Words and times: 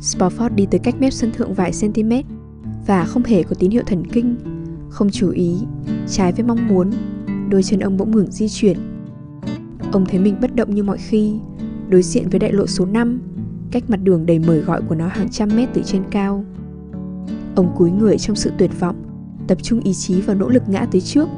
Spofford 0.00 0.54
đi 0.54 0.66
tới 0.70 0.78
cách 0.78 0.94
mép 1.00 1.12
sân 1.12 1.32
thượng 1.32 1.54
vài 1.54 1.72
cm 1.80 2.12
và 2.86 3.04
không 3.04 3.24
hề 3.24 3.42
có 3.42 3.56
tín 3.58 3.70
hiệu 3.70 3.82
thần 3.86 4.06
kinh, 4.06 4.36
không 4.88 5.10
chú 5.10 5.30
ý, 5.30 5.56
trái 6.08 6.32
với 6.32 6.44
mong 6.44 6.68
muốn, 6.68 6.90
đôi 7.48 7.62
chân 7.62 7.80
ông 7.80 7.96
bỗng 7.96 8.10
ngừng 8.10 8.30
di 8.30 8.48
chuyển. 8.48 8.76
Ông 9.92 10.06
thấy 10.06 10.20
mình 10.20 10.36
bất 10.40 10.54
động 10.54 10.74
như 10.74 10.82
mọi 10.82 10.98
khi, 10.98 11.34
đối 11.88 12.02
diện 12.02 12.28
với 12.28 12.38
đại 12.38 12.52
lộ 12.52 12.66
số 12.66 12.86
5, 12.86 13.20
cách 13.70 13.90
mặt 13.90 13.96
đường 14.02 14.26
đầy 14.26 14.38
mời 14.38 14.60
gọi 14.60 14.82
của 14.88 14.94
nó 14.94 15.08
hàng 15.08 15.28
trăm 15.28 15.48
mét 15.56 15.68
từ 15.74 15.82
trên 15.84 16.02
cao. 16.10 16.44
Ông 17.56 17.74
cúi 17.76 17.90
người 17.90 18.18
trong 18.18 18.36
sự 18.36 18.50
tuyệt 18.58 18.80
vọng, 18.80 18.96
tập 19.46 19.58
trung 19.62 19.80
ý 19.80 19.94
chí 19.94 20.20
vào 20.20 20.36
nỗ 20.36 20.48
lực 20.48 20.62
ngã 20.68 20.86
tới 20.90 21.00
trước, 21.00 21.28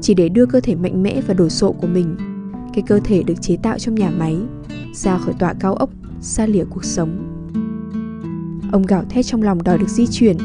chỉ 0.00 0.14
để 0.14 0.28
đưa 0.28 0.46
cơ 0.46 0.60
thể 0.60 0.74
mạnh 0.74 1.02
mẽ 1.02 1.22
và 1.26 1.34
đồ 1.34 1.48
sộ 1.48 1.72
của 1.72 1.86
mình, 1.86 2.16
cái 2.74 2.84
cơ 2.86 3.00
thể 3.04 3.22
được 3.22 3.42
chế 3.42 3.56
tạo 3.56 3.78
trong 3.78 3.94
nhà 3.94 4.10
máy, 4.10 4.36
ra 4.94 5.18
khỏi 5.18 5.34
tọa 5.38 5.54
cao 5.54 5.74
ốc, 5.74 5.90
xa 6.20 6.46
lìa 6.46 6.64
cuộc 6.64 6.84
sống. 6.84 7.29
Ông 8.72 8.86
gào 8.86 9.04
thét 9.04 9.26
trong 9.26 9.42
lòng 9.42 9.62
đòi 9.62 9.78
được 9.78 9.88
di 9.88 10.06
chuyển, 10.06 10.36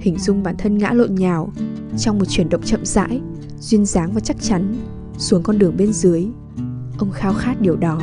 hình 0.00 0.18
dung 0.18 0.42
bản 0.42 0.54
thân 0.58 0.78
ngã 0.78 0.90
lộn 0.92 1.14
nhào 1.14 1.52
trong 1.98 2.18
một 2.18 2.24
chuyển 2.24 2.48
động 2.48 2.62
chậm 2.62 2.84
rãi, 2.84 3.20
duyên 3.60 3.86
dáng 3.86 4.12
và 4.12 4.20
chắc 4.20 4.36
chắn 4.40 4.74
xuống 5.18 5.42
con 5.42 5.58
đường 5.58 5.76
bên 5.76 5.92
dưới. 5.92 6.26
Ông 6.98 7.10
khao 7.10 7.34
khát 7.34 7.60
điều 7.60 7.76
đó. 7.76 8.00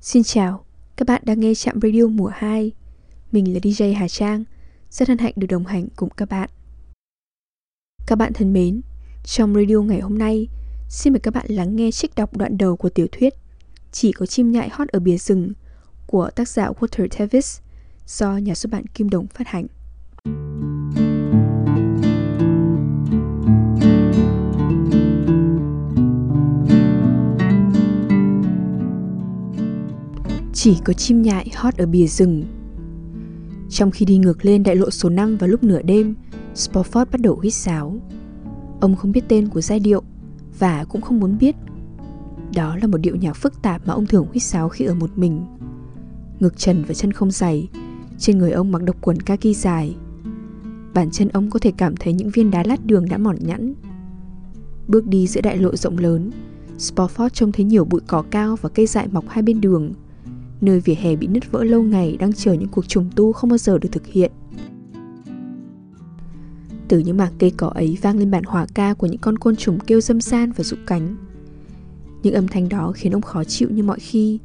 Xin 0.00 0.22
chào, 0.22 0.64
các 0.96 1.08
bạn 1.08 1.22
đang 1.24 1.40
nghe 1.40 1.54
Trạm 1.54 1.80
Radio 1.82 2.06
mùa 2.06 2.30
2. 2.34 2.72
Mình 3.32 3.54
là 3.54 3.60
DJ 3.60 3.96
Hà 3.96 4.08
Trang, 4.08 4.44
rất 4.90 5.08
hân 5.08 5.18
hạnh 5.18 5.32
được 5.36 5.46
đồng 5.50 5.66
hành 5.66 5.86
cùng 5.96 6.10
các 6.16 6.28
bạn. 6.28 6.50
Các 8.06 8.18
bạn 8.18 8.32
thân 8.32 8.52
mến, 8.52 8.80
trong 9.24 9.54
radio 9.54 9.80
ngày 9.80 10.00
hôm 10.00 10.18
nay, 10.18 10.48
xin 10.88 11.12
mời 11.12 11.20
các 11.20 11.34
bạn 11.34 11.46
lắng 11.48 11.76
nghe 11.76 11.90
trích 11.90 12.14
đọc 12.14 12.36
đoạn 12.36 12.58
đầu 12.58 12.76
của 12.76 12.88
tiểu 12.88 13.06
thuyết 13.12 13.34
chỉ 13.92 14.12
có 14.12 14.26
chim 14.26 14.50
nhại 14.50 14.68
hót 14.72 14.88
ở 14.88 15.00
bìa 15.00 15.16
rừng 15.16 15.52
của 16.06 16.30
tác 16.34 16.48
giả 16.48 16.70
Walter 16.80 17.08
Tevis 17.18 17.58
do 18.06 18.36
nhà 18.36 18.54
xuất 18.54 18.72
bản 18.72 18.86
Kim 18.86 19.10
Đồng 19.10 19.26
phát 19.26 19.48
hành. 19.48 19.66
Chỉ 30.52 30.76
có 30.84 30.92
chim 30.92 31.22
nhại 31.22 31.50
hót 31.54 31.76
ở 31.76 31.86
bìa 31.86 32.06
rừng 32.06 32.44
Trong 33.70 33.90
khi 33.90 34.04
đi 34.04 34.18
ngược 34.18 34.44
lên 34.44 34.62
đại 34.62 34.76
lộ 34.76 34.90
số 34.90 35.08
5 35.08 35.36
vào 35.36 35.48
lúc 35.48 35.62
nửa 35.62 35.82
đêm, 35.82 36.14
Spofford 36.54 37.06
bắt 37.12 37.20
đầu 37.20 37.36
huýt 37.36 37.54
sáo 37.54 37.96
Ông 38.80 38.96
không 38.96 39.12
biết 39.12 39.24
tên 39.28 39.48
của 39.48 39.60
giai 39.60 39.80
điệu 39.80 40.02
Và 40.58 40.84
cũng 40.84 41.00
không 41.00 41.20
muốn 41.20 41.38
biết 41.38 41.56
đó 42.54 42.76
là 42.76 42.86
một 42.86 42.98
điệu 42.98 43.16
nhạc 43.16 43.32
phức 43.32 43.62
tạp 43.62 43.86
mà 43.86 43.94
ông 43.94 44.06
thường 44.06 44.26
huýt 44.30 44.42
sáo 44.42 44.68
khi 44.68 44.84
ở 44.84 44.94
một 44.94 45.18
mình. 45.18 45.44
Ngực 46.40 46.58
trần 46.58 46.84
và 46.88 46.94
chân 46.94 47.12
không 47.12 47.30
dày, 47.30 47.68
Trên 48.18 48.38
người 48.38 48.50
ông 48.50 48.72
mặc 48.72 48.82
độc 48.82 48.96
quần 49.00 49.20
kaki 49.20 49.56
dài. 49.56 49.96
Bàn 50.94 51.10
chân 51.10 51.28
ông 51.28 51.50
có 51.50 51.58
thể 51.58 51.72
cảm 51.76 51.96
thấy 51.96 52.12
những 52.12 52.30
viên 52.30 52.50
đá 52.50 52.62
lát 52.66 52.86
đường 52.86 53.08
đã 53.08 53.18
mòn 53.18 53.36
nhẵn. 53.40 53.74
Bước 54.88 55.06
đi 55.06 55.26
giữa 55.26 55.40
đại 55.40 55.56
lộ 55.56 55.76
rộng 55.76 55.98
lớn, 55.98 56.30
Spofford 56.78 57.28
trông 57.28 57.52
thấy 57.52 57.64
nhiều 57.64 57.84
bụi 57.84 58.00
cỏ 58.06 58.24
cao 58.30 58.56
và 58.60 58.68
cây 58.68 58.86
dại 58.86 59.08
mọc 59.12 59.24
hai 59.28 59.42
bên 59.42 59.60
đường, 59.60 59.92
Nơi 60.62 60.80
vỉa 60.80 60.94
hè 60.94 61.16
bị 61.16 61.26
nứt 61.26 61.52
vỡ 61.52 61.64
lâu 61.64 61.82
ngày 61.82 62.16
đang 62.16 62.32
chờ 62.32 62.52
những 62.52 62.68
cuộc 62.68 62.88
trùng 62.88 63.10
tu 63.16 63.32
không 63.32 63.50
bao 63.50 63.58
giờ 63.58 63.78
được 63.78 63.88
thực 63.92 64.06
hiện. 64.06 64.32
Từ 66.88 66.98
những 66.98 67.16
mảng 67.16 67.32
cây 67.38 67.52
cỏ 67.56 67.68
ấy 67.68 67.98
vang 68.02 68.18
lên 68.18 68.30
bản 68.30 68.44
hòa 68.44 68.66
ca 68.74 68.94
của 68.94 69.06
những 69.06 69.20
con 69.20 69.38
côn 69.38 69.56
trùng 69.56 69.78
kêu 69.78 70.00
dâm 70.00 70.20
san 70.20 70.52
và 70.52 70.64
rụng 70.64 70.80
cánh. 70.86 71.16
Những 72.22 72.34
âm 72.34 72.48
thanh 72.48 72.68
đó 72.68 72.92
khiến 72.94 73.14
ông 73.14 73.22
khó 73.22 73.44
chịu 73.44 73.68
như 73.70 73.82
mọi 73.82 73.98
khi. 73.98 74.38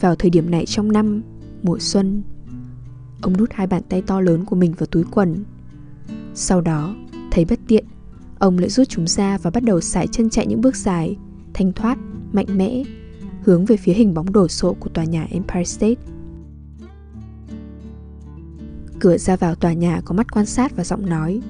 Vào 0.00 0.14
thời 0.14 0.30
điểm 0.30 0.50
này 0.50 0.66
trong 0.66 0.92
năm 0.92 1.22
mùa 1.62 1.78
xuân 1.78 2.22
Ông 3.20 3.36
đút 3.36 3.52
hai 3.52 3.66
bàn 3.66 3.82
tay 3.88 4.02
to 4.02 4.20
lớn 4.20 4.44
của 4.44 4.56
mình 4.56 4.72
vào 4.72 4.86
túi 4.86 5.04
quần. 5.10 5.44
Sau 6.34 6.60
đó, 6.60 6.96
thấy 7.30 7.44
bất 7.44 7.58
tiện 7.66 7.84
Ông 8.38 8.58
lại 8.58 8.68
rút 8.68 8.88
chúng 8.88 9.06
ra 9.06 9.38
và 9.38 9.50
bắt 9.50 9.62
đầu 9.62 9.80
sải 9.80 10.06
chân 10.06 10.30
chạy 10.30 10.46
những 10.46 10.60
bước 10.60 10.76
dài 10.76 11.16
Thanh 11.54 11.72
thoát, 11.72 11.98
mạnh 12.32 12.58
mẽ 12.58 12.82
Hướng 13.44 13.64
về 13.64 13.76
phía 13.76 13.92
hình 13.92 14.14
bóng 14.14 14.32
đổ 14.32 14.48
sộ 14.48 14.76
của 14.80 14.88
tòa 14.88 15.04
nhà 15.04 15.26
Empire 15.30 15.64
State. 15.64 16.00
Cửa 19.00 19.18
ra 19.18 19.36
vào 19.36 19.54
tòa 19.54 19.72
nhà 19.72 20.00
có 20.04 20.14
mắt 20.14 20.32
quan 20.32 20.46
sát 20.46 20.76
và 20.76 20.84
giọng 20.84 21.06
nói 21.08 21.40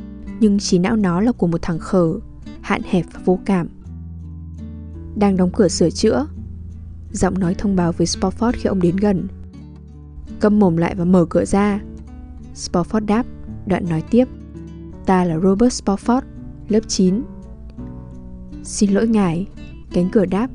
Nhưng 0.41 0.59
trí 0.59 0.79
não 0.79 0.97
nó 0.97 1.21
là 1.21 1.33
của 1.33 1.47
một 1.47 1.63
thằng 1.63 1.79
khờ 1.79 2.15
Hạn 2.61 2.83
hẹp 2.85 3.07
và 3.13 3.21
vô 3.25 3.39
cảm. 3.45 3.69
Đang 5.17 5.37
đóng 5.37 5.51
cửa 5.53 5.69
sửa 5.69 5.91
chữa. 5.91 6.27
Giọng 7.13 7.39
nói 7.39 7.55
thông 7.55 7.77
báo 7.77 7.93
với 7.93 8.07
Spofford 8.07 8.53
khi 8.53 8.65
ông 8.65 8.81
đến 8.81 8.97
gần. 8.97 9.29
Câm 10.41 10.59
mồm 10.59 10.77
lại 10.77 10.95
và 10.95 11.05
mở 11.05 11.25
cửa 11.25 11.45
ra. 11.45 11.81
Spofford 12.55 13.07
đáp 13.07 13.27
Đoạn 13.67 13.85
nói 13.89 14.03
tiếp. 14.11 14.29
Ta 15.07 15.25
là 15.25 15.39
Robert 15.39 15.83
Spofford 15.83 16.23
Lớp 16.69 16.81
9 16.89 17.23
Xin 18.65 18.91
lỗi 18.91 19.09
ngài 19.09 19.47
Cánh 19.93 20.09
cửa 20.13 20.27
đáp. 20.27 20.51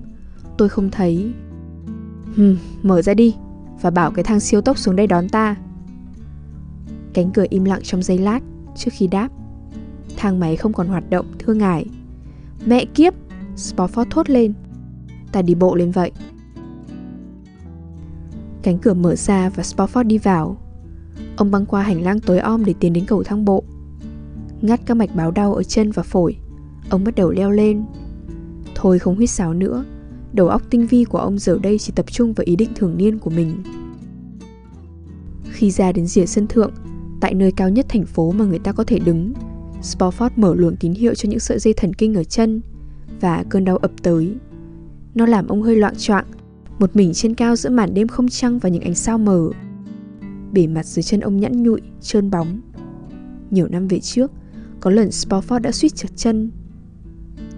Tôi 0.57 0.69
không 0.69 0.91
thấy. 0.91 1.31
Hừm, 2.35 2.57
mở 2.83 3.01
ra 3.01 3.13
đi 3.13 3.35
Và 3.81 3.89
bảo 3.89 4.11
cái 4.11 4.23
thang 4.23 4.39
siêu 4.39 4.61
tốc 4.61 4.77
xuống 4.77 4.95
đây 4.95 5.07
đón 5.07 5.29
ta. 5.29 5.55
Cánh 7.13 7.31
cửa 7.31 7.45
im 7.49 7.63
lặng 7.63 7.81
trong 7.83 8.03
giây 8.03 8.17
lát 8.17 8.39
Trước 8.75 8.91
khi 8.93 9.07
đáp. 9.07 9.29
Thang 10.17 10.39
máy 10.39 10.55
không 10.55 10.73
còn 10.73 10.87
hoạt 10.87 11.09
động 11.09 11.25
thưa 11.39 11.53
ngài. 11.53 11.85
Mẹ 12.65 12.85
kiếp! 12.85 13.13
Spofford 13.57 14.05
thốt 14.09 14.29
lên. 14.29 14.53
Ta 15.31 15.41
đi 15.41 15.55
bộ 15.55 15.75
lên 15.75 15.91
vậy. 15.91 16.11
Cánh 18.63 18.79
cửa 18.79 18.93
mở 18.93 19.15
ra 19.15 19.49
và 19.49 19.63
Spofford 19.63 20.03
đi 20.03 20.17
vào. 20.17 20.57
Ông 21.37 21.51
băng 21.51 21.65
qua 21.65 21.81
hành 21.81 22.01
lang 22.01 22.19
tối 22.19 22.39
om 22.39 22.65
để 22.65 22.73
tiến 22.79 22.93
đến 22.93 23.05
cầu 23.05 23.23
thang 23.23 23.45
bộ. 23.45 23.63
Ngắt 24.61 24.81
các 24.85 24.97
mạch 24.97 25.15
báo 25.15 25.31
đau 25.31 25.53
ở 25.53 25.63
chân 25.63 25.91
và 25.91 26.03
phổi, 26.03 26.37
Ông 26.89 27.03
bắt 27.03 27.15
đầu 27.15 27.31
leo 27.31 27.51
lên. 27.51 27.83
Thôi 28.75 28.99
không 28.99 29.15
huyết 29.15 29.29
sáo 29.29 29.53
nữa, 29.53 29.85
Đầu 30.33 30.47
óc 30.47 30.61
tinh 30.69 30.87
vi 30.87 31.03
của 31.03 31.17
ông 31.17 31.39
giờ 31.39 31.59
đây 31.63 31.77
chỉ 31.79 31.93
tập 31.95 32.05
trung 32.11 32.33
vào 32.33 32.43
ý 32.45 32.55
định 32.55 32.69
thường 32.75 32.97
niên 32.97 33.19
của 33.19 33.29
mình. 33.29 33.63
Khi 35.51 35.71
ra 35.71 35.91
đến 35.91 36.07
rìa 36.07 36.25
sân 36.25 36.47
thượng, 36.47 36.71
Tại 37.21 37.33
nơi 37.33 37.51
cao 37.51 37.69
nhất 37.69 37.85
thành 37.89 38.05
phố 38.05 38.31
mà 38.31 38.45
người 38.45 38.59
ta 38.59 38.71
có 38.71 38.83
thể 38.83 38.99
đứng 38.99 39.33
Spofford 39.81 40.29
mở 40.35 40.55
luồng 40.55 40.75
tín 40.75 40.93
hiệu 40.93 41.15
cho 41.15 41.29
những 41.29 41.39
sợi 41.39 41.59
dây 41.59 41.73
thần 41.73 41.93
kinh 41.93 42.15
ở 42.15 42.23
chân. 42.23 42.61
Và 43.21 43.43
cơn 43.49 43.65
đau 43.65 43.77
ập 43.77 43.91
tới. 44.03 44.35
Nó 45.15 45.25
làm 45.25 45.47
ông 45.47 45.61
hơi 45.61 45.75
loạn 45.75 45.93
choạng 45.97 46.25
một 46.79 46.95
mình 46.95 47.13
trên 47.13 47.35
cao 47.35 47.55
giữa 47.55 47.69
màn 47.69 47.93
đêm 47.93 48.07
không 48.07 48.27
trăng 48.27 48.59
và 48.59 48.69
những 48.69 48.83
ánh 48.83 48.95
sao 48.95 49.17
mờ. 49.17 49.49
Bề 50.51 50.67
mặt 50.67 50.85
dưới 50.85 51.03
chân 51.03 51.19
ông 51.19 51.39
nhẵn 51.39 51.63
nhụi, 51.63 51.81
trơn 52.01 52.31
bóng. 52.31 52.61
Nhiều 53.51 53.67
năm 53.67 53.87
về 53.87 53.99
trước 53.99 54.31
Có 54.79 54.91
lần 54.91 55.09
Spofford 55.09 55.59
đã 55.59 55.71
suýt 55.71 55.95
trượt 55.95 56.11
chân. 56.15 56.51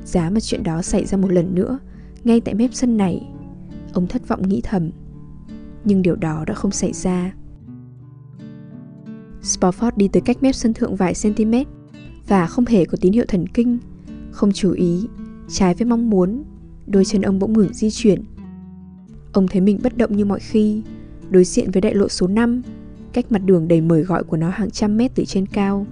Giá 0.05 0.29
mà 0.29 0.39
chuyện 0.39 0.63
đó 0.63 0.81
xảy 0.81 1.05
ra 1.05 1.17
một 1.17 1.31
lần 1.31 1.55
nữa 1.55 1.79
Ngay 2.23 2.41
tại 2.41 2.53
mép 2.53 2.69
sân 2.73 2.97
này 2.97 3.27
Ông 3.93 4.07
thất 4.07 4.27
vọng 4.27 4.49
nghĩ 4.49 4.61
thầm. 4.63 4.89
Nhưng 5.85 6.01
điều 6.01 6.15
đó 6.15 6.43
đã 6.47 6.53
không 6.53 6.71
xảy 6.71 6.93
ra. 6.93 7.33
Spofford 9.41 9.91
đi 9.95 10.07
tới 10.07 10.21
cách 10.21 10.43
mép 10.43 10.55
sân 10.55 10.73
thượng 10.73 10.95
vài 10.95 11.13
cm 11.23 11.53
Và 12.27 12.47
không 12.47 12.65
hề 12.65 12.85
có 12.85 12.97
tín 13.01 13.13
hiệu 13.13 13.25
thần 13.27 13.47
kinh 13.47 13.77
Không 14.31 14.51
chú 14.51 14.71
ý. 14.71 15.07
Trái 15.51 15.73
với 15.73 15.87
mong 15.87 16.09
muốn 16.09 16.43
Đôi 16.87 17.05
chân 17.05 17.21
ông 17.21 17.39
bỗng 17.39 17.53
ngừng 17.53 17.73
di 17.73 17.89
chuyển 17.91 18.23
Ông 19.31 19.47
thấy 19.47 19.61
mình 19.61 19.79
bất 19.83 19.97
động 19.97 20.17
như 20.17 20.25
mọi 20.25 20.39
khi, 20.39 20.81
đối 21.29 21.43
diện 21.43 21.71
với 21.71 21.81
đại 21.81 21.95
lộ 21.95 22.07
số 22.07 22.27
5, 22.27 22.61
cách 23.13 23.31
mặt 23.31 23.39
đường 23.45 23.67
đầy 23.67 23.81
mời 23.81 24.01
gọi 24.03 24.23
của 24.23 24.37
nó 24.37 24.49
hàng 24.49 24.71
trăm 24.71 24.97
mét 24.97 25.11
từ 25.15 25.25
trên 25.25 25.45
cao. 25.45 25.85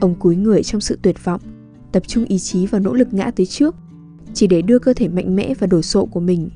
Ông 0.00 0.14
cúi 0.14 0.36
người 0.36 0.62
trong 0.62 0.80
sự 0.80 0.98
tuyệt 1.02 1.24
vọng, 1.24 1.40
tập 1.92 2.02
trung 2.06 2.24
ý 2.24 2.38
chí 2.38 2.66
vào 2.66 2.80
nỗ 2.80 2.94
lực 2.94 3.14
ngã 3.14 3.30
tới 3.30 3.46
trước, 3.46 3.76
chỉ 4.34 4.46
để 4.46 4.62
đưa 4.62 4.78
cơ 4.78 4.92
thể 4.94 5.08
mạnh 5.08 5.36
mẽ 5.36 5.54
và 5.54 5.66
đồ 5.66 5.82
sộ 5.82 6.06
của 6.06 6.20
mình, 6.20 6.50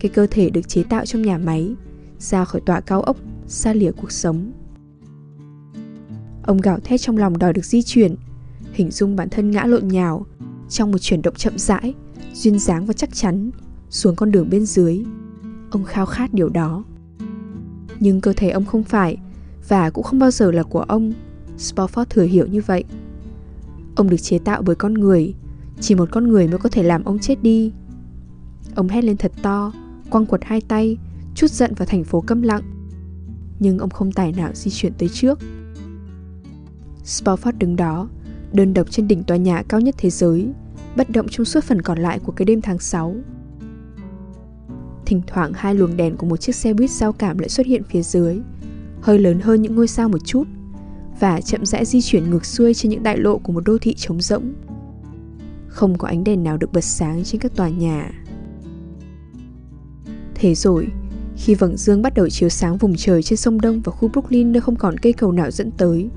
cái 0.00 0.08
cơ 0.08 0.26
thể 0.30 0.50
được 0.50 0.68
chế 0.68 0.82
tạo 0.82 1.06
trong 1.06 1.22
nhà 1.22 1.38
máy, 1.38 1.74
ra 2.18 2.44
khỏi 2.44 2.60
tòa 2.66 2.80
cao 2.80 3.02
ốc, 3.02 3.16
xa 3.46 3.72
lìa 3.72 3.92
cuộc 3.92 4.12
sống. 4.12 4.52
Ông 6.42 6.60
gào 6.60 6.78
thét 6.80 7.00
trong 7.00 7.16
lòng 7.16 7.38
đòi 7.38 7.52
được 7.52 7.64
di 7.64 7.82
chuyển, 7.82 8.14
hình 8.72 8.90
dung 8.90 9.16
bản 9.16 9.28
thân 9.30 9.50
ngã 9.50 9.64
lộn 9.64 9.88
nhào 9.88 10.26
trong 10.68 10.90
một 10.92 10.98
chuyển 10.98 11.22
động 11.22 11.34
chậm 11.34 11.58
rãi, 11.58 11.94
duyên 12.34 12.58
dáng 12.58 12.86
và 12.86 12.92
chắc 12.92 13.14
chắn 13.14 13.50
xuống 13.90 14.16
con 14.16 14.32
đường 14.32 14.50
bên 14.50 14.66
dưới. 14.66 15.04
Ông 15.70 15.84
khao 15.84 16.06
khát 16.06 16.34
điều 16.34 16.48
đó. 16.48 16.84
Nhưng 18.00 18.20
cơ 18.20 18.32
thể 18.36 18.50
ông 18.50 18.64
không 18.64 18.84
phải 18.84 19.16
và 19.68 19.90
cũng 19.90 20.04
không 20.04 20.18
bao 20.18 20.30
giờ 20.30 20.50
là 20.50 20.62
của 20.62 20.80
ông. 20.80 21.12
Spofford 21.58 22.04
thừa 22.04 22.22
hiểu 22.22 22.46
như 22.46 22.60
vậy. 22.66 22.84
Ông 23.96 24.10
được 24.10 24.16
chế 24.16 24.38
tạo 24.38 24.62
bởi 24.62 24.76
con 24.76 24.94
người, 24.94 25.34
chỉ 25.80 25.94
một 25.94 26.08
con 26.12 26.28
người 26.28 26.48
mới 26.48 26.58
có 26.58 26.68
thể 26.68 26.82
làm 26.82 27.04
ông 27.04 27.18
chết 27.18 27.42
đi. 27.42 27.72
Ông 28.74 28.88
hét 28.88 29.04
lên 29.04 29.16
thật 29.16 29.32
to, 29.42 29.72
quăng 30.10 30.26
quật 30.26 30.44
hai 30.44 30.60
tay, 30.60 30.98
chút 31.34 31.50
giận 31.50 31.74
vào 31.76 31.86
thành 31.86 32.04
phố 32.04 32.20
câm 32.20 32.42
lặng. 32.42 32.62
Nhưng 33.58 33.78
ông 33.78 33.90
không 33.90 34.12
tài 34.12 34.32
nào 34.32 34.50
di 34.54 34.70
chuyển 34.70 34.92
tới 34.98 35.08
trước. 35.08 35.38
Spofford 37.04 37.52
đứng 37.58 37.76
đó, 37.76 38.08
đơn 38.56 38.74
độc 38.74 38.90
trên 38.90 39.08
đỉnh 39.08 39.24
tòa 39.24 39.36
nhà 39.36 39.62
cao 39.68 39.80
nhất 39.80 39.94
thế 39.98 40.10
giới, 40.10 40.48
bất 40.96 41.10
động 41.10 41.26
trong 41.30 41.44
suốt 41.44 41.64
phần 41.64 41.82
còn 41.82 41.98
lại 41.98 42.18
của 42.18 42.32
cái 42.32 42.46
đêm 42.46 42.60
tháng 42.60 42.78
6. 42.78 43.14
Thỉnh 45.06 45.22
thoảng 45.26 45.52
hai 45.54 45.74
luồng 45.74 45.96
đèn 45.96 46.16
của 46.16 46.26
một 46.26 46.36
chiếc 46.36 46.54
xe 46.54 46.74
buýt 46.74 46.90
giao 46.90 47.12
cảm 47.12 47.38
lại 47.38 47.48
xuất 47.48 47.66
hiện 47.66 47.82
phía 47.84 48.02
dưới, 48.02 48.38
hơi 49.00 49.18
lớn 49.18 49.40
hơn 49.40 49.62
những 49.62 49.74
ngôi 49.74 49.88
sao 49.88 50.08
một 50.08 50.24
chút, 50.24 50.44
và 51.20 51.40
chậm 51.40 51.66
rãi 51.66 51.84
di 51.84 52.02
chuyển 52.02 52.30
ngược 52.30 52.44
xuôi 52.44 52.74
trên 52.74 52.90
những 52.90 53.02
đại 53.02 53.18
lộ 53.18 53.38
của 53.38 53.52
một 53.52 53.62
đô 53.64 53.78
thị 53.78 53.94
trống 53.94 54.20
rỗng. 54.20 54.52
Không 55.68 55.98
có 55.98 56.08
ánh 56.08 56.24
đèn 56.24 56.42
nào 56.42 56.56
được 56.56 56.72
bật 56.72 56.84
sáng 56.84 57.24
trên 57.24 57.40
các 57.40 57.56
tòa 57.56 57.68
nhà. 57.68 58.10
Thế 60.34 60.54
rồi, 60.54 60.86
khi 61.36 61.54
vầng 61.54 61.76
dương 61.76 62.02
bắt 62.02 62.14
đầu 62.14 62.28
chiếu 62.28 62.48
sáng 62.48 62.76
vùng 62.76 62.96
trời 62.96 63.22
trên 63.22 63.36
sông 63.36 63.60
Đông 63.60 63.80
và 63.80 63.92
khu 63.92 64.08
Brooklyn 64.08 64.52
nơi 64.52 64.60
không 64.60 64.76
còn 64.76 64.98
cây 64.98 65.12
cầu 65.12 65.32
nào 65.32 65.50
dẫn 65.50 65.70
tới, 65.70 66.08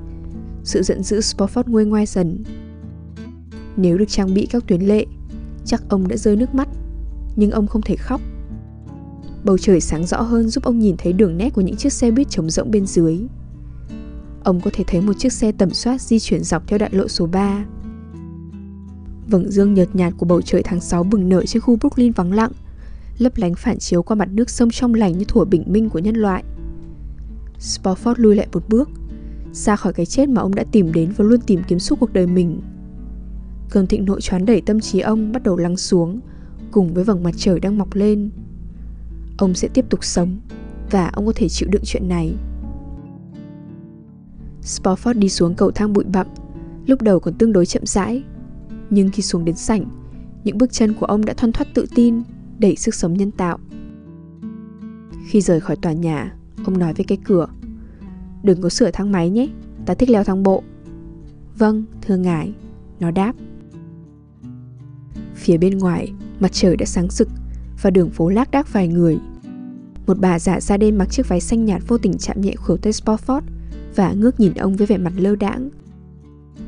sự 0.63 0.83
giận 0.83 1.03
dữ 1.03 1.19
Spofford 1.19 1.63
nguôi 1.67 1.85
ngoai 1.85 2.05
dần. 2.05 2.43
Nếu 3.77 3.97
được 3.97 4.09
trang 4.09 4.33
bị 4.33 4.47
các 4.51 4.63
tuyến 4.67 4.81
lệ, 4.81 5.05
chắc 5.65 5.83
ông 5.89 6.07
đã 6.07 6.17
rơi 6.17 6.35
nước 6.35 6.55
mắt, 6.55 6.69
nhưng 7.35 7.51
ông 7.51 7.67
không 7.67 7.81
thể 7.81 7.95
khóc. 7.95 8.21
Bầu 9.43 9.57
trời 9.57 9.81
sáng 9.81 10.05
rõ 10.05 10.21
hơn 10.21 10.49
giúp 10.49 10.63
ông 10.63 10.79
nhìn 10.79 10.95
thấy 10.97 11.13
đường 11.13 11.37
nét 11.37 11.49
của 11.49 11.61
những 11.61 11.75
chiếc 11.75 11.93
xe 11.93 12.11
buýt 12.11 12.29
trống 12.29 12.49
rỗng 12.49 12.71
bên 12.71 12.85
dưới. 12.85 13.19
Ông 14.43 14.61
có 14.61 14.71
thể 14.73 14.83
thấy 14.87 15.01
một 15.01 15.13
chiếc 15.13 15.33
xe 15.33 15.51
tầm 15.51 15.69
soát 15.69 16.01
di 16.01 16.19
chuyển 16.19 16.43
dọc 16.43 16.67
theo 16.67 16.79
đại 16.79 16.89
lộ 16.93 17.07
số 17.07 17.25
3. 17.25 17.65
Vầng 19.27 19.51
dương 19.51 19.73
nhợt 19.73 19.95
nhạt 19.95 20.13
của 20.17 20.25
bầu 20.25 20.41
trời 20.41 20.61
tháng 20.63 20.81
6 20.81 21.03
bừng 21.03 21.29
nở 21.29 21.45
trên 21.45 21.61
khu 21.61 21.75
Brooklyn 21.75 22.11
vắng 22.11 22.31
lặng, 22.31 22.51
lấp 23.17 23.37
lánh 23.37 23.55
phản 23.55 23.79
chiếu 23.79 24.03
qua 24.03 24.15
mặt 24.15 24.29
nước 24.31 24.49
sông 24.49 24.69
trong 24.69 24.93
lành 24.93 25.17
như 25.17 25.25
thủa 25.27 25.45
bình 25.45 25.63
minh 25.67 25.89
của 25.89 25.99
nhân 25.99 26.15
loại. 26.15 26.43
Spofford 27.59 28.13
lui 28.17 28.35
lại 28.35 28.47
một 28.53 28.69
bước, 28.69 28.89
ra 29.53 29.75
khỏi 29.75 29.93
cái 29.93 30.05
chết 30.05 30.29
mà 30.29 30.41
ông 30.41 30.55
đã 30.55 30.63
tìm 30.71 30.91
đến 30.91 31.13
và 31.17 31.25
luôn 31.25 31.39
tìm 31.41 31.61
kiếm 31.67 31.79
suốt 31.79 31.99
cuộc 31.99 32.13
đời 32.13 32.27
mình. 32.27 32.61
Cơn 33.69 33.87
thịnh 33.87 34.05
nộ 34.05 34.19
choán 34.19 34.45
đẩy 34.45 34.61
tâm 34.61 34.79
trí 34.79 34.99
ông 34.99 35.31
bắt 35.31 35.43
đầu 35.43 35.57
lắng 35.57 35.77
xuống, 35.77 36.19
cùng 36.71 36.93
với 36.93 37.03
vầng 37.03 37.23
mặt 37.23 37.33
trời 37.37 37.59
đang 37.59 37.77
mọc 37.77 37.95
lên. 37.95 38.29
Ông 39.37 39.53
sẽ 39.53 39.67
tiếp 39.73 39.85
tục 39.89 40.03
sống, 40.03 40.39
và 40.91 41.07
ông 41.13 41.25
có 41.25 41.33
thể 41.35 41.49
chịu 41.49 41.69
đựng 41.71 41.81
chuyện 41.85 42.09
này. 42.09 42.33
Spofford 44.63 45.19
đi 45.19 45.29
xuống 45.29 45.55
cầu 45.55 45.71
thang 45.71 45.93
bụi 45.93 46.03
bặm, 46.03 46.27
lúc 46.85 47.01
đầu 47.01 47.19
còn 47.19 47.33
tương 47.33 47.53
đối 47.53 47.65
chậm 47.65 47.85
rãi. 47.85 48.23
Nhưng 48.89 49.09
khi 49.09 49.23
xuống 49.23 49.45
đến 49.45 49.55
sảnh, 49.55 49.85
những 50.43 50.57
bước 50.57 50.71
chân 50.71 50.93
của 50.93 51.05
ông 51.05 51.25
đã 51.25 51.33
thoăn 51.33 51.51
thoắt 51.51 51.67
tự 51.73 51.85
tin, 51.95 52.21
đẩy 52.59 52.75
sức 52.75 52.95
sống 52.95 53.13
nhân 53.13 53.31
tạo. 53.31 53.59
Khi 55.27 55.41
rời 55.41 55.59
khỏi 55.59 55.75
tòa 55.75 55.93
nhà, 55.93 56.35
ông 56.65 56.77
nói 56.77 56.93
với 56.93 57.05
cái 57.05 57.17
cửa 57.23 57.47
Đừng 58.43 58.61
có 58.61 58.69
sửa 58.69 58.91
thang 58.91 59.11
máy 59.11 59.29
nhé, 59.29 59.47
ta 59.85 59.93
thích 59.93 60.09
leo 60.09 60.23
thang 60.23 60.43
bộ 60.43 60.63
Vâng, 61.57 61.83
thưa 62.01 62.17
ngài, 62.17 62.53
nó 62.99 63.11
đáp 63.11 63.33
Phía 65.35 65.57
bên 65.57 65.77
ngoài, 65.77 66.13
mặt 66.39 66.51
trời 66.51 66.75
đã 66.75 66.85
sáng 66.85 67.07
rực 67.09 67.27
và 67.81 67.89
đường 67.89 68.09
phố 68.09 68.29
lác 68.29 68.51
đác 68.51 68.73
vài 68.73 68.87
người. 68.87 69.17
Một 70.07 70.19
bà 70.19 70.39
già 70.39 70.59
ra 70.59 70.77
đêm 70.77 70.97
mặc 70.97 71.11
chiếc 71.11 71.27
váy 71.27 71.41
xanh 71.41 71.65
nhạt 71.65 71.81
vô 71.87 71.97
tình 71.97 72.17
chạm 72.17 72.41
nhẹ 72.41 72.55
khuỷu 72.55 72.77
tay 72.77 72.93
Spofford 72.93 73.41
và 73.95 74.13
ngước 74.13 74.39
nhìn 74.39 74.53
ông 74.53 74.75
với 74.75 74.87
vẻ 74.87 74.97
mặt 74.97 75.13
lơ 75.17 75.35
đãng. 75.35 75.69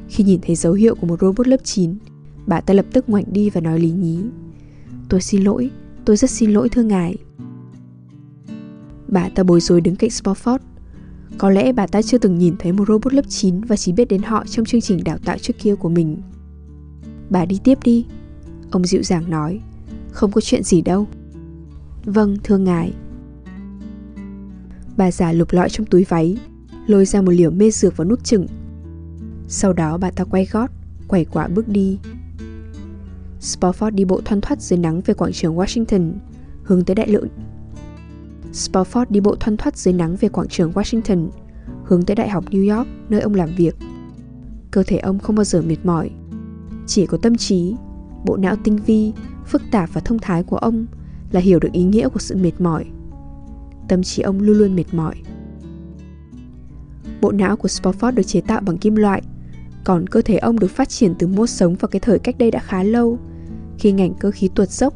Khi 0.07 0.23
nhìn 0.23 0.39
thấy 0.41 0.55
dấu 0.55 0.73
hiệu 0.73 0.95
của 0.95 1.07
một 1.07 1.21
robot 1.21 1.47
lớp 1.47 1.63
9, 1.63 1.95
bà 2.47 2.61
ta 2.61 2.73
lập 2.73 2.85
tức 2.93 3.09
ngoảnh 3.09 3.25
đi 3.31 3.49
và 3.49 3.61
nói 3.61 3.79
lý 3.79 3.91
nhí. 3.91 4.19
Tôi 5.09 5.21
xin 5.21 5.43
lỗi, 5.43 5.69
tôi 6.05 6.17
rất 6.17 6.29
xin 6.29 6.51
lỗi 6.51 6.69
thưa 6.69 6.83
ngài. 6.83 7.17
Bà 9.07 9.29
ta 9.29 9.43
bối 9.43 9.61
rối 9.61 9.81
đứng 9.81 9.95
cạnh 9.95 10.09
Spofford. 10.09 10.59
Có 11.37 11.49
lẽ 11.49 11.71
bà 11.71 11.87
ta 11.87 12.01
chưa 12.01 12.17
từng 12.17 12.37
nhìn 12.37 12.55
thấy 12.59 12.71
một 12.71 12.87
robot 12.87 13.13
lớp 13.13 13.25
9 13.29 13.61
và 13.61 13.75
chỉ 13.75 13.91
biết 13.91 14.07
đến 14.07 14.21
họ 14.21 14.45
trong 14.45 14.65
chương 14.65 14.81
trình 14.81 15.03
đào 15.03 15.17
tạo 15.25 15.37
trước 15.37 15.53
kia 15.59 15.75
của 15.75 15.89
mình. 15.89 16.21
Bà 17.29 17.45
đi 17.45 17.59
tiếp 17.63 17.77
đi, 17.83 18.05
ông 18.71 18.85
dịu 18.85 19.03
dàng 19.03 19.29
nói. 19.29 19.61
Không 20.11 20.31
có 20.31 20.41
chuyện 20.41 20.63
gì 20.63 20.81
đâu. 20.81 21.07
Vâng, 22.05 22.37
thưa 22.43 22.57
ngài. 22.57 22.93
Bà 24.97 25.11
già 25.11 25.31
lục 25.31 25.47
lọi 25.51 25.69
trong 25.69 25.85
túi 25.85 26.03
váy, 26.03 26.37
lôi 26.87 27.05
ra 27.05 27.21
một 27.21 27.31
liều 27.31 27.51
mê 27.51 27.71
dược 27.71 27.97
và 27.97 28.05
nút 28.05 28.23
chừng. 28.23 28.47
Sau 29.47 29.73
đó 29.73 29.97
bà 29.97 30.11
ta 30.11 30.23
quay 30.23 30.47
gót, 30.51 30.71
quẩy 31.07 31.25
quả 31.25 31.47
bước 31.47 31.67
đi. 31.67 31.99
Spofford 33.41 33.89
đi 33.89 34.05
bộ 34.05 34.21
thoăn 34.25 34.41
thoắt 34.41 34.61
dưới 34.61 34.79
nắng 34.79 35.01
về 35.05 35.13
quảng 35.13 35.31
trường 35.31 35.55
Washington, 35.55 36.11
hướng 36.63 36.85
tới 36.85 36.95
đại 36.95 37.07
lộ. 37.07 37.21
Spofford 38.53 39.05
đi 39.09 39.19
bộ 39.19 39.35
thoăn 39.35 39.57
thoắt 39.57 39.77
dưới 39.77 39.93
nắng 39.93 40.15
về 40.15 40.29
quảng 40.29 40.47
trường 40.47 40.71
Washington, 40.71 41.29
hướng 41.83 42.03
tới 42.03 42.15
Đại 42.15 42.29
học 42.29 42.45
New 42.49 42.77
York, 42.77 42.87
nơi 43.09 43.21
ông 43.21 43.35
làm 43.35 43.49
việc. 43.57 43.75
Cơ 44.71 44.83
thể 44.83 44.97
ông 44.97 45.19
không 45.19 45.35
bao 45.35 45.43
giờ 45.43 45.61
mệt 45.61 45.77
mỏi, 45.83 46.09
chỉ 46.87 47.05
có 47.05 47.17
tâm 47.17 47.35
trí, 47.35 47.75
bộ 48.25 48.37
não 48.37 48.55
tinh 48.63 48.77
vi, 48.85 49.13
phức 49.45 49.61
tạp 49.71 49.93
và 49.93 50.01
thông 50.01 50.19
thái 50.19 50.43
của 50.43 50.57
ông 50.57 50.85
là 51.31 51.39
hiểu 51.39 51.59
được 51.59 51.71
ý 51.71 51.83
nghĩa 51.83 52.09
của 52.09 52.19
sự 52.19 52.35
mệt 52.35 52.61
mỏi. 52.61 52.85
Tâm 53.87 54.03
trí 54.03 54.21
ông 54.21 54.39
luôn 54.39 54.57
luôn 54.57 54.75
mệt 54.75 54.93
mỏi. 54.93 55.15
Bộ 57.21 57.31
não 57.31 57.57
của 57.57 57.67
Spofford 57.67 58.11
được 58.11 58.23
chế 58.23 58.41
tạo 58.41 58.61
bằng 58.61 58.77
kim 58.77 58.95
loại, 58.95 59.21
còn 59.83 60.07
cơ 60.07 60.21
thể 60.21 60.37
ông 60.37 60.59
được 60.59 60.71
phát 60.71 60.89
triển 60.89 61.13
từ 61.19 61.27
mô 61.27 61.47
sống 61.47 61.75
vào 61.75 61.89
cái 61.89 61.99
thời 61.99 62.19
cách 62.19 62.37
đây 62.37 62.51
đã 62.51 62.59
khá 62.59 62.83
lâu, 62.83 63.19
khi 63.79 63.91
ngành 63.91 64.13
cơ 64.13 64.31
khí 64.31 64.49
tuột 64.55 64.69
dốc, 64.69 64.93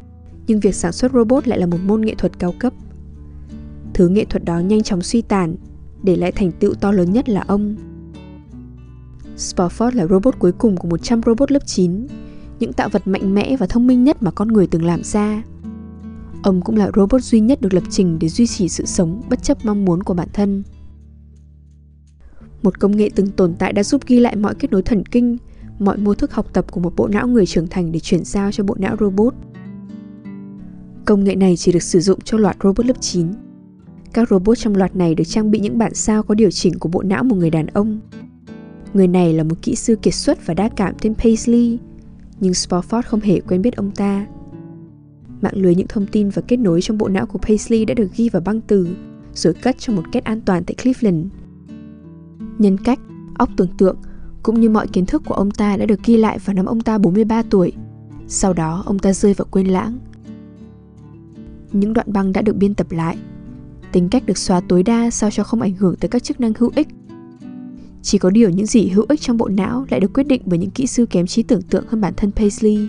nhưng 0.48 0.60
việc 0.60 0.76
sản 0.76 0.92
xuất 0.92 1.12
robot 1.14 1.48
lại 1.48 1.60
là 1.60 1.66
một 1.66 1.78
môn 1.86 2.02
nghệ 2.02 2.16
thuật 2.16 2.40
cao 2.40 2.54
cấp. 2.60 2.74
Thứ 3.96 4.10
nghệ 4.10 4.26
thuật 4.26 4.46
đó 4.46 4.60
nhanh 4.60 4.84
chóng 4.84 5.02
suy 5.02 5.22
tàn, 5.22 5.56
để 6.04 6.16
lại 6.16 6.32
thành 6.32 6.52
tựu 6.52 6.74
to 6.74 6.92
lớn 6.92 7.14
nhất 7.14 7.30
là 7.30 7.44
ông. 7.48 7.76
Spofford 9.38 9.96
là 9.96 10.08
robot 10.08 10.40
cuối 10.40 10.52
cùng 10.52 10.78
của 10.78 10.88
100 10.88 11.22
robot 11.26 11.52
lớp 11.52 11.60
9, 11.66 12.08
những 12.60 12.74
tạo 12.74 12.90
vật 12.90 13.08
mạnh 13.08 13.36
mẽ 13.36 13.58
và 13.58 13.68
thông 13.68 13.88
minh 13.88 14.04
nhất 14.04 14.24
mà 14.24 14.32
con 14.32 14.48
người 14.48 14.68
từng 14.68 14.86
làm 14.86 15.04
ra. 15.04 15.44
Ông 16.44 16.62
cũng 16.62 16.76
là 16.76 16.92
robot 16.96 17.22
duy 17.24 17.40
nhất 17.40 17.62
được 17.62 17.74
lập 17.74 17.84
trình 17.90 18.20
để 18.20 18.30
duy 18.30 18.48
trì 18.48 18.70
sự 18.70 18.86
sống 18.86 19.22
bất 19.30 19.44
chấp 19.44 19.66
mong 19.66 19.86
muốn 19.86 20.04
của 20.04 20.14
bản 20.14 20.28
thân. 20.34 20.64
Một 22.64 22.80
công 22.80 22.98
nghệ 22.98 23.10
từng 23.16 23.32
tồn 23.32 23.54
tại 23.60 23.74
đã 23.74 23.84
giúp 23.84 24.02
ghi 24.08 24.20
lại 24.20 24.36
mọi 24.36 24.56
kết 24.56 24.72
nối 24.72 24.82
thần 24.82 25.06
kinh, 25.06 25.38
mọi 25.80 25.98
mô 25.98 26.14
thức 26.14 26.34
học 26.34 26.48
tập 26.54 26.72
của 26.72 26.80
một 26.80 26.94
bộ 26.96 27.08
não 27.08 27.28
người 27.28 27.46
trưởng 27.46 27.68
thành 27.68 27.92
để 27.92 28.00
chuyển 28.00 28.24
giao 28.26 28.52
cho 28.52 28.64
bộ 28.64 28.76
não 28.80 28.96
robot. 29.00 29.34
Công 31.06 31.24
nghệ 31.24 31.36
này 31.36 31.58
chỉ 31.58 31.72
được 31.72 31.84
sử 31.84 32.00
dụng 32.00 32.22
cho 32.22 32.38
loạt 32.38 32.58
robot 32.64 32.86
lớp 32.86 32.98
9. 33.02 33.45
Các 34.16 34.30
robot 34.30 34.58
trong 34.58 34.76
loạt 34.76 34.96
này 34.96 35.16
được 35.16 35.24
trang 35.24 35.52
bị 35.52 35.60
những 35.60 35.78
bản 35.78 35.94
sao 35.94 36.24
có 36.24 36.36
điều 36.36 36.52
chỉnh 36.52 36.80
của 36.80 36.90
bộ 36.90 37.04
não 37.04 37.24
một 37.24 37.36
người 37.36 37.50
đàn 37.50 37.68
ông. 37.68 38.00
Người 38.94 39.08
này 39.08 39.34
là 39.34 39.44
một 39.44 39.56
kỹ 39.62 39.76
sư 39.76 39.96
kiệt 39.96 40.14
xuất 40.14 40.46
và 40.46 40.54
đa 40.54 40.70
cảm 40.70 40.94
tên 41.02 41.16
Paisley, 41.16 41.80
nhưng 42.40 42.52
Spofford 42.52 43.02
không 43.02 43.20
hề 43.20 43.40
quen 43.40 43.62
biết 43.62 43.76
ông 43.76 43.92
ta. 43.92 44.26
Mạng 45.42 45.54
lưới 45.56 45.76
những 45.76 45.88
thông 45.88 46.08
tin 46.08 46.30
và 46.30 46.42
kết 46.48 46.58
nối 46.58 46.82
trong 46.82 46.98
bộ 46.98 47.08
não 47.08 47.26
của 47.26 47.40
Paisley 47.40 47.86
đã 47.86 47.94
được 47.94 48.08
ghi 48.16 48.30
vào 48.30 48.42
băng 48.46 48.62
từ, 48.62 48.96
rồi 49.34 49.54
cất 49.54 49.78
trong 49.78 49.96
một 49.96 50.04
kết 50.12 50.24
an 50.24 50.42
toàn 50.42 50.64
tại 50.64 50.76
Cleveland. 50.84 51.28
Nhân 52.58 52.78
cách, 52.78 53.00
óc 53.38 53.50
tưởng 53.58 53.78
tượng 53.78 53.98
cũng 54.44 54.60
như 54.60 54.70
mọi 54.70 54.88
kiến 54.88 55.06
thức 55.06 55.24
của 55.26 55.36
ông 55.36 55.52
ta 55.52 55.78
đã 55.78 55.86
được 55.86 56.04
ghi 56.06 56.18
lại 56.18 56.40
vào 56.46 56.54
năm 56.54 56.66
ông 56.66 56.82
ta 56.82 56.98
43 56.98 57.44
tuổi. 57.50 57.72
Sau 58.28 58.54
đó 58.54 58.84
ông 58.86 59.00
ta 59.00 59.14
rơi 59.14 59.34
vào 59.34 59.48
quên 59.52 59.68
lãng. 59.68 60.00
Những 61.72 61.94
đoạn 61.94 62.14
băng 62.14 62.34
đã 62.34 62.42
được 62.42 62.56
biên 62.56 62.74
tập 62.74 62.92
lại. 62.92 63.18
Tính 63.96 64.10
cách 64.10 64.26
được 64.26 64.38
xóa 64.38 64.62
tối 64.68 64.84
đa 64.84 65.10
sao 65.10 65.32
cho 65.32 65.44
không 65.44 65.62
ảnh 65.62 65.74
hưởng 65.74 65.96
tới 65.96 66.10
các 66.10 66.24
chức 66.24 66.40
năng 66.40 66.54
hữu 66.58 66.72
ích. 66.76 66.88
Chỉ 68.02 68.18
có 68.18 68.30
điều 68.30 68.50
những 68.50 68.66
gì 68.66 68.88
hữu 68.88 69.06
ích 69.10 69.22
trong 69.22 69.38
bộ 69.38 69.48
não 69.48 69.86
lại 69.90 70.00
được 70.00 70.14
quyết 70.14 70.28
định 70.28 70.42
bởi 70.46 70.60
những 70.60 70.72
kỹ 70.72 70.88
sư 70.88 71.06
kém 71.06 71.28
trí 71.28 71.44
tưởng 71.44 71.62
tượng 71.62 71.86
hơn 71.88 72.02
bản 72.02 72.14
thân 72.18 72.32
Paisley. 72.32 72.88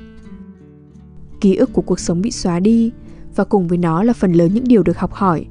Ký 1.41 1.57
ức 1.57 1.73
của 1.73 1.83
cuộc 1.83 2.01
sống 2.01 2.23
bị 2.23 2.31
xóa 2.31 2.61
đi 2.61 2.91
và 3.37 3.45
cùng 3.45 3.69
với 3.69 3.79
nó 3.79 4.03
là 4.03 4.13
phần 4.13 4.33
lớn 4.33 4.55
những 4.55 4.69
điều 4.69 4.83
được 4.83 4.99
học 4.99 5.13
hỏi, 5.13 5.47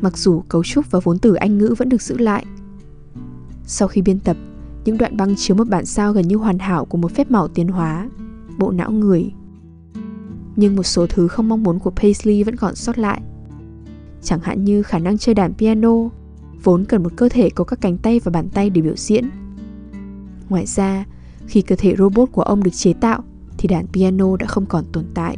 mặc 0.00 0.18
dù 0.18 0.42
cấu 0.48 0.64
trúc 0.64 0.90
và 0.90 1.00
vốn 1.04 1.18
từ 1.18 1.34
Anh 1.34 1.58
ngữ 1.58 1.74
vẫn 1.78 1.88
được 1.88 2.02
giữ 2.02 2.18
lại. 2.18 2.46
Sau 3.66 3.88
khi 3.88 4.02
biên 4.02 4.18
tập, 4.20 4.36
những 4.84 4.98
đoạn 4.98 5.16
băng 5.16 5.36
chiếu 5.36 5.56
một 5.56 5.68
bản 5.68 5.86
sao 5.86 6.12
gần 6.12 6.28
như 6.28 6.36
hoàn 6.36 6.58
hảo 6.58 6.84
của 6.84 6.98
một 6.98 7.12
phép 7.14 7.30
màu 7.30 7.48
tiến 7.48 7.68
hóa, 7.68 8.08
bộ 8.58 8.70
não 8.70 8.90
người. 8.90 9.32
Nhưng 10.56 10.76
một 10.76 10.82
số 10.82 11.06
thứ 11.06 11.28
không 11.28 11.48
mong 11.48 11.62
muốn 11.62 11.78
của 11.78 11.90
Paisley 11.90 12.44
vẫn 12.44 12.56
còn 12.56 12.74
sót 12.74 12.98
lại. 12.98 13.20
Chẳng 14.26 14.40
hạn 14.40 14.64
như 14.64 14.82
khả 14.82 14.98
năng 14.98 15.18
chơi 15.18 15.34
đàn 15.34 15.54
piano, 15.54 15.92
vốn 16.62 16.84
cần 16.84 17.02
một 17.02 17.12
cơ 17.16 17.28
thể 17.28 17.50
có 17.50 17.64
các 17.64 17.80
cánh 17.80 17.98
tay 17.98 18.20
và 18.24 18.30
bàn 18.30 18.48
tay 18.48 18.70
để 18.70 18.80
biểu 18.80 18.96
diễn. 18.96 19.30
Ngoài 20.48 20.66
ra, 20.66 21.04
khi 21.46 21.62
cơ 21.62 21.76
thể 21.78 21.94
robot 21.98 22.28
của 22.32 22.42
ông 22.42 22.62
được 22.62 22.70
chế 22.74 22.92
tạo 22.92 23.22
thì 23.58 23.68
đàn 23.68 23.86
piano 23.86 24.36
đã 24.36 24.46
không 24.46 24.66
còn 24.66 24.84
tồn 24.92 25.04
tại. 25.14 25.36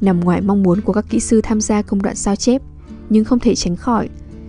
Nằm 0.00 0.20
ngoài 0.20 0.40
mong 0.40 0.62
muốn 0.62 0.80
của 0.80 0.92
các 0.92 1.04
kỹ 1.10 1.20
sư 1.20 1.40
tham 1.40 1.60
gia 1.60 1.82
công 1.82 2.02
đoạn 2.02 2.16
sao 2.16 2.36
chép, 2.36 2.62
nhưng 3.10 3.24
không 3.24 3.38
thể 3.38 3.54
tránh 3.54 3.76
khỏi 3.76 4.08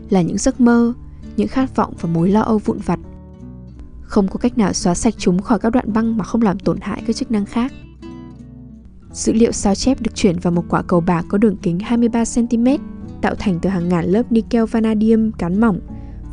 là 0.10 0.22
những 0.22 0.38
giấc 0.38 0.62
mơ, 0.62 0.94
những 1.38 1.48
khát 1.48 1.76
vọng 1.76 1.94
và 2.02 2.10
mối 2.10 2.30
lo 2.30 2.42
âu 2.42 2.58
vụn 2.58 2.78
vặt. 2.86 3.00
Không 4.02 4.28
có 4.28 4.38
cách 4.38 4.58
nào 4.58 4.74
xóa 4.74 4.96
sạch 4.96 5.14
chúng 5.18 5.42
khỏi 5.42 5.60
các 5.60 5.70
đoạn 5.70 5.94
băng 5.94 6.18
mà 6.18 6.24
không 6.24 6.42
làm 6.42 6.60
tổn 6.60 6.78
hại 6.82 7.04
các 7.08 7.16
chức 7.16 7.32
năng 7.32 7.46
khác. 7.46 7.74
Dữ 9.14 9.34
liệu 9.34 9.52
sao 9.52 9.76
chép 9.76 10.02
được 10.02 10.16
chuyển 10.16 10.40
vào 10.40 10.52
một 10.52 10.64
quả 10.70 10.82
cầu 10.82 11.02
bạc 11.02 11.26
có 11.30 11.38
đường 11.38 11.58
kính 11.58 11.78
23cm, 11.78 12.78
tạo 13.22 13.36
thành 13.36 13.60
từ 13.62 13.70
hàng 13.70 13.90
ngàn 13.90 14.06
lớp 14.06 14.32
nickel 14.32 14.64
vanadium 14.66 15.32
cán 15.32 15.62
mỏng 15.62 15.80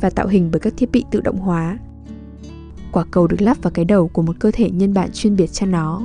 và 0.01 0.09
tạo 0.09 0.27
hình 0.27 0.49
bởi 0.51 0.59
các 0.59 0.73
thiết 0.77 0.91
bị 0.91 1.05
tự 1.11 1.21
động 1.21 1.37
hóa. 1.37 1.77
Quả 2.91 3.05
cầu 3.11 3.27
được 3.27 3.41
lắp 3.41 3.57
vào 3.61 3.71
cái 3.71 3.85
đầu 3.85 4.07
của 4.07 4.21
một 4.21 4.35
cơ 4.39 4.51
thể 4.53 4.69
nhân 4.69 4.93
bản 4.93 5.09
chuyên 5.13 5.35
biệt 5.35 5.47
cho 5.47 5.65
nó. 5.65 6.01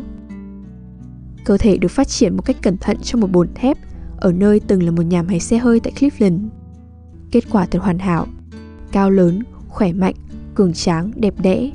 Cơ 1.44 1.56
thể 1.58 1.78
được 1.78 1.88
phát 1.88 2.08
triển 2.08 2.36
một 2.36 2.42
cách 2.44 2.56
cẩn 2.62 2.76
thận 2.76 2.96
trong 3.02 3.20
một 3.20 3.32
bồn 3.32 3.48
thép 3.54 3.78
ở 4.16 4.32
nơi 4.32 4.60
từng 4.60 4.82
là 4.82 4.90
một 4.90 5.02
nhà 5.02 5.22
máy 5.22 5.40
xe 5.40 5.58
hơi 5.58 5.80
tại 5.80 5.92
Cleveland. 5.98 6.40
Kết 7.30 7.44
quả 7.50 7.66
thật 7.66 7.82
hoàn 7.82 7.98
hảo, 7.98 8.26
cao 8.92 9.10
lớn, 9.10 9.42
khỏe 9.68 9.92
mạnh, 9.92 10.14
cường 10.54 10.72
tráng, 10.72 11.10
đẹp 11.16 11.34
đẽ. 11.42 11.70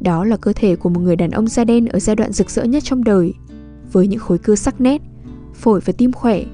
Đó 0.00 0.24
là 0.24 0.36
cơ 0.36 0.52
thể 0.52 0.76
của 0.76 0.88
một 0.88 1.00
người 1.00 1.16
đàn 1.16 1.30
ông 1.30 1.48
da 1.48 1.64
đen 1.64 1.86
ở 1.86 1.98
giai 1.98 2.16
đoạn 2.16 2.32
rực 2.32 2.50
rỡ 2.50 2.64
nhất 2.64 2.84
trong 2.84 3.04
đời, 3.04 3.34
với 3.92 4.06
những 4.06 4.20
khối 4.20 4.38
cơ 4.38 4.56
sắc 4.56 4.80
nét, 4.80 5.02
phổi 5.54 5.80
và 5.80 5.92
tim 5.92 6.12
khỏe, 6.12 6.44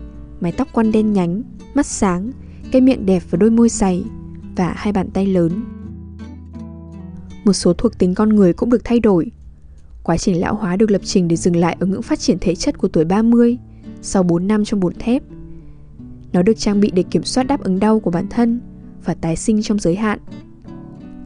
mái 0.41 0.53
tóc 0.53 0.69
quăn 0.73 0.93
đen 0.93 1.13
nhánh, 1.13 1.43
mắt 1.75 1.87
sáng, 1.87 2.33
cái 2.73 2.81
miệng 2.81 3.07
đẹp 3.07 3.23
và 3.31 3.37
đôi 3.37 3.51
môi 3.51 3.69
dày, 3.69 4.05
và 4.57 4.73
hai 4.77 4.93
bàn 4.93 5.11
tay 5.11 5.27
lớn. 5.27 5.65
Một 7.45 7.53
số 7.53 7.73
thuộc 7.73 7.99
tính 7.99 8.15
con 8.15 8.29
người 8.29 8.53
cũng 8.53 8.71
được 8.71 8.85
thay 8.85 9.01
đổi. 9.01 9.31
Quá 10.03 10.17
trình 10.17 10.41
lão 10.41 10.55
hóa 10.55 10.77
được 10.77 10.91
lập 10.91 11.01
trình 11.05 11.29
để 11.29 11.37
dừng 11.37 11.57
lại 11.57 11.77
ở 11.81 11.87
ngưỡng 11.87 12.03
phát 12.03 12.19
triển 12.19 12.39
thể 12.41 12.55
chất 12.55 12.79
của 12.79 12.89
tuổi 12.89 13.05
30, 13.05 13.59
sau 14.03 14.23
4 14.23 14.47
năm 14.47 14.65
trong 14.65 14.81
bột 14.81 14.93
thép. 14.99 15.23
Nó 16.33 16.43
được 16.43 16.59
trang 16.59 16.81
bị 16.81 16.91
để 16.95 17.03
kiểm 17.03 17.23
soát 17.23 17.45
đáp 17.45 17.65
ứng 17.65 17.81
đau 17.81 18.01
của 18.01 18.11
bản 18.11 18.27
thân 18.31 18.61
và 19.05 19.15
tái 19.15 19.37
sinh 19.37 19.63
trong 19.63 19.79
giới 19.79 19.97
hạn. 19.97 20.19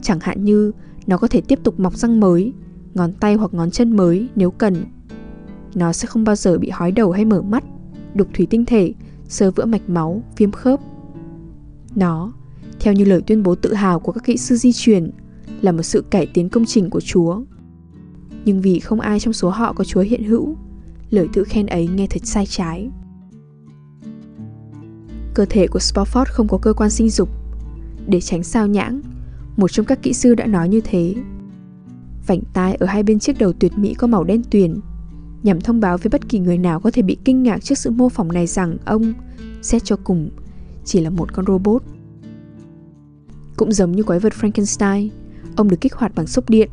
Chẳng 0.01 0.19
hạn 0.21 0.45
như 0.45 0.71
nó 1.07 1.17
có 1.17 1.27
thể 1.27 1.41
tiếp 1.41 1.59
tục 1.63 1.79
mọc 1.79 1.97
răng 1.97 2.19
mới, 2.19 2.53
ngón 2.93 3.13
tay 3.13 3.35
hoặc 3.35 3.53
ngón 3.53 3.71
chân 3.71 3.95
mới 3.95 4.27
nếu 4.35 4.51
cần. 4.51 4.75
Nó 5.75 5.93
sẽ 5.93 6.07
không 6.07 6.23
bao 6.23 6.35
giờ 6.35 6.57
bị 6.57 6.69
hói 6.69 6.91
đầu 6.91 7.11
hay 7.11 7.25
mở 7.25 7.41
mắt, 7.41 7.63
đục 8.13 8.27
thủy 8.33 8.47
tinh 8.49 8.65
thể, 8.65 8.93
sơ 9.27 9.51
vữa 9.51 9.65
mạch 9.65 9.89
máu, 9.89 10.23
viêm 10.37 10.51
khớp. 10.51 10.79
Nó, 11.95 12.33
theo 12.79 12.93
như 12.93 13.05
lời 13.05 13.21
tuyên 13.21 13.43
bố 13.43 13.55
tự 13.55 13.73
hào 13.73 13.99
của 13.99 14.11
các 14.11 14.23
kỹ 14.23 14.37
sư 14.37 14.55
di 14.55 14.71
truyền, 14.73 15.11
là 15.61 15.71
một 15.71 15.83
sự 15.83 16.03
cải 16.09 16.25
tiến 16.25 16.49
công 16.49 16.65
trình 16.65 16.89
của 16.89 17.01
Chúa. 17.01 17.41
Nhưng 18.45 18.61
vì 18.61 18.79
không 18.79 18.99
ai 18.99 19.19
trong 19.19 19.33
số 19.33 19.49
họ 19.49 19.73
có 19.73 19.83
Chúa 19.83 20.01
hiện 20.01 20.23
hữu, 20.23 20.55
lời 21.09 21.27
tự 21.33 21.43
khen 21.43 21.65
ấy 21.65 21.87
nghe 21.87 22.07
thật 22.09 22.21
sai 22.23 22.45
trái. 22.45 22.89
Cơ 25.33 25.45
thể 25.49 25.67
của 25.67 25.79
Spofford 25.79 26.25
không 26.27 26.47
có 26.47 26.57
cơ 26.57 26.73
quan 26.73 26.89
sinh 26.89 27.09
dục. 27.09 27.29
Để 28.07 28.21
tránh 28.21 28.43
sao 28.43 28.67
nhãng, 28.67 29.01
một 29.57 29.71
trong 29.71 29.85
các 29.85 30.03
kỹ 30.03 30.13
sư 30.13 30.35
đã 30.35 30.45
nói 30.45 30.69
như 30.69 30.81
thế. 30.81 31.15
Vành 32.27 32.41
tai 32.53 32.75
ở 32.75 32.85
hai 32.85 33.03
bên 33.03 33.19
chiếc 33.19 33.39
đầu 33.39 33.53
tuyệt 33.53 33.77
mỹ 33.77 33.93
có 33.93 34.07
màu 34.07 34.23
đen 34.23 34.43
tuyền, 34.51 34.79
nhằm 35.43 35.61
thông 35.61 35.79
báo 35.79 35.97
với 35.97 36.09
bất 36.09 36.29
kỳ 36.29 36.39
người 36.39 36.57
nào 36.57 36.79
có 36.79 36.91
thể 36.91 37.01
bị 37.01 37.17
kinh 37.25 37.43
ngạc 37.43 37.63
trước 37.63 37.77
sự 37.77 37.91
mô 37.91 38.09
phỏng 38.09 38.31
này 38.31 38.47
rằng 38.47 38.77
ông, 38.85 39.13
xét 39.61 39.83
cho 39.83 39.95
cùng, 40.03 40.29
chỉ 40.85 41.01
là 41.01 41.09
một 41.09 41.33
con 41.33 41.45
robot. 41.45 41.83
Cũng 43.57 43.71
giống 43.71 43.91
như 43.91 44.03
quái 44.03 44.19
vật 44.19 44.33
Frankenstein, 44.39 45.09
ông 45.55 45.69
được 45.69 45.81
kích 45.81 45.93
hoạt 45.93 46.15
bằng 46.15 46.27
sốc 46.27 46.49
điện. 46.49 46.69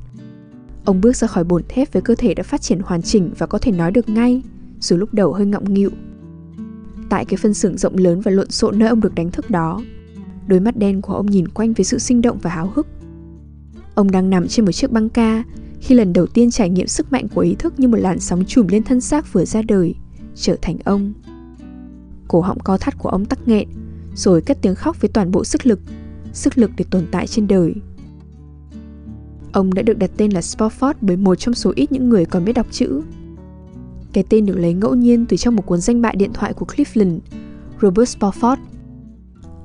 Ông 0.84 1.00
bước 1.00 1.16
ra 1.16 1.28
khỏi 1.28 1.44
bồn 1.44 1.62
thép 1.68 1.92
với 1.92 2.02
cơ 2.02 2.14
thể 2.14 2.34
đã 2.34 2.42
phát 2.42 2.62
triển 2.62 2.80
hoàn 2.84 3.02
chỉnh 3.02 3.30
và 3.38 3.46
có 3.46 3.58
thể 3.58 3.72
nói 3.72 3.90
được 3.90 4.08
ngay, 4.08 4.42
dù 4.80 4.96
lúc 4.96 5.14
đầu 5.14 5.32
hơi 5.32 5.46
ngọng 5.46 5.74
nghịu. 5.74 5.90
Tại 7.08 7.24
cái 7.24 7.36
phân 7.36 7.54
xưởng 7.54 7.78
rộng 7.78 7.96
lớn 7.96 8.20
và 8.20 8.30
lộn 8.30 8.50
xộn 8.50 8.78
nơi 8.78 8.88
ông 8.88 9.00
được 9.00 9.14
đánh 9.14 9.30
thức 9.30 9.50
đó, 9.50 9.82
đôi 10.46 10.60
mắt 10.60 10.76
đen 10.76 11.02
của 11.02 11.14
ông 11.14 11.26
nhìn 11.26 11.48
quanh 11.48 11.72
với 11.72 11.84
sự 11.84 11.98
sinh 11.98 12.22
động 12.22 12.38
và 12.42 12.50
háo 12.50 12.72
hức. 12.74 12.86
Ông 13.94 14.10
đang 14.10 14.30
nằm 14.30 14.48
trên 14.48 14.64
một 14.66 14.72
chiếc 14.72 14.92
băng 14.92 15.08
ca 15.08 15.44
khi 15.86 15.94
lần 15.94 16.12
đầu 16.12 16.26
tiên 16.26 16.50
trải 16.50 16.70
nghiệm 16.70 16.86
sức 16.86 17.12
mạnh 17.12 17.26
của 17.34 17.40
ý 17.40 17.54
thức 17.54 17.80
như 17.80 17.88
một 17.88 17.96
làn 17.96 18.20
sóng 18.20 18.44
trùm 18.44 18.66
lên 18.66 18.82
thân 18.82 19.00
xác 19.00 19.32
vừa 19.32 19.44
ra 19.44 19.62
đời, 19.62 19.94
trở 20.34 20.56
thành 20.62 20.76
ông. 20.84 21.12
Cổ 22.28 22.40
họng 22.40 22.60
co 22.60 22.78
thắt 22.78 22.98
của 22.98 23.08
ông 23.08 23.24
tắc 23.24 23.48
nghẹn, 23.48 23.68
rồi 24.14 24.42
cất 24.42 24.58
tiếng 24.62 24.74
khóc 24.74 25.00
với 25.00 25.08
toàn 25.08 25.30
bộ 25.30 25.44
sức 25.44 25.66
lực, 25.66 25.80
sức 26.32 26.58
lực 26.58 26.70
để 26.76 26.84
tồn 26.90 27.06
tại 27.10 27.26
trên 27.26 27.46
đời. 27.46 27.74
Ông 29.52 29.74
đã 29.74 29.82
được 29.82 29.98
đặt 29.98 30.10
tên 30.16 30.30
là 30.30 30.40
Spofford 30.40 30.94
bởi 31.00 31.16
một 31.16 31.34
trong 31.34 31.54
số 31.54 31.72
ít 31.76 31.92
những 31.92 32.08
người 32.08 32.24
còn 32.24 32.44
biết 32.44 32.52
đọc 32.52 32.66
chữ. 32.70 33.02
Cái 34.12 34.24
tên 34.28 34.46
được 34.46 34.56
lấy 34.58 34.74
ngẫu 34.74 34.94
nhiên 34.94 35.26
từ 35.26 35.36
trong 35.36 35.56
một 35.56 35.66
cuốn 35.66 35.80
danh 35.80 36.02
bạ 36.02 36.12
điện 36.12 36.30
thoại 36.34 36.52
của 36.52 36.66
Cleveland, 36.66 37.20
Robert 37.82 38.16
Spofford. 38.16 38.56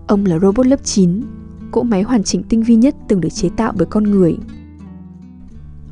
Ông 0.07 0.25
là 0.25 0.39
robot 0.39 0.67
lớp 0.67 0.83
9, 0.83 1.21
cỗ 1.71 1.83
máy 1.83 2.01
hoàn 2.01 2.23
chỉnh 2.23 2.43
tinh 2.43 2.63
vi 2.63 2.75
nhất 2.75 2.95
từng 3.07 3.21
được 3.21 3.29
chế 3.29 3.49
tạo 3.57 3.73
bởi 3.77 3.85
con 3.85 4.03
người. 4.03 4.37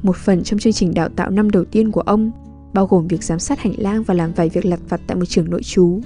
Một 0.03 0.15
phần 0.15 0.43
trong 0.43 0.59
chương 0.59 0.73
trình 0.73 0.93
đào 0.93 1.09
tạo 1.09 1.29
năm 1.29 1.49
đầu 1.49 1.65
tiên 1.65 1.91
của 1.91 2.01
ông 2.01 2.31
bao 2.73 2.87
gồm 2.87 3.07
việc 3.07 3.23
giám 3.23 3.39
sát 3.39 3.59
hành 3.59 3.73
lang 3.77 4.03
và 4.03 4.13
làm 4.13 4.31
vài 4.31 4.49
việc 4.49 4.65
lặt 4.65 4.79
vặt 4.89 5.01
tại 5.07 5.17
một 5.17 5.25
trường 5.25 5.49
nội 5.49 5.63
trú. 5.63 6.01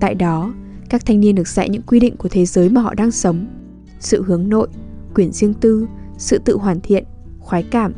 Tại 0.00 0.14
đó, 0.14 0.54
các 0.88 1.06
thanh 1.06 1.20
niên 1.20 1.34
được 1.34 1.48
dạy 1.48 1.68
những 1.68 1.82
quy 1.82 2.00
định 2.00 2.16
của 2.16 2.28
thế 2.28 2.46
giới 2.46 2.68
mà 2.68 2.80
họ 2.80 2.94
đang 2.94 3.10
sống, 3.10 3.46
sự 4.00 4.22
hướng 4.22 4.48
nội, 4.48 4.68
quyền 5.14 5.32
riêng 5.32 5.54
tư, 5.54 5.86
sự 6.18 6.38
tự 6.38 6.56
hoàn 6.56 6.80
thiện, 6.80 7.04
khoái 7.38 7.62
cảm. 7.62 7.92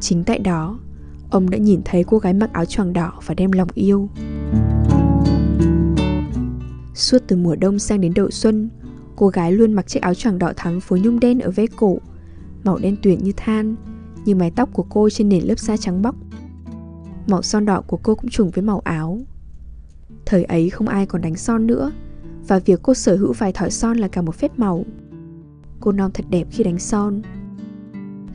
Chính 0.00 0.24
tại 0.24 0.38
đó, 0.38 0.78
ông 1.30 1.50
đã 1.50 1.58
nhìn 1.58 1.80
thấy 1.84 2.04
cô 2.04 2.18
gái 2.18 2.34
mặc 2.34 2.50
áo 2.52 2.64
choàng 2.64 2.92
đỏ 2.92 3.12
và 3.26 3.34
đem 3.34 3.52
lòng 3.52 3.68
yêu. 3.74 4.08
Suốt 6.94 7.18
từ 7.26 7.36
mùa 7.36 7.56
đông 7.56 7.78
sang 7.78 8.00
đến 8.00 8.12
đầu 8.14 8.30
xuân, 8.30 8.70
cô 9.16 9.28
gái 9.28 9.52
luôn 9.52 9.72
mặc 9.72 9.86
chiếc 9.86 10.02
áo 10.02 10.14
choàng 10.14 10.38
đỏ 10.38 10.52
thắm 10.56 10.80
phối 10.80 11.00
nhung 11.00 11.20
đen 11.20 11.40
ở 11.40 11.50
ve 11.50 11.66
cổ, 11.76 11.98
màu 12.64 12.78
đen 12.78 12.96
tuyền 13.02 13.18
như 13.18 13.32
than, 13.36 13.76
như 14.24 14.34
mái 14.34 14.50
tóc 14.50 14.68
của 14.72 14.84
cô 14.88 15.10
trên 15.10 15.28
nền 15.28 15.44
lớp 15.44 15.58
da 15.58 15.76
trắng 15.76 16.02
bóc. 16.02 16.14
Màu 17.26 17.42
son 17.42 17.64
đỏ 17.64 17.82
của 17.86 17.96
cô 17.96 18.14
cũng 18.14 18.30
trùng 18.30 18.50
với 18.50 18.64
màu 18.64 18.80
áo. 18.80 19.18
Thời 20.26 20.44
ấy 20.44 20.70
không 20.70 20.88
ai 20.88 21.06
còn 21.06 21.22
đánh 21.22 21.36
son 21.36 21.66
nữa, 21.66 21.92
và 22.48 22.58
việc 22.58 22.80
cô 22.82 22.94
sở 22.94 23.16
hữu 23.16 23.32
vài 23.32 23.52
thỏi 23.52 23.70
son 23.70 23.98
là 23.98 24.08
cả 24.08 24.22
một 24.22 24.34
phép 24.34 24.58
màu. 24.58 24.84
Cô 25.80 25.92
non 25.92 26.10
thật 26.14 26.24
đẹp 26.30 26.46
khi 26.50 26.64
đánh 26.64 26.78
son. 26.78 27.22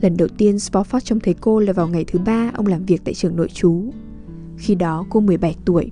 Lần 0.00 0.16
đầu 0.16 0.28
tiên 0.28 0.56
Spofford 0.56 1.00
trông 1.00 1.20
thấy 1.20 1.34
cô 1.34 1.60
là 1.60 1.72
vào 1.72 1.88
ngày 1.88 2.04
thứ 2.04 2.18
ba 2.18 2.50
ông 2.54 2.66
làm 2.66 2.84
việc 2.84 3.00
tại 3.04 3.14
trường 3.14 3.36
nội 3.36 3.48
trú. 3.48 3.90
Khi 4.56 4.74
đó 4.74 5.06
cô 5.10 5.20
17 5.20 5.56
tuổi. 5.64 5.90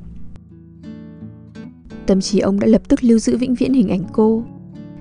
Tâm 2.07 2.21
trí 2.21 2.39
ông 2.39 2.61
đã 2.61 2.67
lập 2.67 2.83
tức 2.89 3.05
lưu 3.05 3.19
giữ 3.19 3.37
vĩnh 3.37 3.55
viễn 3.55 3.73
hình 3.73 3.89
ảnh 3.89 4.05
cô. 4.12 4.45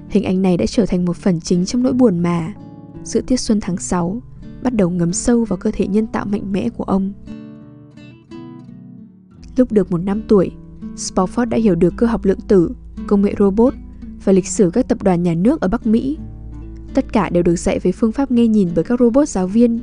Hình 0.09 0.23
ảnh 0.23 0.41
này 0.41 0.57
đã 0.57 0.65
trở 0.65 0.85
thành 0.85 1.05
một 1.05 1.17
phần 1.17 1.39
chính 1.39 1.65
trong 1.65 1.83
nỗi 1.83 1.93
buồn 1.93 2.19
mà, 2.19 2.53
giữa 3.03 3.21
tiết 3.21 3.39
xuân 3.39 3.59
tháng 3.61 3.77
6, 3.77 4.21
bắt 4.63 4.73
đầu 4.73 4.89
ngấm 4.89 5.13
sâu 5.13 5.45
vào 5.45 5.57
cơ 5.57 5.71
thể 5.73 5.87
nhân 5.87 6.07
tạo 6.07 6.25
mạnh 6.25 6.51
mẽ 6.51 6.69
của 6.69 6.83
ông. 6.83 7.13
Lúc 9.57 9.71
được 9.71 9.91
một 9.91 9.97
năm 9.97 10.21
tuổi, 10.27 10.51
Spofford 10.95 11.45
đã 11.45 11.57
hiểu 11.57 11.75
được 11.75 11.93
cơ 11.97 12.07
học 12.07 12.25
lượng 12.25 12.41
tử, 12.47 12.71
công 13.07 13.21
nghệ 13.21 13.35
robot 13.39 13.73
và 14.23 14.33
lịch 14.33 14.47
sử 14.47 14.69
các 14.73 14.87
tập 14.87 15.03
đoàn 15.03 15.23
nhà 15.23 15.33
nước 15.33 15.61
ở 15.61 15.67
Bắc 15.67 15.87
Mỹ 15.87 16.17
Tất 16.93 17.13
cả 17.13 17.29
đều 17.29 17.43
được 17.43 17.55
dạy 17.55 17.79
với 17.79 17.91
phương 17.91 18.11
pháp 18.11 18.31
nghe 18.31 18.47
nhìn 18.47 18.69
bởi 18.75 18.83
các 18.83 18.99
robot 18.99 19.27
giáo 19.27 19.47
viên, 19.47 19.79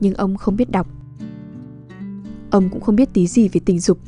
nhưng 0.00 0.14
ông 0.14 0.36
không 0.36 0.56
biết 0.56 0.70
đọc. 0.70 0.88
Ông 2.50 2.68
cũng 2.68 2.80
không 2.80 2.96
biết 2.96 3.08
tí 3.12 3.26
gì 3.26 3.48
về 3.48 3.60
tình 3.64 3.80
dục, 3.80 3.98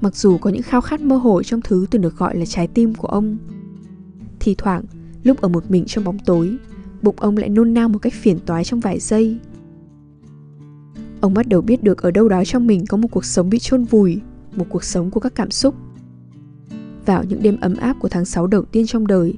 mặc 0.00 0.16
dù 0.16 0.38
có 0.38 0.50
những 0.50 0.62
khao 0.62 0.80
khát 0.80 1.00
mơ 1.00 1.16
hồ 1.16 1.42
trong 1.42 1.60
thứ 1.60 1.86
từng 1.90 2.02
được 2.02 2.16
gọi 2.16 2.36
là 2.36 2.44
trái 2.44 2.66
tim 2.66 2.94
của 2.94 3.08
ông. 3.08 3.38
Thì 4.40 4.54
thoảng, 4.54 4.84
lúc 5.22 5.40
ở 5.40 5.48
một 5.48 5.70
mình 5.70 5.84
trong 5.86 6.04
bóng 6.04 6.18
tối, 6.18 6.56
bụng 7.06 7.16
ông 7.18 7.36
lại 7.36 7.48
nôn 7.48 7.74
nao 7.74 7.88
một 7.88 7.98
cách 7.98 8.12
phiền 8.12 8.38
toái 8.46 8.64
trong 8.64 8.80
vài 8.80 8.98
giây. 9.00 9.38
Ông 11.20 11.34
bắt 11.34 11.48
đầu 11.48 11.60
biết 11.60 11.82
được 11.82 12.02
ở 12.02 12.10
đâu 12.10 12.28
đó 12.28 12.44
trong 12.44 12.66
mình 12.66 12.86
có 12.86 12.96
một 12.96 13.08
cuộc 13.10 13.24
sống 13.24 13.50
bị 13.50 13.58
chôn 13.58 13.84
vùi, 13.84 14.20
một 14.56 14.66
cuộc 14.68 14.84
sống 14.84 15.10
của 15.10 15.20
các 15.20 15.34
cảm 15.34 15.50
xúc. 15.50 15.74
Vào 17.06 17.24
những 17.24 17.42
đêm 17.42 17.60
ấm 17.60 17.76
áp 17.76 17.96
của 18.00 18.08
tháng 18.08 18.24
6 18.24 18.46
đầu 18.46 18.64
tiên 18.64 18.86
trong 18.86 19.06
đời, 19.06 19.34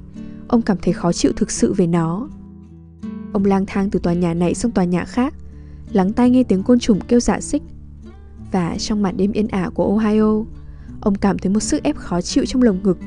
ông 0.48 0.62
cảm 0.62 0.76
thấy 0.82 0.92
khó 0.94 1.12
chịu 1.12 1.32
thực 1.36 1.50
sự 1.50 1.72
về 1.72 1.86
nó. 1.86 2.28
Ông 3.32 3.44
lang 3.44 3.66
thang 3.66 3.90
từ 3.90 3.98
tòa 3.98 4.12
nhà 4.12 4.34
này 4.34 4.54
sang 4.54 4.70
tòa 4.72 4.84
nhà 4.84 5.04
khác, 5.04 5.34
lắng 5.92 6.12
tai 6.12 6.30
nghe 6.30 6.42
tiếng 6.42 6.62
côn 6.62 6.78
trùng 6.78 7.00
kêu 7.08 7.20
dạ 7.20 7.40
xích. 7.40 7.62
Và 8.52 8.76
trong 8.78 9.02
màn 9.02 9.16
đêm 9.16 9.32
yên 9.32 9.48
ả 9.48 9.70
của 9.74 9.84
Ohio, 9.84 10.44
ông 11.00 11.14
cảm 11.14 11.38
thấy 11.38 11.52
một 11.52 11.60
sức 11.60 11.82
ép 11.82 11.96
khó 11.96 12.20
chịu 12.20 12.44
trong 12.46 12.62
lồng 12.62 12.82
ngực. 12.82 12.98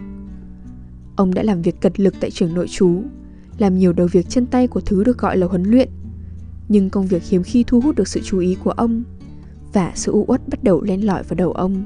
Ông 1.15 1.33
đã 1.33 1.43
làm 1.43 1.61
việc 1.61 1.81
cật 1.81 1.99
lực 1.99 2.13
tại 2.19 2.31
trường 2.31 2.53
nội 2.53 2.67
trú, 2.67 3.03
làm 3.61 3.77
nhiều 3.77 3.93
đầu 3.93 4.07
việc 4.07 4.29
chân 4.29 4.45
tay 4.45 4.67
của 4.67 4.81
thứ 4.81 5.03
được 5.03 5.17
gọi 5.17 5.37
là 5.37 5.47
huấn 5.47 5.63
luyện. 5.63 5.89
Nhưng 6.69 6.89
công 6.89 7.07
việc 7.07 7.23
hiếm 7.23 7.43
khi 7.43 7.63
thu 7.67 7.81
hút 7.81 7.95
được 7.95 8.07
sự 8.07 8.19
chú 8.23 8.39
ý 8.39 8.57
của 8.63 8.71
ông, 8.71 9.03
và 9.73 9.91
sự 9.95 10.11
u 10.11 10.25
uất 10.27 10.47
bắt 10.47 10.63
đầu 10.63 10.81
len 10.81 11.05
lỏi 11.05 11.23
vào 11.23 11.35
đầu 11.35 11.51
ông. 11.51 11.85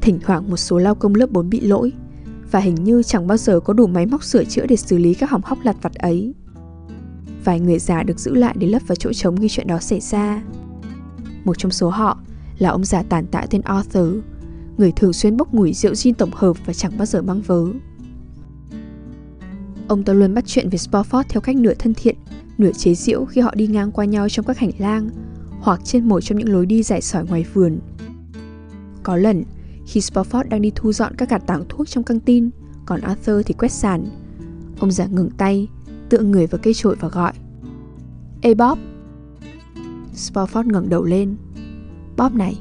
Thỉnh 0.00 0.18
thoảng 0.22 0.50
một 0.50 0.56
số 0.56 0.78
lao 0.78 0.94
công 0.94 1.14
lớp 1.14 1.30
4 1.30 1.50
bị 1.50 1.60
lỗi, 1.60 1.92
và 2.50 2.60
hình 2.60 2.74
như 2.74 3.02
chẳng 3.02 3.26
bao 3.26 3.36
giờ 3.36 3.60
có 3.60 3.72
đủ 3.72 3.86
máy 3.86 4.06
móc 4.06 4.24
sửa 4.24 4.44
chữa 4.44 4.66
để 4.66 4.76
xử 4.76 4.98
lý 4.98 5.14
các 5.14 5.30
hỏng 5.30 5.42
hóc 5.44 5.58
lặt 5.62 5.76
vặt 5.82 5.94
ấy. 5.94 6.34
Vài 7.44 7.60
người 7.60 7.78
già 7.78 8.02
được 8.02 8.18
giữ 8.18 8.34
lại 8.34 8.54
để 8.58 8.66
lấp 8.66 8.82
vào 8.86 8.96
chỗ 8.96 9.12
trống 9.12 9.36
khi 9.36 9.48
chuyện 9.48 9.66
đó 9.66 9.78
xảy 9.78 10.00
ra. 10.00 10.42
Một 11.44 11.58
trong 11.58 11.72
số 11.72 11.88
họ 11.88 12.18
là 12.58 12.70
ông 12.70 12.84
già 12.84 13.02
tàn 13.02 13.26
tạ 13.26 13.46
tên 13.50 13.60
Arthur, 13.62 14.16
người 14.76 14.92
thường 14.92 15.12
xuyên 15.12 15.36
bốc 15.36 15.54
mùi 15.54 15.72
rượu 15.72 15.94
gin 15.94 16.14
tổng 16.14 16.30
hợp 16.32 16.56
và 16.66 16.72
chẳng 16.72 16.92
bao 16.98 17.06
giờ 17.06 17.22
mang 17.22 17.42
vớ. 17.42 17.64
Ông 19.90 20.02
ta 20.02 20.12
luôn 20.12 20.34
bắt 20.34 20.44
chuyện 20.46 20.68
với 20.68 20.78
Spofford 20.78 21.22
theo 21.28 21.40
cách 21.40 21.56
nửa 21.56 21.74
thân 21.74 21.94
thiện, 21.94 22.16
nửa 22.58 22.72
chế 22.72 22.94
giễu 22.94 23.24
khi 23.24 23.40
họ 23.40 23.54
đi 23.54 23.66
ngang 23.66 23.92
qua 23.92 24.04
nhau 24.04 24.28
trong 24.28 24.46
các 24.46 24.58
hành 24.58 24.70
lang 24.78 25.10
hoặc 25.60 25.80
trên 25.84 26.08
một 26.08 26.20
trong 26.20 26.38
những 26.38 26.52
lối 26.52 26.66
đi 26.66 26.82
dài 26.82 27.00
sỏi 27.00 27.24
ngoài 27.26 27.44
vườn. 27.54 27.78
Có 29.02 29.16
lần, 29.16 29.44
khi 29.86 30.00
Spofford 30.00 30.48
đang 30.48 30.62
đi 30.62 30.72
thu 30.74 30.92
dọn 30.92 31.14
các 31.14 31.30
gạt 31.30 31.42
tảng 31.46 31.64
thuốc 31.68 31.88
trong 31.88 32.04
căng 32.04 32.20
tin, 32.20 32.50
còn 32.86 33.00
Arthur 33.00 33.46
thì 33.46 33.54
quét 33.54 33.72
sàn. 33.72 34.06
Ông 34.80 34.90
già 34.90 35.06
ngừng 35.06 35.30
tay, 35.30 35.68
tựa 36.08 36.18
người 36.18 36.46
vào 36.46 36.58
cây 36.62 36.74
trội 36.74 36.96
và 37.00 37.08
gọi. 37.08 37.32
Ê 38.40 38.54
Bob! 38.54 38.78
Spofford 40.14 40.72
ngẩng 40.72 40.88
đầu 40.88 41.04
lên. 41.04 41.36
Bob 42.16 42.34
này, 42.34 42.58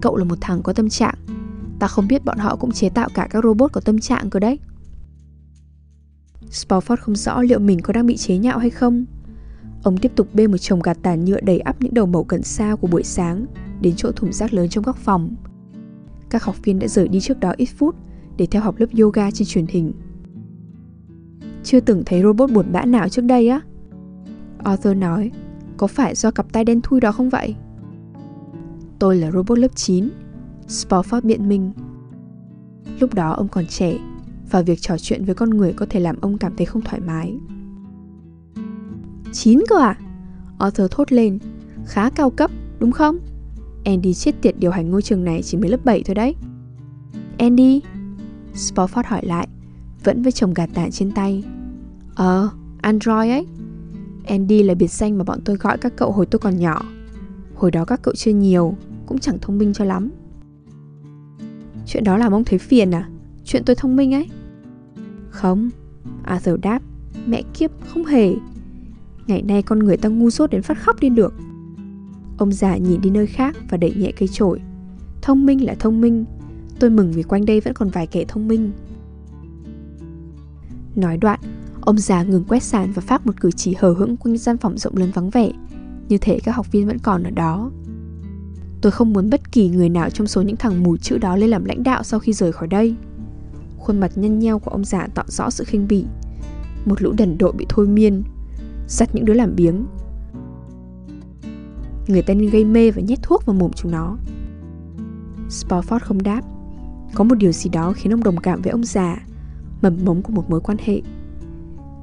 cậu 0.00 0.16
là 0.16 0.24
một 0.24 0.38
thằng 0.40 0.62
có 0.62 0.72
tâm 0.72 0.88
trạng. 0.88 1.14
Ta 1.78 1.86
không 1.86 2.08
biết 2.08 2.24
bọn 2.24 2.38
họ 2.38 2.56
cũng 2.56 2.72
chế 2.72 2.88
tạo 2.88 3.08
cả 3.14 3.28
các 3.30 3.44
robot 3.44 3.72
có 3.72 3.80
tâm 3.80 3.98
trạng 3.98 4.30
cơ 4.30 4.40
đấy. 4.40 4.58
Spofford 6.50 6.96
không 6.96 7.16
rõ 7.16 7.42
liệu 7.42 7.58
mình 7.58 7.80
có 7.82 7.92
đang 7.92 8.06
bị 8.06 8.16
chế 8.16 8.38
nhạo 8.38 8.58
hay 8.58 8.70
không. 8.70 9.04
Ông 9.82 9.96
tiếp 9.96 10.12
tục 10.16 10.28
bê 10.34 10.46
một 10.46 10.56
chồng 10.56 10.80
gạt 10.82 10.98
tàn 11.02 11.24
nhựa 11.24 11.40
đầy 11.40 11.58
ắp 11.58 11.76
những 11.80 11.94
đầu 11.94 12.06
mẩu 12.06 12.24
cần 12.24 12.42
sa 12.42 12.76
của 12.80 12.86
buổi 12.86 13.02
sáng 13.02 13.46
đến 13.80 13.94
chỗ 13.96 14.12
thùng 14.12 14.32
rác 14.32 14.54
lớn 14.54 14.68
trong 14.68 14.84
góc 14.84 14.96
phòng. 14.96 15.34
Các 16.30 16.42
học 16.42 16.56
viên 16.64 16.78
đã 16.78 16.88
rời 16.88 17.08
đi 17.08 17.20
trước 17.20 17.40
đó 17.40 17.54
ít 17.56 17.68
phút 17.76 17.96
để 18.36 18.46
theo 18.46 18.62
học 18.62 18.74
lớp 18.78 18.86
yoga 19.00 19.30
trên 19.30 19.48
truyền 19.48 19.66
hình. 19.68 19.92
Chưa 21.64 21.80
từng 21.80 22.02
thấy 22.06 22.22
robot 22.22 22.52
buồn 22.52 22.66
bã 22.72 22.84
nào 22.84 23.08
trước 23.08 23.22
đây 23.22 23.48
á? 23.48 23.60
Arthur 24.58 24.96
nói, 24.96 25.30
có 25.76 25.86
phải 25.86 26.14
do 26.14 26.30
cặp 26.30 26.52
tay 26.52 26.64
đen 26.64 26.80
thui 26.80 27.00
đó 27.00 27.12
không 27.12 27.30
vậy? 27.30 27.54
Tôi 28.98 29.16
là 29.16 29.30
robot 29.30 29.58
lớp 29.58 29.76
9, 29.76 30.08
Spofford 30.68 31.20
biện 31.20 31.48
minh. 31.48 31.72
Lúc 33.00 33.14
đó 33.14 33.32
ông 33.32 33.48
còn 33.48 33.66
trẻ 33.66 33.98
và 34.50 34.62
việc 34.62 34.80
trò 34.80 34.98
chuyện 34.98 35.24
với 35.24 35.34
con 35.34 35.50
người 35.50 35.72
có 35.72 35.86
thể 35.90 36.00
làm 36.00 36.16
ông 36.20 36.38
cảm 36.38 36.56
thấy 36.56 36.66
không 36.66 36.82
thoải 36.82 37.00
mái. 37.00 37.36
Chín 39.32 39.60
cơ 39.68 39.78
à? 39.78 39.98
Arthur 40.58 40.86
thốt 40.90 41.12
lên, 41.12 41.38
khá 41.86 42.10
cao 42.10 42.30
cấp, 42.30 42.50
đúng 42.78 42.92
không? 42.92 43.18
Andy 43.84 44.14
chết 44.14 44.42
tiệt 44.42 44.54
điều 44.58 44.70
hành 44.70 44.90
ngôi 44.90 45.02
trường 45.02 45.24
này 45.24 45.42
chỉ 45.42 45.56
mới 45.56 45.70
lớp 45.70 45.84
7 45.84 46.02
thôi 46.02 46.14
đấy. 46.14 46.34
Andy? 47.38 47.80
Spofford 48.54 49.02
hỏi 49.06 49.26
lại, 49.26 49.48
vẫn 50.04 50.22
với 50.22 50.32
chồng 50.32 50.54
gạt 50.54 50.70
tàn 50.74 50.90
trên 50.90 51.10
tay. 51.10 51.44
Ờ, 52.14 52.50
Android 52.82 53.30
ấy. 53.30 53.46
Andy 54.26 54.62
là 54.62 54.74
biệt 54.74 54.90
danh 54.90 55.18
mà 55.18 55.24
bọn 55.24 55.40
tôi 55.44 55.56
gọi 55.56 55.78
các 55.78 55.92
cậu 55.96 56.12
hồi 56.12 56.26
tôi 56.26 56.38
còn 56.38 56.56
nhỏ. 56.56 56.82
Hồi 57.54 57.70
đó 57.70 57.84
các 57.84 58.02
cậu 58.02 58.14
chưa 58.14 58.32
nhiều, 58.32 58.74
cũng 59.06 59.18
chẳng 59.18 59.38
thông 59.40 59.58
minh 59.58 59.72
cho 59.72 59.84
lắm. 59.84 60.10
Chuyện 61.86 62.04
đó 62.04 62.16
làm 62.16 62.32
ông 62.32 62.44
thấy 62.44 62.58
phiền 62.58 62.94
à? 62.94 63.08
Chuyện 63.46 63.62
tôi 63.64 63.76
thông 63.76 63.96
minh 63.96 64.14
ấy. 64.14 64.28
Không, 65.30 65.70
Arthur 66.22 66.60
đáp, 66.60 66.82
mẹ 67.26 67.42
kiếp, 67.54 67.70
không 67.86 68.04
hề. 68.04 68.34
Ngày 69.26 69.42
nay 69.42 69.62
con 69.62 69.78
người 69.78 69.96
ta 69.96 70.08
ngu 70.08 70.30
dốt 70.30 70.50
đến 70.50 70.62
phát 70.62 70.78
khóc 70.78 71.00
đi 71.00 71.08
được. 71.08 71.34
Ông 72.38 72.52
già 72.52 72.76
nhìn 72.76 73.00
đi 73.00 73.10
nơi 73.10 73.26
khác 73.26 73.56
và 73.68 73.76
đẩy 73.76 73.94
nhẹ 73.94 74.12
cây 74.16 74.28
chổi. 74.32 74.60
Thông 75.22 75.46
minh 75.46 75.66
là 75.66 75.74
thông 75.78 76.00
minh, 76.00 76.24
tôi 76.78 76.90
mừng 76.90 77.12
vì 77.12 77.22
quanh 77.22 77.46
đây 77.46 77.60
vẫn 77.60 77.74
còn 77.74 77.88
vài 77.88 78.06
kẻ 78.06 78.24
thông 78.28 78.48
minh. 78.48 78.72
Nói 80.96 81.16
đoạn, 81.16 81.40
ông 81.80 81.98
già 81.98 82.22
ngừng 82.22 82.44
quét 82.44 82.62
sàn 82.62 82.92
và 82.92 83.02
phát 83.02 83.26
một 83.26 83.40
cử 83.40 83.50
chỉ 83.50 83.74
hờ 83.78 83.92
hững 83.92 84.16
quanh 84.16 84.36
gian 84.36 84.56
phòng 84.56 84.78
rộng 84.78 84.96
lớn 84.96 85.10
vắng 85.14 85.30
vẻ, 85.30 85.52
như 86.08 86.18
thể 86.18 86.38
các 86.44 86.56
học 86.56 86.72
viên 86.72 86.86
vẫn 86.86 86.98
còn 86.98 87.22
ở 87.22 87.30
đó. 87.30 87.70
Tôi 88.80 88.92
không 88.92 89.12
muốn 89.12 89.30
bất 89.30 89.52
kỳ 89.52 89.68
người 89.68 89.88
nào 89.88 90.10
trong 90.10 90.26
số 90.26 90.42
những 90.42 90.56
thằng 90.56 90.82
mù 90.82 90.96
chữ 90.96 91.18
đó 91.18 91.36
lên 91.36 91.50
làm 91.50 91.64
lãnh 91.64 91.82
đạo 91.82 92.02
sau 92.02 92.20
khi 92.20 92.32
rời 92.32 92.52
khỏi 92.52 92.68
đây. 92.68 92.94
Khuôn 93.78 94.00
mặt 94.00 94.12
nhăn 94.18 94.38
nheo 94.38 94.58
của 94.58 94.70
ông 94.70 94.84
già 94.84 95.06
tỏ 95.14 95.22
rõ 95.26 95.50
sự 95.50 95.64
khinh 95.64 95.88
bỉ. 95.88 96.04
Một 96.84 97.02
lũ 97.02 97.12
đần 97.18 97.38
độ 97.38 97.52
bị 97.52 97.66
thôi 97.68 97.86
miên, 97.86 98.22
dắt 98.88 99.14
những 99.14 99.24
đứa 99.24 99.34
làm 99.34 99.56
biếng. 99.56 99.86
Người 102.08 102.22
ta 102.22 102.34
nên 102.34 102.50
gây 102.50 102.64
mê 102.64 102.90
và 102.90 103.02
nhét 103.02 103.18
thuốc 103.22 103.46
vào 103.46 103.54
mồm 103.54 103.72
chúng 103.72 103.92
nó. 103.92 104.16
Spofford 105.48 105.98
không 105.98 106.22
đáp. 106.22 106.42
Có 107.14 107.24
một 107.24 107.34
điều 107.34 107.52
gì 107.52 107.70
đó 107.70 107.92
khiến 107.92 108.14
ông 108.14 108.22
đồng 108.22 108.36
cảm 108.36 108.62
với 108.62 108.70
ông 108.70 108.84
già, 108.84 109.26
mầm 109.82 109.96
mống 110.04 110.22
của 110.22 110.32
một 110.32 110.50
mối 110.50 110.60
quan 110.60 110.78
hệ. 110.84 111.02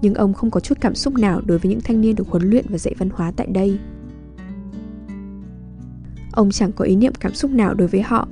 Nhưng 0.01 0.13
ông 0.13 0.33
không 0.33 0.51
có 0.51 0.59
chút 0.59 0.77
cảm 0.81 0.95
xúc 0.95 1.13
nào 1.13 1.41
đối 1.45 1.57
với 1.57 1.69
những 1.69 1.81
thanh 1.81 2.01
niên 2.01 2.15
được 2.15 2.27
huấn 2.27 2.49
luyện 2.49 2.65
và 2.69 2.77
dạy 2.77 2.95
văn 2.97 3.09
hóa 3.13 3.31
tại 3.35 3.47
đây. 3.47 3.79
Ông 6.31 6.51
chẳng 6.51 6.71
có 6.71 6.85
ý 6.85 6.95
niệm 6.95 7.13
cảm 7.19 7.33
xúc 7.33 7.51
nào 7.51 7.73
đối 7.73 7.87
với 7.87 8.01
họ 8.01 8.27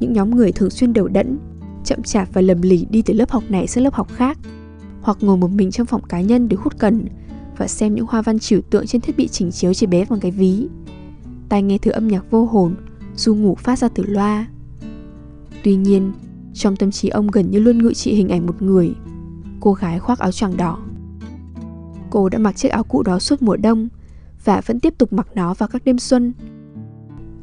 Những 0.00 0.12
nhóm 0.12 0.36
người 0.36 0.52
thường 0.52 0.70
xuyên 0.70 0.92
đều 0.92 1.08
đẫn 1.08 1.38
Chậm 1.86 2.02
chạp 2.02 2.28
và 2.32 2.40
lầm 2.40 2.62
lì 2.62 2.86
đi 2.90 3.02
từ 3.02 3.14
lớp 3.14 3.30
học 3.30 3.44
này 3.48 3.66
sang 3.66 3.84
lớp 3.84 3.94
học 3.94 4.08
khác, 4.12 4.38
Hoặc 5.00 5.18
ngồi 5.20 5.36
một 5.36 5.50
mình 5.50 5.70
trong 5.70 5.86
phòng 5.86 6.02
cá 6.02 6.20
nhân 6.20 6.48
để 6.48 6.56
hút 6.60 6.78
cần 6.78 7.04
Và 7.56 7.66
xem 7.68 7.94
những 7.94 8.06
hoa 8.08 8.22
văn 8.22 8.38
trừu 8.38 8.60
tượng 8.60 8.86
trên 8.86 9.00
thiết 9.00 9.16
bị 9.16 9.28
chỉnh 9.28 9.50
chiếu 9.50 9.74
chỉ 9.74 9.86
bé 9.86 10.04
bằng 10.10 10.20
cái 10.20 10.30
ví. 10.30 10.68
Tai 11.48 11.62
nghe 11.62 11.78
thứ 11.78 11.90
âm 11.90 12.08
nhạc 12.08 12.30
vô 12.30 12.44
hồn 12.44 12.74
Du 13.16 13.34
ngủ 13.34 13.54
phát 13.54 13.78
ra 13.78 13.88
từ 13.88 14.04
loa. 14.06 14.46
Tuy 15.62 15.76
nhiên, 15.76 16.12
Trong 16.54 16.76
tâm 16.76 16.90
trí 16.90 17.08
ông 17.08 17.26
gần 17.26 17.50
như 17.50 17.58
luôn 17.58 17.78
ngự 17.78 17.92
trị 17.94 18.14
hình 18.14 18.28
ảnh 18.28 18.46
một 18.46 18.62
người, 18.62 18.94
Cô 19.60 19.72
gái 19.72 19.98
khoác 19.98 20.18
áo 20.18 20.32
choàng 20.32 20.56
đỏ. 20.56 20.78
Cô 22.10 22.28
đã 22.28 22.38
mặc 22.38 22.56
chiếc 22.56 22.68
áo 22.68 22.84
cũ 22.84 23.02
đó 23.02 23.18
suốt 23.18 23.42
mùa 23.42 23.56
đông 23.56 23.88
Và 24.44 24.60
vẫn 24.66 24.80
tiếp 24.80 24.94
tục 24.98 25.12
mặc 25.12 25.28
nó 25.34 25.54
vào 25.54 25.68
các 25.68 25.84
đêm 25.84 25.98
xuân. 25.98 26.32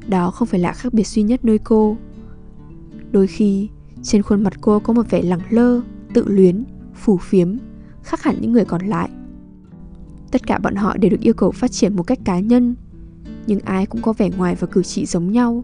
Đó 0.08 0.32
không 0.32 0.48
phải 0.48 0.60
là 0.60 0.74
khác 0.74 0.94
biệt 0.94 1.08
duy 1.08 1.24
nhất 1.24 1.46
nơi 1.46 1.58
cô. 1.58 1.98
Đôi 3.12 3.28
khi 3.28 3.70
trên 4.04 4.22
khuôn 4.22 4.44
mặt 4.44 4.54
cô 4.62 4.80
có 4.80 4.94
một 4.94 5.10
vẻ 5.10 5.22
lẳng 5.22 5.40
lơ 5.50 5.82
Tự 6.14 6.28
luyến, 6.28 6.64
phủ 6.96 7.18
phiếm 7.18 7.58
Khác 8.04 8.24
hẳn 8.24 8.36
những 8.42 8.52
người 8.52 8.66
còn 8.66 8.86
lại. 8.86 9.10
Tất 10.32 10.48
cả 10.48 10.60
bọn 10.60 10.76
họ 10.76 10.98
đều 10.98 11.12
được 11.12 11.20
yêu 11.22 11.34
cầu 11.34 11.52
phát 11.52 11.72
triển 11.72 11.96
một 11.96 12.04
cách 12.04 12.20
cá 12.26 12.40
nhân 12.40 12.76
Nhưng 13.48 13.60
ai 13.60 13.86
cũng 13.86 14.02
có 14.02 14.14
vẻ 14.14 14.30
ngoài 14.38 14.56
và 14.60 14.68
cử 14.68 14.84
chỉ 14.84 15.06
giống 15.06 15.32
nhau 15.32 15.64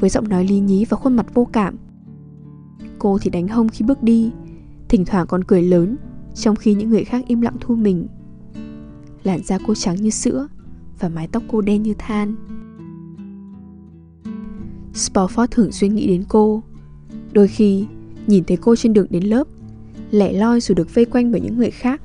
Với 0.00 0.10
giọng 0.10 0.28
nói 0.28 0.44
lý 0.44 0.60
nhí 0.60 0.84
và 0.84 0.96
khuôn 0.96 1.16
mặt 1.16 1.26
vô 1.34 1.44
cảm. 1.44 1.76
Cô 2.98 3.18
thì 3.18 3.30
đánh 3.30 3.48
hông 3.48 3.68
khi 3.68 3.84
bước 3.84 4.02
đi 4.02 4.30
Thỉnh 4.88 5.04
thoảng 5.04 5.26
còn 5.26 5.44
cười 5.44 5.62
lớn 5.62 5.96
Trong 6.34 6.56
khi 6.56 6.74
những 6.74 6.90
người 6.90 7.04
khác 7.04 7.24
im 7.26 7.40
lặng 7.40 7.56
thu 7.60 7.76
mình. 7.76 8.06
Làn 9.22 9.42
da 9.44 9.58
cô 9.66 9.74
trắng 9.74 9.96
như 9.96 10.10
sữa 10.10 10.48
Và 10.98 11.08
mái 11.08 11.28
tóc 11.28 11.42
cô 11.48 11.60
đen 11.60 11.82
như 11.82 11.94
than. 11.98 12.34
Spofford 14.94 15.46
thường 15.50 15.72
xuyên 15.72 15.94
nghĩ 15.94 16.06
đến 16.06 16.24
cô 16.28 16.62
Đôi 17.32 17.48
khi, 17.48 17.86
nhìn 18.26 18.44
thấy 18.44 18.56
cô 18.56 18.76
trên 18.76 18.92
đường 18.92 19.06
đến 19.10 19.24
lớp, 19.24 19.48
Lẻ 20.10 20.32
loi 20.32 20.60
dù 20.60 20.74
được 20.74 20.94
vây 20.94 21.04
quanh 21.04 21.32
bởi 21.32 21.40
những 21.40 21.58
người 21.58 21.70
khác, 21.70 22.02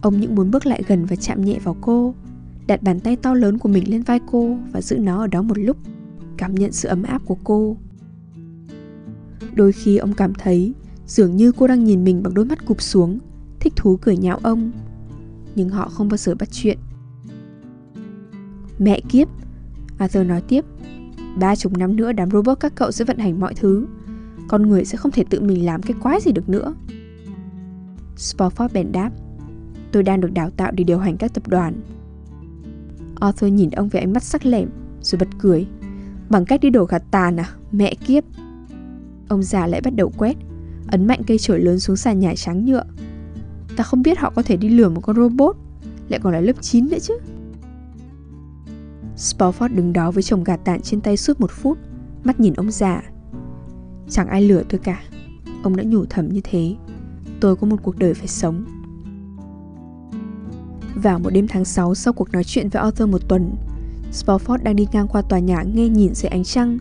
Ông 0.00 0.20
những 0.20 0.34
muốn 0.34 0.50
bước 0.50 0.66
lại 0.66 0.82
gần 0.86 1.04
và 1.04 1.16
chạm 1.16 1.44
nhẹ 1.44 1.58
vào 1.58 1.76
cô, 1.80 2.14
Đặt 2.66 2.82
bàn 2.82 3.00
tay 3.00 3.16
to 3.16 3.34
lớn 3.34 3.58
của 3.58 3.68
mình 3.68 3.90
lên 3.90 4.02
vai 4.02 4.20
cô 4.26 4.56
Và 4.72 4.80
giữ 4.82 4.98
nó 4.98 5.20
ở 5.20 5.26
đó 5.26 5.42
một 5.42 5.58
lúc, 5.58 5.76
Cảm 6.36 6.54
nhận 6.54 6.72
sự 6.72 6.88
ấm 6.88 7.02
áp 7.02 7.22
của 7.24 7.36
cô. 7.44 7.76
Đôi 9.54 9.72
khi 9.72 9.96
ông 9.96 10.14
cảm 10.14 10.34
thấy 10.34 10.74
Dường 11.06 11.36
như 11.36 11.52
cô 11.52 11.66
đang 11.66 11.84
nhìn 11.84 12.04
mình 12.04 12.22
bằng 12.22 12.34
đôi 12.34 12.44
mắt 12.44 12.66
cụp 12.66 12.82
xuống, 12.82 13.18
Thích 13.60 13.72
thú 13.76 13.96
cười 13.96 14.16
nhạo 14.16 14.38
ông, 14.42 14.72
Nhưng 15.54 15.68
họ 15.68 15.88
không 15.88 16.08
bao 16.08 16.16
giờ 16.16 16.34
bắt 16.34 16.48
chuyện. 16.52 16.78
Mẹ 18.78 19.00
kiếp, 19.08 19.28
Arthur 19.98 20.26
nói 20.26 20.42
tiếp, 20.48 20.64
Ba 21.38 21.56
chục 21.56 21.78
năm 21.78 21.96
nữa 21.96 22.12
đám 22.12 22.30
robot 22.30 22.60
các 22.60 22.72
cậu 22.74 22.92
sẽ 22.92 23.04
vận 23.04 23.18
hành 23.18 23.40
mọi 23.40 23.54
thứ. 23.54 23.86
Con 24.48 24.62
người 24.68 24.84
sẽ 24.84 24.96
không 24.96 25.12
thể 25.12 25.24
tự 25.30 25.40
mình 25.40 25.64
làm 25.64 25.82
cái 25.82 25.96
quái 26.02 26.20
gì 26.20 26.32
được 26.32 26.48
nữa. 26.48 26.74
Spofford 28.16 28.68
bèn 28.72 28.92
đáp, 28.92 29.10
Tôi 29.92 30.02
đang 30.02 30.20
được 30.20 30.32
đào 30.32 30.50
tạo 30.50 30.72
để 30.72 30.84
điều 30.84 30.98
hành 30.98 31.16
các 31.16 31.34
tập 31.34 31.48
đoàn. 31.48 31.74
Arthur 33.20 33.52
nhìn 33.52 33.70
ông 33.70 33.88
với 33.88 34.00
ánh 34.00 34.12
mắt 34.12 34.22
sắc 34.22 34.46
lẻm 34.46 34.68
Rồi 35.02 35.18
bật 35.18 35.28
cười, 35.38 35.66
Bằng 36.30 36.44
cách 36.44 36.60
đi 36.60 36.70
đổ 36.70 36.84
gạt 36.84 37.02
tàn 37.10 37.36
à 37.36 37.50
Mẹ 37.72 37.94
kiếp. 37.94 38.24
Ông 39.28 39.42
già 39.42 39.66
lại 39.66 39.80
bắt 39.80 39.94
đầu 39.94 40.12
quét, 40.18 40.36
Ấn 40.88 41.06
mạnh 41.06 41.20
cây 41.26 41.38
chổi 41.38 41.60
lớn 41.60 41.80
xuống 41.80 41.96
sàn 41.96 42.20
nhà 42.20 42.34
trắng 42.36 42.64
nhựa. 42.64 42.84
Ta 43.76 43.84
không 43.84 44.02
biết 44.02 44.18
họ 44.18 44.30
có 44.30 44.42
thể 44.42 44.56
đi 44.56 44.68
lừa 44.68 44.88
một 44.88 45.00
con 45.00 45.16
robot, 45.16 45.56
Lại 46.08 46.20
còn 46.22 46.32
là 46.32 46.40
lớp 46.40 46.62
9 46.62 46.88
nữa 46.90 46.98
chứ. 47.02 47.14
Spofford 49.16 49.74
đứng 49.74 49.92
đó 49.92 50.10
với 50.10 50.22
chồng 50.22 50.44
gạt 50.44 50.60
tàn 50.64 50.80
trên 50.80 51.00
tay 51.00 51.16
suốt 51.16 51.40
một 51.40 51.50
phút, 51.50 51.78
Mắt 52.24 52.40
nhìn 52.40 52.54
ông 52.54 52.70
già 52.70 53.02
Chẳng 54.10 54.28
ai 54.28 54.42
lừa 54.42 54.62
tôi 54.68 54.80
cả. 54.84 55.02
Ông 55.62 55.76
đã 55.76 55.84
nhủ 55.86 56.04
thầm 56.10 56.28
như 56.28 56.40
thế. 56.44 56.74
Tôi 57.40 57.56
có 57.56 57.66
một 57.66 57.76
cuộc 57.82 57.98
đời 57.98 58.14
phải 58.14 58.28
sống. 58.28 58.64
Vào 60.94 61.18
một 61.18 61.30
đêm 61.30 61.48
tháng 61.48 61.64
6 61.64 61.94
sau 61.94 62.12
cuộc 62.12 62.32
nói 62.32 62.44
chuyện 62.44 62.68
với 62.68 62.82
Arthur 62.82 63.08
một 63.08 63.28
tuần, 63.28 63.54
Spofford 64.12 64.62
đang 64.62 64.76
đi 64.76 64.86
ngang 64.92 65.08
qua 65.08 65.22
tòa 65.22 65.38
nhà 65.38 65.62
nghe 65.62 65.88
nhìn 65.88 66.14
dưới 66.14 66.28
ánh 66.28 66.44
trăng, 66.44 66.78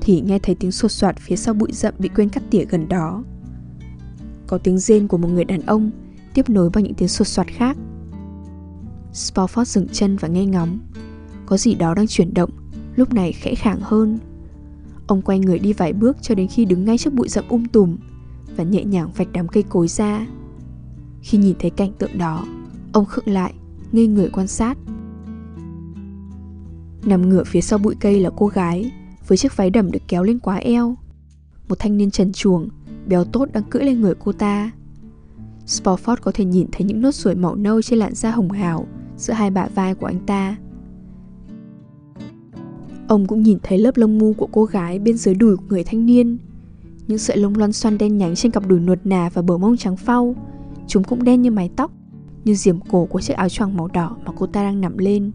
Thì 0.00 0.20
nghe 0.20 0.38
thấy 0.38 0.54
tiếng 0.54 0.72
sột 0.72 0.92
soạt 0.92 1.16
phía 1.18 1.36
sau 1.36 1.54
bụi 1.54 1.72
rậm 1.72 1.94
bị 1.98 2.08
quên 2.08 2.28
cắt 2.28 2.42
tỉa 2.50 2.64
gần 2.64 2.88
đó. 2.88 3.24
Có 4.46 4.58
tiếng 4.58 4.78
rên 4.78 5.08
của 5.08 5.18
một 5.18 5.28
người 5.28 5.44
đàn 5.44 5.60
ông 5.60 5.90
Tiếp 6.34 6.50
nối 6.50 6.70
bằng 6.70 6.84
những 6.84 6.94
tiếng 6.94 7.08
sột 7.08 7.28
soạt 7.28 7.46
khác. 7.46 7.76
Spofford 9.12 9.64
dừng 9.64 9.88
chân 9.88 10.16
và 10.16 10.28
nghe 10.28 10.46
ngóng. 10.46 10.78
Có 11.46 11.56
gì 11.56 11.74
đó 11.74 11.94
đang 11.94 12.06
chuyển 12.06 12.34
động, 12.34 12.50
Lúc 12.96 13.12
này 13.12 13.32
khẽ 13.32 13.54
khàng 13.54 13.80
hơn. 13.82 14.18
Ông 15.10 15.22
quay 15.22 15.38
người 15.38 15.58
đi 15.58 15.72
vài 15.72 15.92
bước 15.92 16.16
cho 16.22 16.34
đến 16.34 16.48
khi 16.48 16.64
đứng 16.64 16.84
ngay 16.84 16.98
trước 16.98 17.14
bụi 17.14 17.28
rậm 17.28 17.44
um 17.48 17.64
tùm 17.64 17.96
Và 18.56 18.64
nhẹ 18.64 18.84
nhàng 18.84 19.10
vạch 19.16 19.28
đám 19.32 19.48
cây 19.48 19.62
cối 19.62 19.88
ra. 19.88 20.26
Khi 21.22 21.38
nhìn 21.38 21.56
thấy 21.58 21.70
cảnh 21.70 21.92
tượng 21.98 22.18
đó, 22.18 22.44
Ông 22.92 23.04
khựng 23.04 23.28
lại, 23.28 23.54
Ngây 23.92 24.06
người 24.06 24.28
quan 24.32 24.46
sát. 24.46 24.78
Nằm 27.04 27.28
ngửa 27.28 27.44
phía 27.44 27.60
sau 27.60 27.78
bụi 27.78 27.94
cây 28.00 28.20
là 28.20 28.30
cô 28.36 28.46
gái 28.46 28.92
Với 29.28 29.38
chiếc 29.38 29.56
váy 29.56 29.70
đầm 29.70 29.90
được 29.90 30.02
kéo 30.08 30.22
lên 30.22 30.38
quá 30.38 30.56
eo. 30.56 30.96
Một 31.68 31.78
thanh 31.78 31.96
niên 31.96 32.10
trần 32.10 32.32
chuồng 32.32 32.68
Béo 33.06 33.24
tốt 33.24 33.48
đang 33.52 33.64
cưỡi 33.64 33.84
lên 33.84 34.00
người 34.00 34.14
cô 34.24 34.32
ta. 34.32 34.70
Spofford 35.66 36.16
có 36.22 36.32
thể 36.34 36.44
nhìn 36.44 36.66
thấy 36.72 36.84
những 36.86 37.00
nốt 37.00 37.14
ruồi 37.14 37.34
màu 37.34 37.54
nâu 37.54 37.82
trên 37.82 37.98
làn 37.98 38.14
da 38.14 38.30
hồng 38.30 38.50
hào 38.50 38.86
Giữa 39.16 39.32
hai 39.32 39.50
bả 39.50 39.66
vai 39.74 39.94
của 39.94 40.06
anh 40.06 40.26
ta. 40.26 40.56
Ông 43.10 43.26
cũng 43.26 43.42
nhìn 43.42 43.58
thấy 43.62 43.78
lớp 43.78 43.96
lông 43.96 44.18
mu 44.18 44.32
của 44.32 44.48
cô 44.52 44.64
gái 44.64 44.98
bên 44.98 45.16
dưới 45.16 45.34
đùi 45.34 45.56
của 45.56 45.62
người 45.68 45.84
thanh 45.84 46.06
niên 46.06 46.38
những 47.06 47.18
sợi 47.18 47.36
lông 47.36 47.56
loăn 47.56 47.72
xoăn 47.72 47.98
đen 47.98 48.18
nhánh 48.18 48.34
trên 48.34 48.52
cặp 48.52 48.66
đùi 48.66 48.80
nuột 48.80 48.98
nà 49.04 49.30
và 49.34 49.42
bờ 49.42 49.58
mông 49.58 49.76
trắng 49.76 49.96
phau. 49.96 50.34
Chúng 50.86 51.04
cũng 51.04 51.24
đen 51.24 51.42
như 51.42 51.50
mái 51.50 51.70
tóc, 51.76 51.92
như 52.44 52.54
diềm 52.54 52.80
cổ 52.80 53.04
của 53.04 53.20
chiếc 53.20 53.34
áo 53.34 53.48
choàng 53.48 53.76
màu 53.76 53.88
đỏ 53.88 54.16
mà 54.26 54.32
cô 54.38 54.46
ta 54.46 54.62
đang 54.62 54.80
nằm 54.80 54.98
lên. 54.98 55.30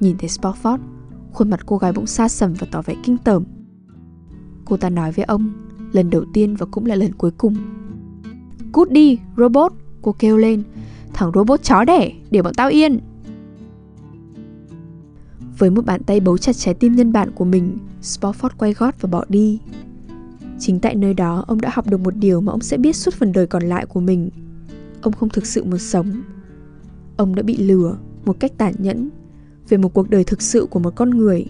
Nhìn 0.00 0.16
thấy 0.18 0.28
Spofford, 0.28 0.78
khuôn 1.32 1.50
mặt 1.50 1.60
cô 1.66 1.76
gái 1.76 1.92
bỗng 1.92 2.06
xa 2.06 2.28
sầm 2.28 2.54
và 2.58 2.66
tỏ 2.70 2.82
vẻ 2.82 2.94
kinh 3.02 3.18
tởm. 3.18 3.44
Cô 4.64 4.76
ta 4.76 4.90
nói 4.90 5.12
với 5.12 5.24
ông, 5.24 5.52
lần 5.92 6.10
đầu 6.10 6.24
tiên 6.32 6.56
và 6.56 6.66
cũng 6.66 6.86
là 6.86 6.94
lần 6.94 7.12
cuối 7.12 7.30
cùng. 7.30 7.56
Cút 8.72 8.90
đi, 8.90 9.18
robot, 9.36 9.72
cô 10.02 10.14
kêu 10.18 10.36
lên. 10.36 10.62
Thằng 11.12 11.30
robot 11.34 11.62
chó 11.62 11.84
đẻ, 11.84 12.12
để 12.30 12.42
bọn 12.42 12.54
tao 12.54 12.68
yên. 12.68 12.98
Với 15.58 15.70
một 15.70 15.84
bàn 15.84 16.02
tay 16.02 16.20
bấu 16.20 16.38
chặt 16.38 16.52
trái 16.52 16.74
tim 16.74 16.92
nhân 16.92 17.12
bản 17.12 17.30
của 17.34 17.44
mình, 17.44 17.78
Spofford 18.02 18.48
quay 18.58 18.72
gót 18.72 19.00
và 19.00 19.08
bỏ 19.08 19.24
đi. 19.28 19.60
Chính 20.58 20.80
tại 20.80 20.94
nơi 20.94 21.14
đó, 21.14 21.44
ông 21.46 21.60
đã 21.60 21.70
học 21.72 21.90
được 21.90 22.00
một 22.00 22.16
điều 22.16 22.40
mà 22.40 22.52
ông 22.52 22.60
sẽ 22.60 22.76
biết 22.76 22.96
suốt 22.96 23.14
phần 23.14 23.32
đời 23.32 23.46
còn 23.46 23.62
lại 23.62 23.86
của 23.86 24.00
mình. 24.00 24.30
Ông 25.02 25.12
không 25.12 25.28
thực 25.28 25.46
sự 25.46 25.64
muốn 25.64 25.78
sống. 25.78 26.22
Ông 27.16 27.34
đã 27.34 27.42
bị 27.42 27.56
lừa 27.56 27.96
một 28.24 28.40
cách 28.40 28.52
tàn 28.58 28.74
nhẫn 28.78 29.10
về 29.68 29.78
một 29.78 29.94
cuộc 29.94 30.10
đời 30.10 30.24
thực 30.24 30.42
sự 30.42 30.66
của 30.70 30.78
một 30.78 30.94
con 30.96 31.10
người. 31.10 31.46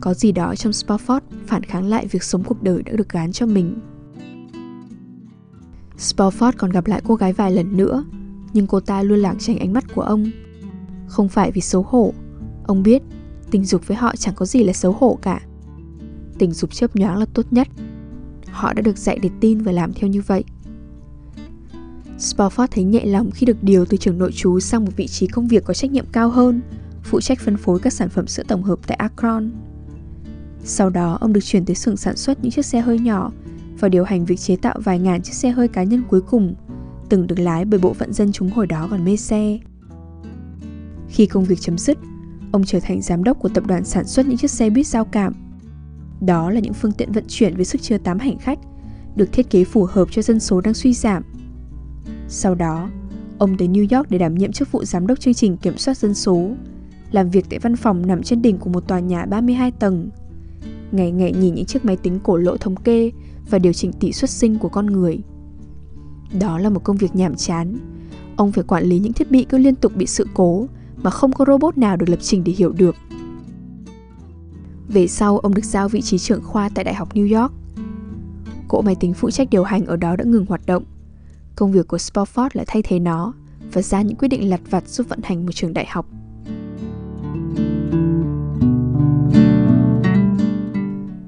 Có 0.00 0.14
gì 0.14 0.32
đó 0.32 0.54
trong 0.54 0.72
Spofford 0.72 1.20
phản 1.46 1.62
kháng 1.62 1.86
lại 1.86 2.06
việc 2.06 2.22
sống 2.22 2.44
cuộc 2.44 2.62
đời 2.62 2.82
đã 2.82 2.92
được 2.92 3.08
gán 3.08 3.32
cho 3.32 3.46
mình. 3.46 3.78
Spofford 5.98 6.52
còn 6.58 6.70
gặp 6.70 6.86
lại 6.86 7.02
cô 7.06 7.14
gái 7.14 7.32
vài 7.32 7.52
lần 7.52 7.76
nữa, 7.76 8.04
nhưng 8.52 8.66
cô 8.66 8.80
ta 8.80 9.02
luôn 9.02 9.18
lảng 9.18 9.38
tránh 9.38 9.58
ánh 9.58 9.72
mắt 9.72 9.84
của 9.94 10.02
ông. 10.02 10.30
Không 11.06 11.28
phải 11.28 11.50
vì 11.50 11.60
xấu 11.60 11.82
hổ, 11.82 12.12
ông 12.70 12.82
biết 12.82 13.02
tình 13.50 13.64
dục 13.64 13.86
với 13.86 13.96
họ 13.96 14.16
chẳng 14.16 14.34
có 14.34 14.46
gì 14.46 14.64
là 14.64 14.72
xấu 14.72 14.92
hổ 14.92 15.18
cả. 15.22 15.40
Tình 16.38 16.52
dục 16.52 16.74
chớp 16.74 16.96
nhoáng 16.96 17.18
là 17.18 17.26
tốt 17.34 17.46
nhất. 17.50 17.68
Họ 18.50 18.72
đã 18.72 18.82
được 18.82 18.98
dạy 18.98 19.18
để 19.22 19.30
tin 19.40 19.58
và 19.62 19.72
làm 19.72 19.92
theo 19.92 20.10
như 20.10 20.22
vậy. 20.26 20.44
Spofford 22.18 22.66
thấy 22.70 22.84
nhẹ 22.84 23.04
lòng 23.04 23.30
khi 23.30 23.46
được 23.46 23.62
điều 23.62 23.84
từ 23.84 23.96
trường 23.96 24.18
nội 24.18 24.32
trú 24.32 24.60
sang 24.60 24.84
một 24.84 24.90
vị 24.96 25.06
trí 25.06 25.26
công 25.26 25.48
việc 25.48 25.64
có 25.64 25.74
trách 25.74 25.90
nhiệm 25.90 26.04
cao 26.12 26.30
hơn, 26.30 26.60
phụ 27.02 27.20
trách 27.20 27.40
phân 27.40 27.56
phối 27.56 27.80
các 27.80 27.92
sản 27.92 28.08
phẩm 28.08 28.26
sữa 28.26 28.42
tổng 28.48 28.62
hợp 28.62 28.78
tại 28.86 28.96
Akron. 28.96 29.50
Sau 30.64 30.90
đó, 30.90 31.18
ông 31.20 31.32
được 31.32 31.44
chuyển 31.44 31.64
tới 31.64 31.76
xưởng 31.76 31.96
sản 31.96 32.16
xuất 32.16 32.42
những 32.42 32.52
chiếc 32.52 32.66
xe 32.66 32.80
hơi 32.80 32.98
nhỏ 32.98 33.32
và 33.80 33.88
điều 33.88 34.04
hành 34.04 34.24
việc 34.24 34.40
chế 34.40 34.56
tạo 34.56 34.80
vài 34.84 34.98
ngàn 34.98 35.22
chiếc 35.22 35.34
xe 35.34 35.50
hơi 35.50 35.68
cá 35.68 35.82
nhân 35.82 36.02
cuối 36.08 36.20
cùng, 36.20 36.54
từng 37.08 37.26
được 37.26 37.38
lái 37.38 37.64
bởi 37.64 37.80
bộ 37.80 37.94
phận 37.94 38.12
dân 38.12 38.32
chúng 38.32 38.50
hồi 38.50 38.66
đó 38.66 38.88
còn 38.90 39.04
mê 39.04 39.16
xe. 39.16 39.58
Khi 41.08 41.26
công 41.26 41.44
việc 41.44 41.60
chấm 41.60 41.78
dứt, 41.78 41.98
ông 42.52 42.64
trở 42.64 42.80
thành 42.80 43.02
giám 43.02 43.24
đốc 43.24 43.38
của 43.38 43.48
tập 43.48 43.66
đoàn 43.66 43.84
sản 43.84 44.06
xuất 44.06 44.26
những 44.26 44.36
chiếc 44.38 44.50
xe 44.50 44.70
buýt 44.70 44.86
giao 44.86 45.04
cảm. 45.04 45.32
Đó 46.20 46.50
là 46.50 46.60
những 46.60 46.72
phương 46.72 46.92
tiện 46.92 47.12
vận 47.12 47.24
chuyển 47.28 47.56
với 47.56 47.64
sức 47.64 47.82
chứa 47.82 47.98
8 47.98 48.18
hành 48.18 48.38
khách, 48.38 48.58
được 49.16 49.32
thiết 49.32 49.50
kế 49.50 49.64
phù 49.64 49.84
hợp 49.90 50.08
cho 50.10 50.22
dân 50.22 50.40
số 50.40 50.60
đang 50.60 50.74
suy 50.74 50.94
giảm. 50.94 51.22
Sau 52.28 52.54
đó, 52.54 52.90
ông 53.38 53.56
tới 53.56 53.68
New 53.68 53.96
York 53.96 54.10
để 54.10 54.18
đảm 54.18 54.34
nhiệm 54.34 54.52
chức 54.52 54.72
vụ 54.72 54.84
giám 54.84 55.06
đốc 55.06 55.20
chương 55.20 55.34
trình 55.34 55.56
kiểm 55.56 55.76
soát 55.78 55.96
dân 55.96 56.14
số, 56.14 56.50
làm 57.10 57.30
việc 57.30 57.46
tại 57.50 57.58
văn 57.58 57.76
phòng 57.76 58.06
nằm 58.06 58.22
trên 58.22 58.42
đỉnh 58.42 58.58
của 58.58 58.70
một 58.70 58.88
tòa 58.88 59.00
nhà 59.00 59.24
32 59.24 59.70
tầng. 59.70 60.10
Ngày 60.92 61.10
ngày 61.10 61.32
nhìn 61.32 61.54
những 61.54 61.64
chiếc 61.64 61.84
máy 61.84 61.96
tính 61.96 62.20
cổ 62.22 62.36
lỗ 62.36 62.56
thống 62.56 62.76
kê 62.76 63.10
và 63.50 63.58
điều 63.58 63.72
chỉnh 63.72 63.92
tỷ 63.92 64.12
suất 64.12 64.30
sinh 64.30 64.58
của 64.58 64.68
con 64.68 64.86
người. 64.86 65.18
Đó 66.40 66.58
là 66.58 66.70
một 66.70 66.84
công 66.84 66.96
việc 66.96 67.16
nhàm 67.16 67.34
chán. 67.34 67.78
Ông 68.36 68.52
phải 68.52 68.64
quản 68.64 68.84
lý 68.84 68.98
những 68.98 69.12
thiết 69.12 69.30
bị 69.30 69.44
cứ 69.44 69.58
liên 69.58 69.74
tục 69.74 69.92
bị 69.96 70.06
sự 70.06 70.26
cố 70.34 70.66
mà 71.02 71.10
không 71.10 71.32
có 71.32 71.44
robot 71.48 71.78
nào 71.78 71.96
được 71.96 72.08
lập 72.08 72.18
trình 72.22 72.44
để 72.44 72.52
hiểu 72.52 72.72
được. 72.72 72.96
Về 74.88 75.06
sau, 75.06 75.38
ông 75.38 75.54
được 75.54 75.64
giao 75.64 75.88
vị 75.88 76.00
trí 76.00 76.18
trưởng 76.18 76.42
khoa 76.44 76.68
tại 76.74 76.84
Đại 76.84 76.94
học 76.94 77.14
New 77.14 77.40
York. 77.40 77.52
Cỗ 78.68 78.82
máy 78.82 78.94
tính 79.00 79.14
phụ 79.14 79.30
trách 79.30 79.50
điều 79.50 79.64
hành 79.64 79.86
ở 79.86 79.96
đó 79.96 80.16
đã 80.16 80.24
ngừng 80.24 80.46
hoạt 80.46 80.66
động. 80.66 80.84
Công 81.56 81.72
việc 81.72 81.88
của 81.88 81.96
Spofford 81.96 82.48
lại 82.52 82.64
thay 82.68 82.82
thế 82.82 82.98
nó 82.98 83.32
và 83.72 83.82
ra 83.82 84.02
những 84.02 84.16
quyết 84.16 84.28
định 84.28 84.50
lặt 84.50 84.60
vặt 84.70 84.88
giúp 84.88 85.08
vận 85.08 85.20
hành 85.22 85.46
một 85.46 85.52
trường 85.52 85.74
đại 85.74 85.86
học. 85.88 86.06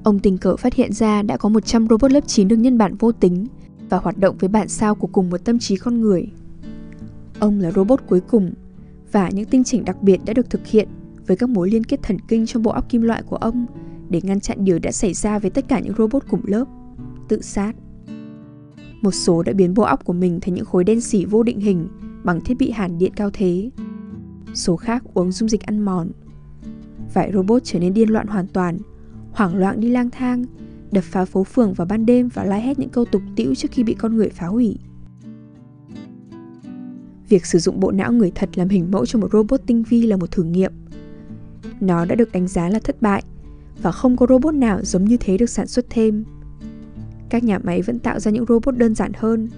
Ông 0.03 0.19
tình 0.19 0.37
cờ 0.37 0.55
phát 0.55 0.73
hiện 0.73 0.93
ra 0.93 1.21
đã 1.21 1.37
có 1.37 1.49
100 1.49 1.87
robot 1.87 2.11
lớp 2.11 2.27
9 2.27 2.47
được 2.47 2.55
nhân 2.55 2.77
bản 2.77 2.95
vô 2.95 3.11
tính 3.11 3.47
và 3.89 3.97
hoạt 3.97 4.17
động 4.17 4.35
với 4.39 4.47
bản 4.47 4.67
sao 4.67 4.95
của 4.95 5.07
cùng 5.07 5.29
một 5.29 5.37
tâm 5.45 5.59
trí 5.59 5.75
con 5.75 6.01
người. 6.01 6.27
Ông 7.39 7.59
là 7.59 7.71
robot 7.71 7.99
cuối 8.07 8.19
cùng 8.19 8.53
và 9.13 9.29
những 9.33 9.45
tinh 9.45 9.63
chỉnh 9.63 9.85
đặc 9.85 10.01
biệt 10.01 10.19
đã 10.25 10.33
được 10.33 10.49
thực 10.49 10.67
hiện 10.67 10.87
với 11.27 11.37
các 11.37 11.49
mối 11.49 11.69
liên 11.69 11.83
kết 11.83 11.99
thần 12.03 12.17
kinh 12.27 12.45
trong 12.45 12.63
bộ 12.63 12.71
óc 12.71 12.89
kim 12.89 13.01
loại 13.01 13.23
của 13.23 13.35
ông 13.35 13.65
để 14.09 14.21
ngăn 14.23 14.39
chặn 14.39 14.65
điều 14.65 14.79
đã 14.79 14.91
xảy 14.91 15.13
ra 15.13 15.39
với 15.39 15.51
tất 15.51 15.65
cả 15.67 15.79
những 15.79 15.93
robot 15.97 16.23
cùng 16.29 16.41
lớp, 16.45 16.65
tự 17.27 17.41
sát. 17.41 17.73
Một 19.01 19.11
số 19.11 19.43
đã 19.43 19.53
biến 19.53 19.73
bộ 19.73 19.83
óc 19.83 20.05
của 20.05 20.13
mình 20.13 20.39
thành 20.39 20.53
những 20.53 20.65
khối 20.65 20.83
đen 20.83 21.01
xỉ 21.01 21.25
vô 21.25 21.43
định 21.43 21.59
hình 21.59 21.87
bằng 22.23 22.41
thiết 22.41 22.57
bị 22.57 22.71
hàn 22.71 22.97
điện 22.97 23.11
cao 23.15 23.29
thế. 23.33 23.69
Số 24.53 24.75
khác 24.75 25.03
uống 25.13 25.31
dung 25.31 25.49
dịch 25.49 25.61
ăn 25.61 25.79
mòn. 25.79 26.11
Vài 27.13 27.31
robot 27.33 27.61
trở 27.63 27.79
nên 27.79 27.93
điên 27.93 28.09
loạn 28.09 28.27
hoàn 28.27 28.47
toàn 28.47 28.77
hoảng 29.33 29.55
loạn 29.55 29.79
đi 29.79 29.89
lang 29.89 30.09
thang, 30.09 30.45
đập 30.91 31.03
phá 31.03 31.25
phố 31.25 31.43
phường 31.43 31.73
vào 31.73 31.87
ban 31.87 32.05
đêm 32.05 32.29
và 32.33 32.43
la 32.43 32.55
hét 32.55 32.79
những 32.79 32.89
câu 32.89 33.05
tục 33.05 33.21
tĩu 33.35 33.55
trước 33.55 33.71
khi 33.71 33.83
bị 33.83 33.93
con 33.93 34.15
người 34.15 34.29
phá 34.29 34.47
hủy. 34.47 34.77
Việc 37.33 37.45
sử 37.45 37.59
dụng 37.59 37.79
bộ 37.79 37.91
não 37.91 38.11
người 38.11 38.31
thật 38.35 38.49
làm 38.55 38.69
hình 38.69 38.91
mẫu 38.91 39.05
cho 39.05 39.19
một 39.19 39.31
robot 39.31 39.61
tinh 39.65 39.83
vi 39.83 40.01
là 40.01 40.17
một 40.17 40.31
thử 40.31 40.43
nghiệm. 40.43 40.71
Nó 41.79 42.05
đã 42.05 42.15
được 42.15 42.31
đánh 42.31 42.47
giá 42.47 42.69
là 42.69 42.79
thất 42.79 43.01
bại 43.01 43.23
và 43.81 43.91
không 43.91 44.17
có 44.17 44.25
robot 44.29 44.53
nào 44.53 44.79
giống 44.83 45.05
như 45.05 45.17
thế 45.17 45.37
được 45.37 45.49
sản 45.49 45.67
xuất 45.67 45.85
thêm. 45.89 46.23
Các 47.29 47.43
nhà 47.43 47.59
máy 47.59 47.81
vẫn 47.81 47.99
tạo 47.99 48.19
ra 48.19 48.31
những 48.31 48.45
robot 48.45 48.77
đơn 48.77 48.95
giản 48.95 49.11
hơn, 49.15 49.49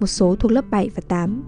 một 0.00 0.06
số 0.06 0.36
thuộc 0.36 0.52
lớp 0.52 0.64
7 0.70 0.90
và 0.94 1.02
8, 1.08 1.42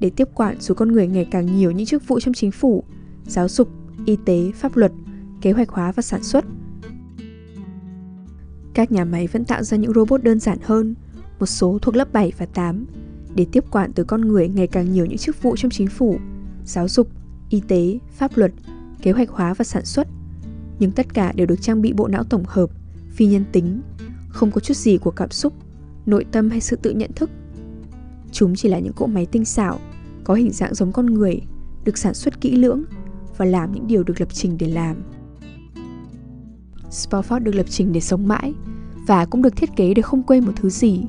để 0.00 0.10
tiếp 0.10 0.28
quản 0.34 0.60
số 0.60 0.74
con 0.74 0.92
người 0.92 1.06
ngày 1.06 1.28
càng 1.30 1.56
nhiều 1.56 1.70
những 1.70 1.86
chức 1.86 2.08
vụ 2.08 2.20
trong 2.20 2.34
chính 2.34 2.50
phủ, 2.50 2.84
giáo 3.26 3.48
dục, 3.48 3.68
y 4.06 4.16
tế, 4.24 4.52
pháp 4.54 4.76
luật, 4.76 4.92
kế 5.40 5.52
hoạch 5.52 5.68
hóa 5.68 5.92
và 5.92 6.02
sản 6.02 6.22
xuất– 6.22 6.44
các 8.74 8.92
nhà 8.92 9.04
máy 9.04 9.26
vẫn 9.26 9.44
tạo 9.44 9.62
ra 9.62 9.76
những 9.76 9.92
robot 9.92 10.22
đơn 10.22 10.40
giản 10.40 10.58
hơn, 10.62 10.94
một 11.38 11.46
số 11.46 11.78
thuộc 11.82 11.96
lớp 11.96 12.12
7 12.12 12.32
và 12.38 12.46
8, 12.46 12.86
để 13.34 13.46
tiếp 13.52 13.64
quản 13.70 13.92
từ 13.92 14.04
con 14.04 14.20
người 14.20 14.48
ngày 14.48 14.66
càng 14.66 14.92
nhiều 14.92 15.06
những 15.06 15.18
chức 15.18 15.42
vụ 15.42 15.56
trong 15.56 15.70
chính 15.70 15.88
phủ, 15.88 16.18
giáo 16.64 16.88
dục, 16.88 17.08
y 17.50 17.62
tế, 17.68 17.98
pháp 18.12 18.36
luật, 18.36 18.52
kế 19.02 19.12
hoạch 19.12 19.30
hóa 19.30 19.54
và 19.54 19.64
sản 19.64 19.84
xuất. 19.84 20.08
Nhưng 20.78 20.90
tất 20.90 21.14
cả 21.14 21.32
đều 21.32 21.46
được 21.46 21.62
trang 21.62 21.82
bị 21.82 21.92
bộ 21.92 22.08
não 22.08 22.24
tổng 22.24 22.44
hợp, 22.46 22.70
phi 23.10 23.26
nhân 23.26 23.44
tính, 23.52 23.80
không 24.28 24.50
có 24.50 24.60
chút 24.60 24.76
gì 24.76 24.98
của 24.98 25.10
cảm 25.10 25.30
xúc, 25.30 25.52
nội 26.06 26.24
tâm 26.32 26.50
hay 26.50 26.60
sự 26.60 26.76
tự 26.76 26.90
nhận 26.90 27.12
thức. 27.12 27.30
Chúng 28.32 28.54
chỉ 28.56 28.68
là 28.68 28.78
những 28.78 28.92
cỗ 28.92 29.06
máy 29.06 29.26
tinh 29.26 29.44
xảo, 29.44 29.78
có 30.24 30.34
hình 30.34 30.50
dạng 30.50 30.74
giống 30.74 30.92
con 30.92 31.06
người, 31.06 31.40
được 31.84 31.98
sản 31.98 32.14
xuất 32.14 32.40
kỹ 32.40 32.56
lưỡng 32.56 32.84
và 33.36 33.44
làm 33.44 33.72
những 33.72 33.86
điều 33.86 34.02
được 34.02 34.20
lập 34.20 34.28
trình 34.32 34.56
để 34.58 34.68
làm. 34.68 34.96
Spofford 36.90 37.38
được 37.38 37.54
lập 37.54 37.66
trình 37.68 37.92
để 37.92 38.00
sống 38.00 38.28
mãi 38.28 38.54
và 39.06 39.24
cũng 39.24 39.42
được 39.42 39.56
thiết 39.56 39.70
kế 39.76 39.94
để 39.94 40.02
không 40.02 40.22
quên 40.22 40.44
một 40.44 40.52
thứ 40.56 40.70
gì. 40.70 41.02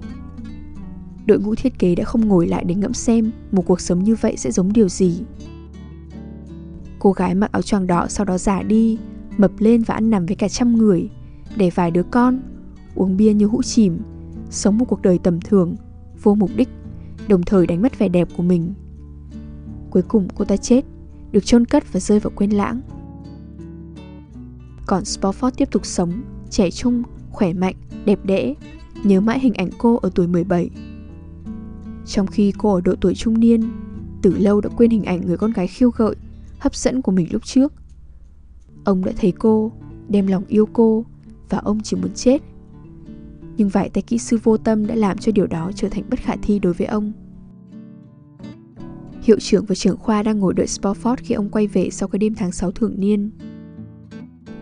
Đội 1.31 1.39
ngũ 1.39 1.55
thiết 1.55 1.79
kế 1.79 1.95
đã 1.95 2.03
không 2.03 2.27
ngồi 2.27 2.47
lại 2.47 2.63
để 2.63 2.75
ngẫm 2.75 2.93
xem 2.93 3.31
một 3.51 3.61
cuộc 3.65 3.81
sống 3.81 4.03
như 4.03 4.15
vậy 4.21 4.37
sẽ 4.37 4.51
giống 4.51 4.73
điều 4.73 4.89
gì. 4.89 5.19
Cô 6.99 7.11
gái 7.11 7.35
mặc 7.35 7.51
áo 7.51 7.61
choàng 7.61 7.87
đỏ 7.87 8.07
sau 8.09 8.25
đó 8.25 8.37
giả 8.37 8.63
đi, 8.63 8.97
mập 9.37 9.51
lên 9.59 9.81
và 9.81 9.93
ăn 9.93 10.09
nằm 10.09 10.25
với 10.25 10.35
cả 10.35 10.47
trăm 10.47 10.77
người, 10.77 11.09
để 11.55 11.69
vài 11.75 11.91
đứa 11.91 12.03
con, 12.03 12.39
uống 12.95 13.17
bia 13.17 13.33
như 13.33 13.45
hũ 13.45 13.63
chìm, 13.63 13.99
sống 14.49 14.77
một 14.77 14.85
cuộc 14.85 15.01
đời 15.01 15.19
tầm 15.23 15.39
thường, 15.41 15.75
vô 16.23 16.35
mục 16.35 16.49
đích, 16.55 16.69
đồng 17.27 17.43
thời 17.43 17.67
đánh 17.67 17.81
mất 17.81 17.99
vẻ 17.99 18.09
đẹp 18.09 18.27
của 18.37 18.43
mình. 18.43 18.73
Cuối 19.89 20.01
cùng 20.01 20.27
cô 20.35 20.45
ta 20.45 20.57
chết, 20.57 20.85
được 21.31 21.45
chôn 21.45 21.65
cất 21.65 21.93
và 21.93 21.99
rơi 21.99 22.19
vào 22.19 22.31
quên 22.35 22.49
lãng. 22.49 22.81
Còn 24.85 25.03
Spofford 25.03 25.51
tiếp 25.51 25.71
tục 25.71 25.85
sống, 25.85 26.11
trẻ 26.49 26.71
trung, 26.71 27.03
khỏe 27.31 27.53
mạnh, 27.53 27.75
đẹp 28.05 28.19
đẽ, 28.23 28.53
nhớ 29.03 29.21
mãi 29.21 29.39
hình 29.39 29.53
ảnh 29.53 29.69
cô 29.77 29.95
ở 29.95 30.09
tuổi 30.15 30.27
17. 30.27 30.69
Trong 32.05 32.27
khi 32.27 32.53
cô 32.57 32.73
ở 32.73 32.81
độ 32.81 32.95
tuổi 33.01 33.15
trung 33.15 33.39
niên, 33.39 33.61
từ 34.21 34.37
lâu 34.37 34.61
đã 34.61 34.69
quên 34.77 34.89
hình 34.91 35.03
ảnh 35.03 35.21
người 35.25 35.37
con 35.37 35.51
gái 35.51 35.67
khiêu 35.67 35.89
gợi, 35.89 36.15
hấp 36.59 36.75
dẫn 36.75 37.01
của 37.01 37.11
mình 37.11 37.27
lúc 37.31 37.45
trước. 37.45 37.73
Ông 38.83 39.05
đã 39.05 39.11
thấy 39.17 39.31
cô, 39.31 39.71
đem 40.09 40.27
lòng 40.27 40.43
yêu 40.47 40.65
cô 40.73 41.05
và 41.49 41.57
ông 41.57 41.79
chỉ 41.83 41.97
muốn 41.97 42.13
chết. 42.13 42.41
Nhưng 43.57 43.69
vài 43.69 43.89
tay 43.89 44.01
kỹ 44.01 44.17
sư 44.17 44.37
vô 44.43 44.57
tâm 44.57 44.87
đã 44.87 44.95
làm 44.95 45.17
cho 45.17 45.31
điều 45.31 45.47
đó 45.47 45.71
trở 45.75 45.89
thành 45.89 46.03
bất 46.09 46.19
khả 46.19 46.35
thi 46.41 46.59
đối 46.59 46.73
với 46.73 46.87
ông. 46.87 47.11
Hiệu 49.21 49.39
trưởng 49.39 49.65
và 49.65 49.75
trưởng 49.75 49.97
khoa 49.97 50.23
đang 50.23 50.39
ngồi 50.39 50.53
đợi 50.53 50.65
Spofford 50.65 51.15
khi 51.19 51.35
ông 51.35 51.49
quay 51.49 51.67
về 51.67 51.89
sau 51.89 52.09
cái 52.09 52.19
đêm 52.19 52.35
tháng 52.35 52.51
6 52.51 52.71
thường 52.71 52.99
niên. 52.99 53.31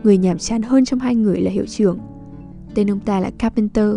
Người 0.03 0.17
nhàm 0.17 0.37
chán 0.37 0.61
hơn 0.61 0.85
trong 0.85 0.99
hai 0.99 1.15
người 1.15 1.41
là 1.41 1.51
hiệu 1.51 1.65
trưởng 1.65 1.99
Tên 2.75 2.91
ông 2.91 2.99
ta 2.99 3.19
là 3.19 3.31
Carpenter 3.37 3.95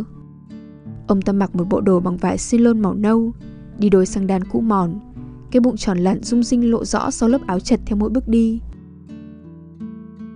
Ông 1.12 1.22
ta 1.22 1.32
mặc 1.32 1.56
một 1.56 1.64
bộ 1.68 1.80
đồ 1.80 2.00
bằng 2.00 2.16
vải 2.16 2.38
silon 2.38 2.80
màu 2.80 2.94
nâu, 2.94 3.32
Đi 3.78 3.88
đôi 3.88 4.06
sang 4.06 4.26
đan 4.26 4.44
cũ 4.44 4.60
mòn. 4.60 5.00
Cái 5.50 5.60
bụng 5.60 5.76
tròn 5.76 5.98
lặn 5.98 6.22
rung 6.22 6.42
rinh 6.42 6.70
lộ 6.70 6.84
rõ 6.84 7.10
sau 7.10 7.28
lớp 7.28 7.46
áo 7.46 7.60
chật 7.60 7.80
theo 7.86 7.96
mỗi 7.96 8.10
bước 8.10 8.28
đi. 8.28 8.60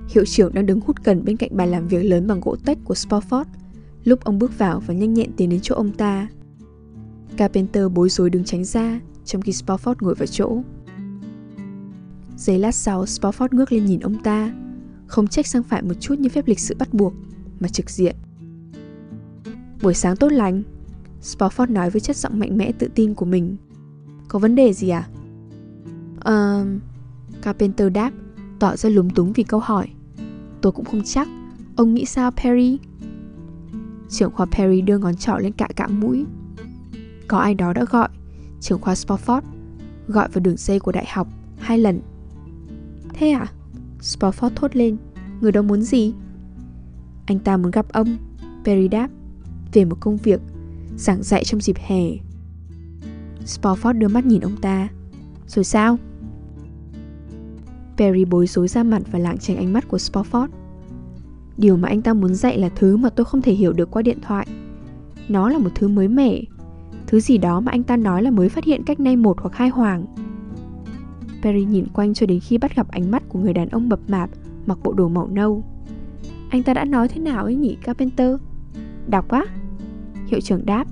Hiệu 0.08 0.24
trưởng 0.24 0.54
đang 0.54 0.66
đứng 0.66 0.80
hút 0.80 1.04
cần 1.04 1.24
bên 1.24 1.36
cạnh 1.36 1.56
bàn 1.56 1.68
làm 1.68 1.88
việc 1.88 2.02
lớn 2.02 2.26
bằng 2.26 2.40
gỗ 2.40 2.56
tách 2.64 2.78
của 2.84 2.94
Spofford. 2.94 3.44
Lúc 4.04 4.24
ông 4.24 4.38
bước 4.38 4.58
vào 4.58 4.80
và 4.86 4.94
nhanh 4.94 5.14
nhẹn 5.14 5.32
tiến 5.36 5.48
đến 5.50 5.60
chỗ 5.62 5.74
ông 5.74 5.92
ta. 5.92 6.28
Carpenter 7.36 7.92
bối 7.94 8.08
rối 8.08 8.30
đứng 8.30 8.44
tránh 8.44 8.64
ra, 8.64 9.00
Trong 9.24 9.42
khi 9.42 9.52
Spofford 9.52 9.94
ngồi 10.00 10.14
vào 10.14 10.26
chỗ. 10.26 10.62
Giây 12.36 12.58
lát 12.58 12.74
sau, 12.74 13.04
Spofford 13.04 13.48
ngước 13.50 13.72
lên 13.72 13.84
nhìn 13.84 14.00
ông 14.00 14.22
ta. 14.22 14.54
Không 15.06 15.26
trách 15.26 15.46
sang 15.46 15.62
phải 15.62 15.82
một 15.82 15.94
chút 16.00 16.18
như 16.18 16.28
phép 16.28 16.48
lịch 16.48 16.60
sự 16.60 16.74
bắt 16.78 16.94
buộc, 16.94 17.12
Mà 17.60 17.68
trực 17.68 17.90
diện. 17.90 18.16
Buổi 19.82 19.94
sáng 19.94 20.16
tốt 20.16 20.28
lành. 20.32 20.62
Spofford 21.22 21.72
nói 21.72 21.90
với 21.90 22.00
chất 22.00 22.16
giọng 22.16 22.38
mạnh 22.38 22.58
mẽ 22.58 22.72
tự 22.72 22.88
tin 22.94 23.14
của 23.14 23.26
mình. 23.26 23.56
Có 24.28 24.38
vấn 24.38 24.54
đề 24.54 24.72
gì 24.72 24.88
à? 24.88 25.08
Ờ... 26.20 26.62
Uh, 26.62 26.82
Carpenter 27.42 27.92
đáp 27.92 28.12
Tỏ 28.58 28.76
ra 28.76 28.90
lúng 28.90 29.10
túng 29.10 29.32
vì 29.32 29.42
câu 29.42 29.60
hỏi. 29.60 29.88
Tôi 30.60 30.72
cũng 30.72 30.84
không 30.84 31.02
chắc. 31.04 31.28
Ông 31.76 31.94
nghĩ 31.94 32.04
sao 32.04 32.30
Perry? 32.30 32.78
Trưởng 34.08 34.30
khoa 34.30 34.46
Perry 34.46 34.80
đưa 34.80 34.98
ngón 34.98 35.16
trỏ 35.16 35.36
lên 35.38 35.52
cạ 35.52 35.68
cạ 35.76 35.86
mũi. 35.86 36.24
Có 37.28 37.38
ai 37.38 37.54
đó 37.54 37.72
đã 37.72 37.84
gọi. 37.90 38.08
Trưởng 38.60 38.80
khoa 38.80 38.94
Spofford 38.94 39.40
Gọi 40.08 40.28
vào 40.32 40.40
đường 40.40 40.56
dây 40.56 40.78
của 40.80 40.92
đại 40.92 41.06
học 41.08 41.28
Hai 41.58 41.78
lần. 41.78 42.00
Thế 43.14 43.30
à? 43.30 43.46
Spofford 44.00 44.50
thốt 44.54 44.76
lên. 44.76 44.96
Người 45.40 45.52
đó 45.52 45.62
muốn 45.62 45.82
gì? 45.82 46.14
Anh 47.26 47.38
ta 47.38 47.56
muốn 47.56 47.70
gặp 47.70 47.86
ông 47.92 48.16
Perry 48.64 48.88
đáp. 48.88 49.08
Về 49.76 49.84
một 49.84 49.96
công 50.00 50.16
việc 50.16 50.40
Giảng 50.96 51.22
dạy 51.22 51.44
trong 51.44 51.60
dịp 51.60 51.76
hè. 51.78 52.02
Spofford 53.44 53.98
đưa 53.98 54.08
mắt 54.08 54.26
nhìn 54.26 54.40
ông 54.40 54.56
ta. 54.56 54.88
Rồi 55.46 55.64
sao? 55.64 55.98
Perry 57.96 58.24
bối 58.24 58.46
rối 58.46 58.68
ra 58.68 58.82
mặt 58.82 59.02
và 59.10 59.18
lảng 59.18 59.38
tránh 59.38 59.56
ánh 59.56 59.72
mắt 59.72 59.88
của 59.88 59.96
Spofford. 59.96 60.48
Điều 61.56 61.76
mà 61.76 61.88
anh 61.88 62.02
ta 62.02 62.14
muốn 62.14 62.34
dạy 62.34 62.58
là 62.58 62.68
thứ 62.68 62.96
mà 62.96 63.10
tôi 63.10 63.24
không 63.24 63.42
thể 63.42 63.52
hiểu 63.52 63.72
được 63.72 63.90
qua 63.90 64.02
điện 64.02 64.18
thoại. 64.22 64.46
Nó 65.28 65.48
là 65.48 65.58
một 65.58 65.70
thứ 65.74 65.88
mới 65.88 66.08
mẻ. 66.08 66.40
Thứ 67.06 67.20
gì 67.20 67.38
đó 67.38 67.60
mà 67.60 67.72
anh 67.72 67.82
ta 67.82 67.96
nói 67.96 68.22
là 68.22 68.30
mới 68.30 68.48
phát 68.48 68.64
hiện 68.64 68.82
cách 68.84 69.00
nay 69.00 69.16
một 69.16 69.36
hoặc 69.40 69.56
hai 69.56 69.68
hoàng. 69.68 70.04
Perry 71.42 71.64
nhìn 71.64 71.86
quanh 71.92 72.14
cho 72.14 72.26
đến 72.26 72.40
khi 72.40 72.58
bắt 72.58 72.76
gặp 72.76 72.88
ánh 72.88 73.10
mắt 73.10 73.22
của 73.28 73.38
người 73.38 73.52
đàn 73.52 73.68
ông 73.68 73.88
mập 73.88 74.00
mạp 74.08 74.30
mặc 74.66 74.78
bộ 74.82 74.92
đồ 74.92 75.08
màu 75.08 75.28
nâu. 75.28 75.64
Anh 76.50 76.62
ta 76.62 76.74
đã 76.74 76.84
nói 76.84 77.08
thế 77.08 77.20
nào 77.20 77.44
ấy 77.44 77.54
nhỉ, 77.54 77.76
Carpenter? 77.82 78.36
Đọc 79.08 79.24
quá. 79.28 79.46
Hiệu 80.26 80.40
trưởng 80.40 80.66
đáp. 80.66 80.86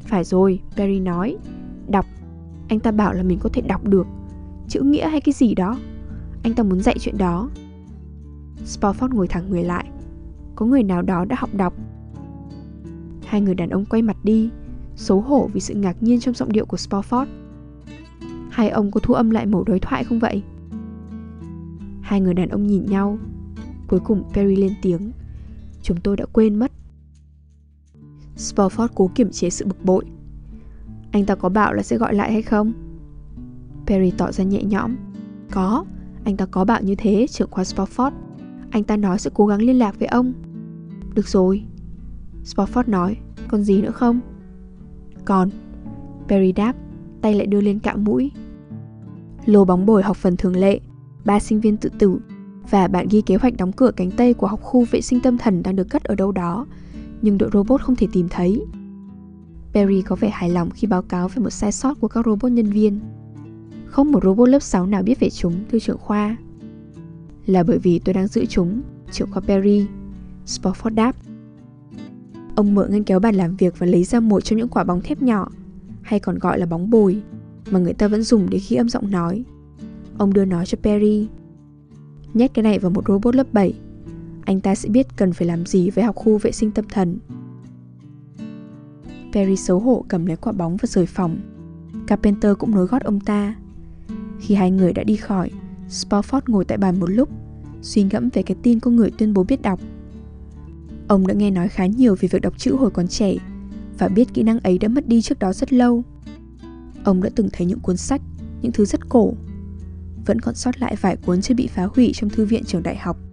Phải 0.00 0.24
rồi, 0.24 0.60
Perry 0.76 1.00
nói. 1.00 1.36
Đọc. 1.88 2.06
Anh 2.68 2.80
ta 2.80 2.90
bảo 2.90 3.14
là 3.14 3.22
mình 3.22 3.38
có 3.38 3.48
thể 3.52 3.62
đọc 3.62 3.88
được. 3.88 4.06
Chữ 4.68 4.82
nghĩa 4.82 5.08
hay 5.08 5.20
cái 5.20 5.32
gì 5.32 5.54
đó? 5.54 5.78
Anh 6.42 6.54
ta 6.54 6.62
muốn 6.62 6.80
dạy 6.80 6.96
chuyện 7.00 7.18
đó. 7.18 7.50
Spofford 8.64 9.14
ngồi 9.14 9.28
thẳng 9.28 9.50
người 9.50 9.64
lại. 9.64 9.84
Có 10.54 10.66
người 10.66 10.82
nào 10.82 11.02
đó 11.02 11.24
đã 11.24 11.36
học 11.38 11.50
đọc. 11.54 11.74
Hai 13.26 13.40
người 13.40 13.54
đàn 13.54 13.70
ông 13.70 13.84
quay 13.84 14.02
mặt 14.02 14.16
đi 14.22 14.50
Xấu 14.98 15.20
hổ 15.20 15.50
vì 15.52 15.60
sự 15.60 15.74
ngạc 15.74 16.02
nhiên 16.02 16.20
trong 16.20 16.34
giọng 16.34 16.52
điệu 16.52 16.66
của 16.66 16.76
Spofford. 16.76 17.26
Hai 18.50 18.70
ông 18.70 18.90
có 18.90 19.00
thu 19.00 19.14
âm 19.14 19.30
lại 19.30 19.46
mẫu 19.46 19.64
đối 19.64 19.78
thoại 19.78 20.04
không 20.04 20.18
vậy? 20.18 20.42
Hai 22.00 22.20
người 22.20 22.34
đàn 22.34 22.48
ông 22.48 22.66
nhìn 22.66 22.86
nhau. 22.86 23.18
Cuối 23.88 24.00
cùng 24.00 24.22
Perry 24.32 24.56
lên 24.56 24.72
tiếng. 24.82 25.12
Chúng 25.82 26.00
tôi 26.00 26.16
đã 26.16 26.24
quên 26.32 26.54
mất 26.54 26.72
Spofford 28.38 28.88
cố 28.94 29.10
kiểm 29.14 29.30
chế 29.30 29.50
sự 29.50 29.66
bực 29.66 29.84
bội. 29.84 30.04
Anh 31.10 31.24
ta 31.24 31.34
có 31.34 31.48
bảo 31.48 31.74
là 31.74 31.82
sẽ 31.82 31.96
gọi 31.96 32.14
lại 32.14 32.32
hay 32.32 32.42
không? 32.42 32.72
Perry 33.86 34.10
tỏ 34.10 34.32
ra 34.32 34.44
nhẹ 34.44 34.62
nhõm. 34.62 34.96
Có, 35.50 35.84
anh 36.24 36.36
ta 36.36 36.46
có 36.46 36.64
bảo 36.64 36.82
như 36.82 36.94
thế 36.94 37.26
trưởng 37.30 37.50
khoa 37.50 37.64
Spofford. 37.64 38.10
Anh 38.70 38.84
ta 38.84 38.96
nói 38.96 39.18
sẽ 39.18 39.30
cố 39.34 39.46
gắng 39.46 39.62
liên 39.62 39.78
lạc 39.78 39.98
với 39.98 40.08
ông. 40.08 40.32
Được 41.14 41.28
rồi 41.28 41.64
Spofford 42.44 42.84
nói. 42.86 43.16
Còn 43.48 43.62
gì 43.62 43.82
nữa 43.82 43.90
không? 43.90 44.20
Còn 45.24 45.50
Perry 46.28 46.52
đáp 46.52 46.76
Tay 47.22 47.34
lại 47.34 47.46
đưa 47.46 47.60
lên 47.60 47.78
cạo 47.78 47.96
mũi. 47.96 48.30
Lô 49.46 49.64
bóng 49.64 49.86
bồi 49.86 50.02
học 50.02 50.16
phần 50.16 50.36
thường 50.36 50.56
lệ 50.56 50.80
Ba 51.24 51.40
sinh 51.40 51.60
viên 51.60 51.76
tự 51.76 51.90
tử 51.98 52.18
Và 52.70 52.88
bạn 52.88 53.06
ghi 53.10 53.20
kế 53.20 53.36
hoạch 53.36 53.56
đóng 53.56 53.72
cửa 53.72 53.90
cánh 53.96 54.10
tây 54.10 54.34
của 54.34 54.46
học 54.46 54.60
khu 54.62 54.84
vệ 54.90 55.00
sinh 55.00 55.20
tâm 55.20 55.38
thần 55.38 55.62
đang 55.62 55.76
được 55.76 55.90
cất 55.90 56.04
ở 56.04 56.14
đâu 56.14 56.32
đó. 56.32 56.66
Nhưng 57.22 57.38
đội 57.38 57.50
robot 57.52 57.80
không 57.80 57.96
thể 57.96 58.06
tìm 58.12 58.28
thấy. 58.28 58.64
Perry 59.72 60.02
có 60.02 60.16
vẻ 60.16 60.30
hài 60.30 60.50
lòng 60.50 60.70
khi 60.70 60.86
báo 60.86 61.02
cáo 61.02 61.28
về 61.28 61.42
một 61.42 61.50
sai 61.50 61.72
sót 61.72 62.00
của 62.00 62.08
các 62.08 62.26
robot 62.26 62.52
nhân 62.52 62.70
viên. 62.70 63.00
Không 63.86 64.12
một 64.12 64.24
robot 64.24 64.48
lớp 64.48 64.62
6 64.62 64.86
nào 64.86 65.02
biết 65.02 65.20
về 65.20 65.30
chúng, 65.30 65.54
thưa 65.70 65.78
trưởng 65.78 65.98
khoa. 65.98 66.36
Là 67.46 67.62
bởi 67.62 67.78
vì 67.78 67.98
tôi 67.98 68.14
đang 68.14 68.26
giữ 68.26 68.46
chúng, 68.46 68.82
trưởng 69.12 69.30
khoa 69.30 69.40
Perry 69.40 69.86
Spofford 70.46 70.94
đáp. 70.94 71.16
Ông 72.54 72.74
mở 72.74 72.86
ngăn 72.86 73.04
kéo 73.04 73.20
bàn 73.20 73.34
làm 73.34 73.56
việc 73.56 73.78
và 73.78 73.86
lấy 73.86 74.04
ra 74.04 74.20
một 74.20 74.40
trong 74.40 74.58
những 74.58 74.68
quả 74.68 74.84
bóng 74.84 75.00
thép 75.00 75.22
nhỏ 75.22 75.48
Hay 76.02 76.20
còn 76.20 76.38
gọi 76.38 76.58
là 76.58 76.66
bóng 76.66 76.90
bồi 76.90 77.22
Mà 77.70 77.78
người 77.78 77.92
ta 77.92 78.08
vẫn 78.08 78.22
dùng 78.22 78.50
để 78.50 78.60
ghi 78.68 78.76
âm 78.76 78.88
giọng 78.88 79.10
nói. 79.10 79.44
Ông 80.18 80.32
đưa 80.32 80.44
nó 80.44 80.64
cho 80.64 80.78
Perry. 80.82 81.28
Nhét 82.34 82.54
cái 82.54 82.62
này 82.62 82.78
vào 82.78 82.90
một 82.90 83.04
robot 83.08 83.34
lớp 83.34 83.52
7 83.52 83.74
anh 84.48 84.60
ta 84.60 84.74
sẽ 84.74 84.88
biết 84.88 85.16
cần 85.16 85.32
phải 85.32 85.48
làm 85.48 85.66
gì 85.66 85.90
với 85.90 86.04
học 86.04 86.16
khu 86.16 86.38
vệ 86.38 86.52
sinh 86.52 86.70
tâm 86.70 86.84
thần. 86.88 87.18
Perry 89.32 89.56
xấu 89.56 89.78
hổ 89.80 90.04
cầm 90.08 90.26
lấy 90.26 90.36
quả 90.36 90.52
bóng 90.52 90.76
và 90.76 90.86
rời 90.86 91.06
phòng. 91.06 91.38
Carpenter 92.06 92.52
cũng 92.58 92.74
nối 92.74 92.86
gót 92.86 93.02
ông 93.02 93.20
ta. 93.20 93.54
Khi 94.40 94.54
hai 94.54 94.70
người 94.70 94.92
đã 94.92 95.04
đi 95.04 95.16
khỏi 95.16 95.50
Spofford 95.88 96.40
ngồi 96.46 96.64
tại 96.64 96.78
bàn 96.78 97.00
một 97.00 97.10
lúc 97.10 97.28
Suy 97.82 98.02
ngẫm 98.02 98.28
về 98.32 98.42
cái 98.42 98.56
tin 98.62 98.80
có 98.80 98.90
người 98.90 99.10
tuyên 99.10 99.34
bố 99.34 99.44
biết 99.44 99.62
đọc. 99.62 99.80
Ông 101.08 101.26
đã 101.26 101.34
nghe 101.34 101.50
nói 101.50 101.68
khá 101.68 101.86
nhiều 101.86 102.16
về 102.20 102.28
việc 102.28 102.42
đọc 102.42 102.58
chữ 102.58 102.74
hồi 102.74 102.90
còn 102.90 103.08
trẻ 103.08 103.36
Và 103.98 104.08
biết 104.08 104.34
kỹ 104.34 104.42
năng 104.42 104.60
ấy 104.60 104.78
đã 104.78 104.88
mất 104.88 105.08
đi 105.08 105.22
trước 105.22 105.38
đó 105.38 105.52
rất 105.52 105.72
lâu. 105.72 106.02
Ông 107.04 107.22
đã 107.22 107.30
từng 107.34 107.48
thấy 107.52 107.66
những 107.66 107.80
cuốn 107.80 107.96
sách, 107.96 108.20
những 108.62 108.72
thứ 108.72 108.84
rất 108.84 109.08
cổ 109.08 109.32
Vẫn 110.26 110.40
còn 110.40 110.54
sót 110.54 110.80
lại 110.80 110.96
vài 111.00 111.16
cuốn 111.16 111.40
chưa 111.40 111.54
bị 111.54 111.66
phá 111.66 111.88
hủy 111.94 112.10
trong 112.14 112.30
thư 112.30 112.44
viện 112.44 112.64
trường 112.64 112.82
đại 112.82 112.96
học. 112.96 113.27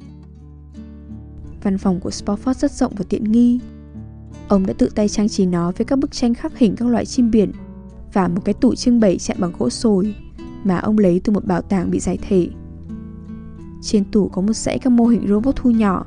Văn 1.65 1.77
phòng 1.77 1.99
của 1.99 2.09
Spofford 2.09 2.53
rất 2.53 2.71
rộng 2.71 2.93
và 2.97 3.05
tiện 3.09 3.23
nghi. 3.23 3.59
Ông 4.47 4.65
đã 4.65 4.73
tự 4.77 4.89
tay 4.95 5.09
trang 5.09 5.29
trí 5.29 5.45
nó 5.45 5.71
với 5.77 5.85
các 5.85 5.99
bức 5.99 6.11
tranh 6.11 6.33
khắc 6.33 6.57
hình 6.57 6.75
các 6.75 6.87
loại 6.87 7.05
chim 7.05 7.31
biển 7.31 7.51
Và 8.13 8.27
một 8.27 8.41
cái 8.45 8.53
tủ 8.53 8.75
trưng 8.75 8.99
bày 8.99 9.17
chạm 9.17 9.37
bằng 9.39 9.51
gỗ 9.57 9.69
sồi 9.69 10.15
Mà 10.63 10.77
ông 10.77 10.97
lấy 10.97 11.21
từ 11.23 11.33
một 11.33 11.45
bảo 11.45 11.61
tàng 11.61 11.91
bị 11.91 11.99
giải 11.99 12.17
thể. 12.21 12.47
Trên 13.81 14.03
tủ 14.11 14.27
có 14.27 14.41
một 14.41 14.53
dãy 14.53 14.79
các 14.79 14.89
mô 14.89 15.05
hình 15.05 15.27
robot 15.27 15.55
thu 15.55 15.71
nhỏ 15.71 16.05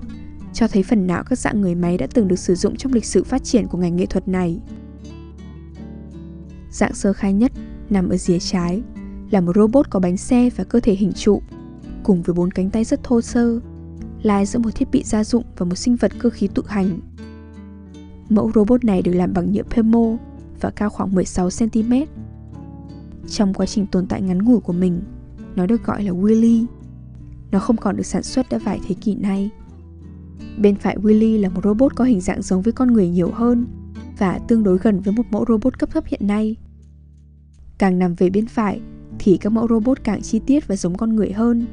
cho 0.53 0.69
thấy 0.69 0.83
phần 0.83 1.07
nào 1.07 1.25
các 1.25 1.39
dạng 1.39 1.61
người 1.61 1.75
máy 1.75 1.99
đã 1.99 2.07
từng 2.15 2.29
được 2.29 2.39
sử 2.39 2.55
dụng 2.55 2.77
trong 2.77 2.93
lịch 2.93 3.05
sử 3.05 3.25
phát 3.25 3.45
triển 3.45 3.67
của 3.67 3.79
ngành 3.79 3.97
nghệ 3.97 4.07
thuật 4.07 4.29
này. 4.29 4.61
Dạng 6.71 6.95
sơ 6.95 7.13
khai 7.13 7.33
nhất 7.33 7.53
nằm 7.91 8.09
ở 8.09 8.17
rìa 8.17 8.39
trái 8.39 8.83
là 9.31 9.41
một 9.41 9.53
robot 9.57 9.91
có 9.91 10.01
bánh 10.01 10.17
xe 10.17 10.51
và 10.57 10.65
cơ 10.65 10.81
thể 10.81 10.95
hình 10.95 11.13
trụ, 11.13 11.43
cùng 12.03 12.23
với 12.23 12.35
bốn 12.35 12.51
cánh 12.51 12.71
tay 12.71 12.85
rất 12.85 13.03
thô 13.03 13.21
sơ, 13.21 13.61
lai 14.23 14.47
giữa 14.47 14.59
một 14.59 14.71
thiết 14.75 14.91
bị 14.93 15.03
gia 15.05 15.25
dụng 15.25 15.45
và 15.57 15.67
một 15.67 15.75
sinh 15.75 15.97
vật 15.97 16.13
cơ 16.19 16.31
khí 16.31 16.49
tự 16.55 16.63
hành. 16.67 17.01
Mẫu 18.29 18.51
robot 18.55 18.85
này 18.85 19.03
được 19.03 19.13
làm 19.13 19.33
bằng 19.33 19.53
nhựa 19.53 19.63
Pemo 19.63 20.17
và 20.61 20.71
cao 20.71 20.91
khoảng 20.91 21.15
16cm. 21.15 22.07
Trong 23.29 23.55
quá 23.55 23.67
trình 23.67 23.87
tồn 23.87 24.07
tại 24.07 24.23
ngắn 24.23 24.39
ngủi 24.39 24.61
của 24.61 24.73
mình, 24.73 25.01
nó 25.57 25.67
được 25.67 25.85
gọi 25.85 26.03
là 26.03 26.11
Willy. 26.11 26.67
Nó 27.51 27.59
không 27.59 27.77
còn 27.77 27.97
được 27.97 28.07
sản 28.07 28.23
xuất 28.23 28.49
đã 28.51 28.59
vài 28.59 28.81
thế 28.89 28.95
kỷ 28.95 29.15
nay. 29.15 29.51
Bên 30.59 30.77
phải 30.77 30.97
Willy 30.97 31.41
là 31.41 31.49
một 31.49 31.61
robot 31.65 31.97
có 31.97 32.05
hình 32.05 32.21
dạng 32.21 32.43
giống 32.43 32.63
với 32.63 32.73
con 32.73 32.93
người 32.93 33.09
nhiều 33.09 33.31
hơn 33.31 33.67
và 34.19 34.39
tương 34.39 34.63
đối 34.63 34.79
gần 34.79 35.01
với 35.01 35.15
một 35.15 35.23
mẫu 35.31 35.45
robot 35.49 35.79
cấp 35.79 35.91
thấp 35.93 36.05
hiện 36.07 36.27
nay. 36.27 36.57
Càng 37.79 37.99
nằm 37.99 38.15
về 38.15 38.31
bên 38.31 38.47
phải 38.47 38.81
thì 39.19 39.37
các 39.37 39.51
mẫu 39.51 39.69
robot 39.69 40.05
càng 40.05 40.23
chi 40.23 40.41
tiết 40.47 40.69
và 40.69 40.77
giống 40.77 40.97
con 40.97 41.17
người 41.17 41.33
hơn. 41.33 41.67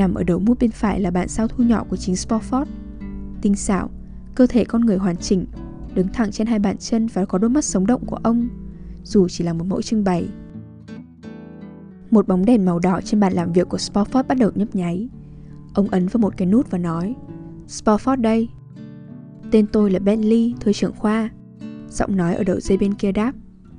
Nằm 0.00 0.14
ở 0.14 0.22
đầu 0.22 0.38
mút 0.38 0.58
bên 0.60 0.70
phải 0.70 1.00
là 1.00 1.10
bạn 1.10 1.28
sao 1.28 1.48
thu 1.48 1.64
nhỏ 1.64 1.84
của 1.88 1.96
chính 1.96 2.14
Spofford. 2.14 2.64
Tinh 3.42 3.54
xảo, 3.54 3.90
cơ 4.34 4.46
thể 4.46 4.64
con 4.64 4.80
người 4.80 4.96
hoàn 4.96 5.16
chỉnh, 5.16 5.46
đứng 5.94 6.08
thẳng 6.08 6.30
trên 6.30 6.46
hai 6.46 6.58
bàn 6.58 6.76
chân 6.78 7.06
và 7.06 7.24
có 7.24 7.38
đôi 7.38 7.50
mắt 7.50 7.64
sống 7.64 7.86
động 7.86 8.06
của 8.06 8.18
ông, 8.22 8.48
dù 9.04 9.28
chỉ 9.28 9.44
là 9.44 9.52
một 9.52 9.64
mẫu 9.64 9.82
trưng 9.82 10.04
bày. 10.04 10.28
Một 12.10 12.28
bóng 12.28 12.44
đèn 12.44 12.64
màu 12.64 12.78
đỏ 12.78 13.00
trên 13.04 13.20
bàn 13.20 13.32
làm 13.32 13.52
việc 13.52 13.68
của 13.68 13.76
Spofford 13.76 14.24
bắt 14.28 14.38
đầu 14.38 14.50
nhấp 14.54 14.74
nháy. 14.74 15.08
Ông 15.74 15.88
ấn 15.88 16.06
vào 16.06 16.18
một 16.18 16.36
cái 16.36 16.46
nút 16.48 16.70
và 16.70 16.78
nói 16.78 17.14
Spofford 17.68 18.20
đây 18.20 18.48
Tên 19.50 19.66
tôi 19.66 19.90
là 19.90 19.98
Bentley, 19.98 20.54
thư 20.60 20.72
trưởng 20.72 20.94
khoa 20.96 21.30
Giọng 21.90 22.16
nói 22.16 22.34
ở 22.34 22.44
đầu 22.44 22.60
dây 22.60 22.78
bên 22.78 22.94
kia 22.94 23.12
đáp 23.12 23.32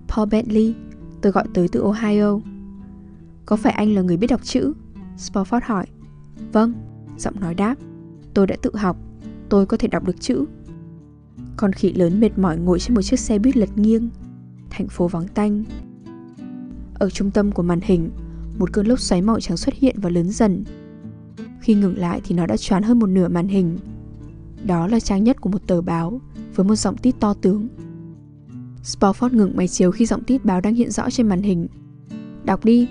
Paul 0.08 0.30
Bentley, 0.30 0.76
tôi 1.22 1.32
gọi 1.32 1.46
tới 1.54 1.68
từ 1.68 1.82
Ohio 1.82 2.40
Có 3.46 3.56
phải 3.56 3.74
anh 3.74 3.96
là 3.96 4.02
người 4.02 4.18
biết 4.18 4.28
đọc 4.28 4.44
chữ? 4.44 4.74
Spofford 5.18 5.62
hỏi 5.64 5.86
Vâng, 6.52 6.74
giọng 7.18 7.40
nói 7.40 7.54
đáp 7.54 7.76
Tôi 8.34 8.48
đã 8.48 8.56
tự 8.62 8.72
học, 8.76 8.98
tôi 9.50 9.66
có 9.66 9.78
thể 9.78 9.88
đọc 9.88 10.04
được 10.04 10.22
chữ 10.22 10.46
Con 11.58 11.74
khỉ 11.74 11.94
lớn 11.94 12.20
mệt 12.20 12.40
mỏi 12.40 12.58
ngồi 12.58 12.80
trên 12.80 12.96
một 12.96 13.02
chiếc 13.02 13.20
xe 13.20 13.40
buýt 13.40 13.58
lật 13.58 13.78
nghiêng 13.78 14.10
Thành 14.70 14.88
phố 14.88 15.08
vắng 15.08 15.28
tanh 15.28 15.64
Ở 16.94 17.10
trung 17.10 17.32
tâm 17.32 17.52
của 17.52 17.64
màn 17.64 17.80
hình 17.84 18.12
Một 18.60 18.74
cơn 18.74 18.88
lốc 18.88 19.00
xoáy 19.00 19.22
màu 19.22 19.40
trắng 19.40 19.58
xuất 19.58 19.76
hiện 19.76 19.96
và 20.00 20.10
lớn 20.10 20.30
dần 20.30 20.64
khi 21.62 21.74
ngừng 21.74 21.98
lại 21.98 22.22
thì 22.24 22.36
nó 22.36 22.46
đã 22.46 22.58
choán 22.58 22.84
hơn 22.84 23.00
một 23.00 23.08
nửa 23.08 23.28
màn 23.28 23.48
hình. 23.48 23.78
Đó 24.66 24.88
là 24.88 25.00
trang 25.00 25.24
nhất 25.24 25.42
của 25.42 25.50
một 25.50 25.68
tờ 25.68 25.82
báo 25.82 26.22
với 26.56 26.64
một 26.66 26.76
giọng 26.76 26.98
tít 26.98 27.16
to 27.20 27.34
tướng. 27.34 27.68
Spofford 28.84 29.36
ngừng 29.36 29.56
máy 29.56 29.68
chiếu 29.68 29.92
khi 29.92 30.06
giọng 30.06 30.24
tít 30.24 30.46
báo 30.46 30.62
đang 30.62 30.76
hiện 30.76 30.92
rõ 30.92 31.10
trên 31.10 31.28
màn 31.28 31.42
hình. 31.42 31.68
Đọc 32.44 32.66
đi. 32.66 32.88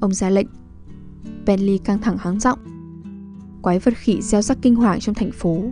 Ông 0.00 0.14
ra 0.14 0.30
lệnh. 0.30 0.46
Bentley 1.46 1.78
căng 1.78 1.98
thẳng 1.98 2.18
hắng 2.18 2.40
giọng. 2.40 2.58
Quái 3.62 3.78
vật 3.78 3.94
khỉ 3.96 4.22
gieo 4.22 4.42
rắc 4.42 4.58
kinh 4.62 4.74
hoàng 4.74 5.00
trong 5.00 5.14
thành 5.14 5.30
phố. 5.32 5.64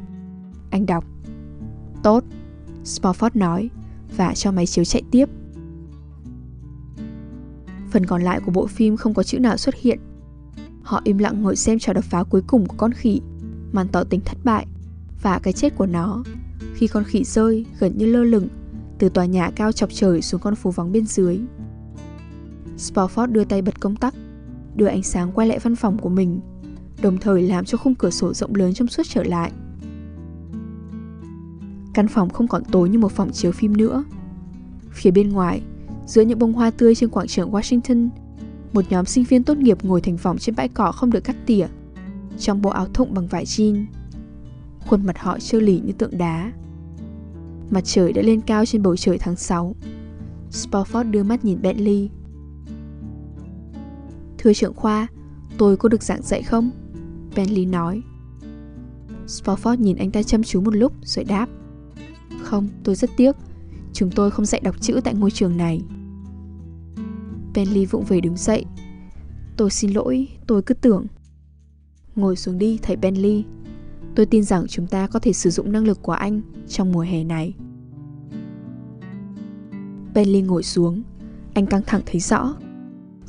Anh 0.70 0.86
đọc. 0.86 1.04
Tốt. 2.02 2.24
Spofford 2.84 3.30
nói 3.34 3.70
và 4.16 4.34
cho 4.34 4.52
máy 4.52 4.66
chiếu 4.66 4.84
chạy 4.84 5.02
tiếp. 5.10 5.28
Phần 7.90 8.06
còn 8.06 8.22
lại 8.22 8.40
của 8.40 8.52
bộ 8.52 8.66
phim 8.66 8.96
không 8.96 9.14
có 9.14 9.22
chữ 9.22 9.38
nào 9.38 9.56
xuất 9.56 9.74
hiện. 9.74 9.98
Họ 10.82 11.00
im 11.04 11.18
lặng 11.18 11.42
ngồi 11.42 11.56
xem 11.56 11.78
trò 11.78 11.92
đập 11.92 12.04
phá 12.04 12.24
cuối 12.24 12.42
cùng 12.46 12.66
của 12.66 12.76
con 12.78 12.92
khỉ, 12.92 13.20
màn 13.72 13.88
tỏ 13.88 14.04
tình 14.04 14.20
thất 14.20 14.38
bại 14.44 14.66
và 15.22 15.38
cái 15.38 15.52
chết 15.52 15.76
của 15.76 15.86
nó 15.86 16.22
khi 16.74 16.86
con 16.86 17.04
khỉ 17.04 17.24
rơi 17.24 17.66
gần 17.78 17.98
như 17.98 18.06
lơ 18.06 18.24
lửng 18.24 18.48
từ 18.98 19.08
tòa 19.08 19.24
nhà 19.24 19.50
cao 19.56 19.72
chọc 19.72 19.90
trời 19.92 20.22
xuống 20.22 20.40
con 20.40 20.54
phố 20.54 20.70
vắng 20.70 20.92
bên 20.92 21.06
dưới. 21.06 21.40
Spofford 22.78 23.26
đưa 23.26 23.44
tay 23.44 23.62
bật 23.62 23.80
công 23.80 23.96
tắc, 23.96 24.14
đưa 24.74 24.86
ánh 24.86 25.02
sáng 25.02 25.32
quay 25.32 25.48
lại 25.48 25.58
văn 25.58 25.76
phòng 25.76 25.98
của 25.98 26.08
mình, 26.08 26.40
đồng 27.02 27.18
thời 27.18 27.42
làm 27.42 27.64
cho 27.64 27.78
khung 27.78 27.94
cửa 27.94 28.10
sổ 28.10 28.34
rộng 28.34 28.54
lớn 28.54 28.74
trong 28.74 28.88
suốt 28.88 29.02
trở 29.08 29.22
lại. 29.22 29.52
Căn 31.94 32.08
phòng 32.08 32.30
không 32.30 32.48
còn 32.48 32.64
tối 32.64 32.88
như 32.88 32.98
một 32.98 33.12
phòng 33.12 33.30
chiếu 33.32 33.52
phim 33.52 33.76
nữa. 33.76 34.04
Phía 34.90 35.10
bên 35.10 35.28
ngoài, 35.28 35.62
giữa 36.06 36.22
những 36.22 36.38
bông 36.38 36.52
hoa 36.52 36.70
tươi 36.70 36.94
trên 36.94 37.10
quảng 37.10 37.26
trường 37.26 37.50
Washington, 37.52 38.08
một 38.72 38.84
nhóm 38.90 39.04
sinh 39.04 39.24
viên 39.24 39.44
tốt 39.44 39.56
nghiệp 39.56 39.84
ngồi 39.84 40.00
thành 40.00 40.16
vòng 40.16 40.38
trên 40.38 40.54
bãi 40.56 40.68
cỏ 40.68 40.92
không 40.92 41.10
được 41.10 41.24
cắt 41.24 41.36
tỉa, 41.46 41.66
trong 42.38 42.62
bộ 42.62 42.70
áo 42.70 42.86
thụng 42.94 43.14
bằng 43.14 43.26
vải 43.26 43.44
jean. 43.44 43.84
Khuôn 44.86 45.06
mặt 45.06 45.18
họ 45.18 45.38
trơ 45.38 45.60
lì 45.60 45.80
như 45.84 45.92
tượng 45.92 46.18
đá. 46.18 46.52
Mặt 47.70 47.80
trời 47.84 48.12
đã 48.12 48.22
lên 48.22 48.40
cao 48.40 48.66
trên 48.66 48.82
bầu 48.82 48.96
trời 48.96 49.18
tháng 49.18 49.36
6. 49.36 49.74
Spofford 50.50 51.10
đưa 51.10 51.22
mắt 51.22 51.44
nhìn 51.44 51.62
Bentley. 51.62 52.10
Thưa 54.42 54.52
trưởng 54.52 54.74
khoa, 54.74 55.06
tôi 55.58 55.76
có 55.76 55.88
được 55.88 56.02
giảng 56.02 56.22
dạy 56.22 56.42
không? 56.42 56.70
Bentley 57.36 57.66
nói. 57.66 58.02
Spofford 59.26 59.76
nhìn 59.76 59.96
anh 59.96 60.10
ta 60.10 60.22
chăm 60.22 60.42
chú 60.42 60.60
một 60.60 60.76
lúc 60.76 60.92
rồi 61.02 61.24
đáp. 61.24 61.48
Không, 62.42 62.68
tôi 62.84 62.94
rất 62.94 63.10
tiếc. 63.16 63.36
Chúng 63.92 64.10
tôi 64.10 64.30
không 64.30 64.46
dạy 64.46 64.60
đọc 64.60 64.80
chữ 64.80 65.00
tại 65.04 65.14
ngôi 65.14 65.30
trường 65.30 65.56
này. 65.56 65.82
Bentley 67.54 67.86
vụng 67.86 68.04
về 68.04 68.20
đứng 68.20 68.36
dậy. 68.36 68.64
Tôi 69.56 69.70
xin 69.70 69.90
lỗi, 69.90 70.28
tôi 70.46 70.62
cứ 70.62 70.74
tưởng. 70.74 71.06
Ngồi 72.16 72.36
xuống 72.36 72.58
đi, 72.58 72.78
thầy 72.82 72.96
Bentley. 72.96 73.44
Tôi 74.14 74.26
tin 74.26 74.44
rằng 74.44 74.66
chúng 74.68 74.86
ta 74.86 75.06
có 75.06 75.18
thể 75.18 75.32
sử 75.32 75.50
dụng 75.50 75.72
năng 75.72 75.84
lực 75.84 76.02
của 76.02 76.12
anh 76.12 76.40
trong 76.68 76.92
mùa 76.92 77.00
hè 77.00 77.24
này. 77.24 77.54
Bentley 80.14 80.42
ngồi 80.42 80.62
xuống. 80.62 81.02
Anh 81.54 81.66
căng 81.66 81.82
thẳng 81.86 82.02
thấy 82.06 82.20
rõ. 82.20 82.54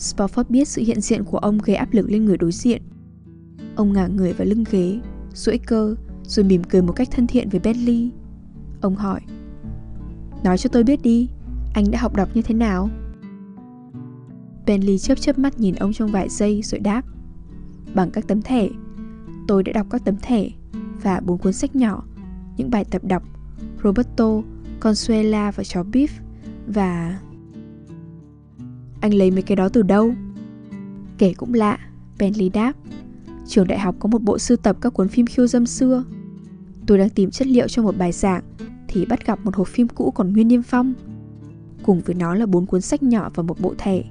Spofford 0.02 0.44
biết 0.50 0.68
sự 0.68 0.82
hiện 0.86 1.02
diện 1.02 1.24
của 1.24 1.38
ông 1.38 1.58
gây 1.58 1.76
áp 1.76 1.94
lực 1.94 2.10
lên 2.10 2.26
người 2.26 2.38
đối 2.38 2.52
diện. 2.52 2.82
Ông 3.76 3.94
ngả 3.94 4.08
người 4.08 4.34
vào 4.34 4.48
lưng 4.48 4.64
ghế, 4.72 5.00
duỗi 5.34 5.58
cơ, 5.58 5.96
rồi 6.24 6.46
mỉm 6.46 6.64
cười 6.64 6.82
một 6.82 6.94
cách 6.94 7.08
thân 7.12 7.28
thiện 7.28 7.50
với 7.50 7.60
Bentley. 7.60 8.12
Ông 8.82 8.96
hỏi 8.96 9.22
Nói 10.44 10.58
cho 10.58 10.70
tôi 10.74 10.84
biết 10.84 11.02
đi 11.02 11.30
Anh 11.74 11.92
đã 11.92 12.00
học 12.00 12.16
đọc 12.16 12.30
như 12.34 12.42
thế 12.42 12.56
nào 12.56 12.90
Bentley 14.66 14.98
chớp 14.98 15.16
chớp 15.16 15.40
mắt 15.40 15.60
nhìn 15.60 15.76
ông 15.76 15.94
trong 15.94 16.12
vài 16.12 16.30
giây 16.30 16.62
rồi 16.64 16.80
đáp 16.80 17.02
Bằng 17.94 18.12
các 18.12 18.28
tấm 18.28 18.42
thẻ 18.42 18.68
Tôi 19.48 19.64
đã 19.64 19.72
đọc 19.72 19.88
các 19.90 20.02
tấm 20.06 20.16
thẻ 20.22 20.50
Và 21.02 21.20
bốn 21.20 21.38
cuốn 21.38 21.54
sách 21.54 21.76
nhỏ 21.76 22.04
Những 22.58 22.70
bài 22.70 22.86
tập 22.92 23.04
đọc 23.04 23.24
Roberto, 23.84 24.42
Consuela 24.80 25.52
và 25.52 25.64
chó 25.64 25.84
Beef 25.84 26.08
Và... 26.68 27.20
Anh 29.02 29.14
lấy 29.14 29.32
mấy 29.32 29.42
cái 29.42 29.56
đó 29.56 29.70
từ 29.70 29.82
đâu? 29.82 30.14
Kể 31.18 31.34
cũng 31.34 31.54
lạ, 31.54 31.78
Bentley 32.20 32.50
đáp 32.50 32.74
Trường 33.48 33.68
đại 33.68 33.80
học 33.80 33.96
có 34.00 34.08
một 34.08 34.22
bộ 34.22 34.38
sưu 34.38 34.58
tập 34.58 34.78
các 34.82 34.94
cuốn 34.94 35.08
phim 35.08 35.26
khiêu 35.26 35.48
dâm 35.48 35.66
xưa 35.66 36.04
Tôi 36.88 36.98
đang 36.98 37.10
tìm 37.10 37.32
chất 37.32 37.48
liệu 37.48 37.68
cho 37.68 37.84
một 37.84 37.98
bài 37.98 38.12
giảng 38.12 38.44
thì 38.88 39.06
bắt 39.06 39.26
gặp 39.26 39.40
một 39.44 39.56
hộp 39.56 39.68
phim 39.68 39.88
cũ 39.88 40.12
còn 40.12 40.34
nguyên 40.34 40.48
niêm 40.48 40.62
phong. 40.62 40.94
Cùng 41.84 42.02
với 42.06 42.16
nó 42.16 42.36
là 42.36 42.46
bốn 42.46 42.66
cuốn 42.66 42.82
sách 42.82 43.04
nhỏ 43.04 43.30
và 43.36 43.44
một 43.44 43.60
bộ 43.60 43.74
thẻ. 43.78 44.04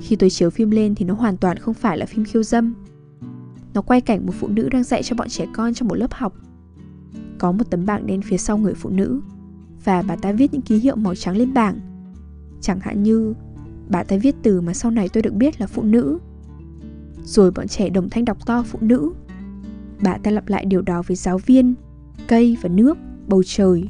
Khi 0.00 0.16
tôi 0.16 0.30
chiếu 0.30 0.50
phim 0.50 0.70
lên 0.70 0.94
thì 0.94 1.04
nó 1.04 1.14
hoàn 1.14 1.36
toàn 1.36 1.56
không 1.56 1.74
phải 1.74 1.98
là 1.98 2.06
phim 2.06 2.24
khiêu 2.24 2.42
dâm. 2.42 2.74
Nó 3.74 3.82
quay 3.82 4.00
cảnh 4.00 4.26
một 4.26 4.32
phụ 4.38 4.48
nữ 4.48 4.68
đang 4.68 4.84
dạy 4.84 5.02
cho 5.02 5.16
bọn 5.16 5.28
trẻ 5.28 5.46
con 5.54 5.74
trong 5.74 5.88
một 5.88 5.94
lớp 5.94 6.12
học. 6.12 6.34
Có 7.38 7.52
một 7.52 7.64
tấm 7.70 7.86
bảng 7.86 8.06
đen 8.06 8.22
phía 8.22 8.36
sau 8.36 8.58
người 8.58 8.74
phụ 8.74 8.90
nữ 8.90 9.20
và 9.84 10.02
bà 10.02 10.16
ta 10.16 10.32
viết 10.32 10.52
những 10.52 10.62
ký 10.62 10.78
hiệu 10.78 10.96
màu 10.96 11.14
trắng 11.14 11.36
lên 11.36 11.54
bảng. 11.54 11.80
Chẳng 12.60 12.80
hạn 12.80 13.02
như 13.02 13.34
bà 13.90 14.02
ta 14.02 14.16
viết 14.16 14.34
từ 14.42 14.60
mà 14.60 14.74
sau 14.74 14.90
này 14.90 15.08
tôi 15.08 15.22
được 15.22 15.34
biết 15.34 15.60
là 15.60 15.66
phụ 15.66 15.82
nữ. 15.82 16.18
Rồi 17.24 17.50
bọn 17.50 17.68
trẻ 17.68 17.88
đồng 17.88 18.10
thanh 18.10 18.24
đọc 18.24 18.46
to 18.46 18.62
phụ 18.62 18.78
nữ. 18.82 19.12
Bà 20.02 20.18
ta 20.18 20.30
lặp 20.30 20.48
lại 20.48 20.64
điều 20.64 20.82
đó 20.82 21.02
với 21.06 21.16
giáo 21.16 21.38
viên, 21.38 21.74
cây 22.28 22.56
và 22.62 22.68
nước 22.68 22.98
bầu 23.26 23.42
trời. 23.46 23.84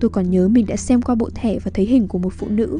Tôi 0.00 0.10
còn 0.10 0.30
nhớ 0.30 0.48
mình 0.48 0.66
đã 0.66 0.76
xem 0.76 1.02
qua 1.02 1.14
bộ 1.14 1.30
thẻ 1.34 1.58
và 1.58 1.70
thấy 1.74 1.86
hình 1.86 2.08
của 2.08 2.18
một 2.18 2.32
phụ 2.32 2.46
nữ. 2.50 2.78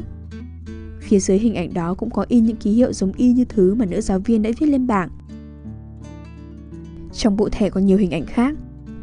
Phía 1.01 1.19
dưới 1.19 1.37
hình 1.37 1.55
ảnh 1.55 1.73
đó 1.73 1.93
cũng 1.93 2.09
có 2.09 2.25
in 2.27 2.45
những 2.45 2.57
ký 2.57 2.71
hiệu 2.71 2.93
giống 2.93 3.11
y 3.17 3.33
như 3.33 3.45
thứ 3.45 3.75
mà 3.75 3.85
nữ 3.85 4.01
giáo 4.01 4.19
viên 4.19 4.41
đã 4.41 4.49
viết 4.59 4.65
lên 4.65 4.87
bảng. 4.87 5.09
Trong 7.13 7.37
bộ 7.37 7.49
thẻ 7.51 7.69
còn 7.69 7.85
nhiều 7.85 7.97
hình 7.97 8.11
ảnh 8.11 8.25
khác, 8.25 8.55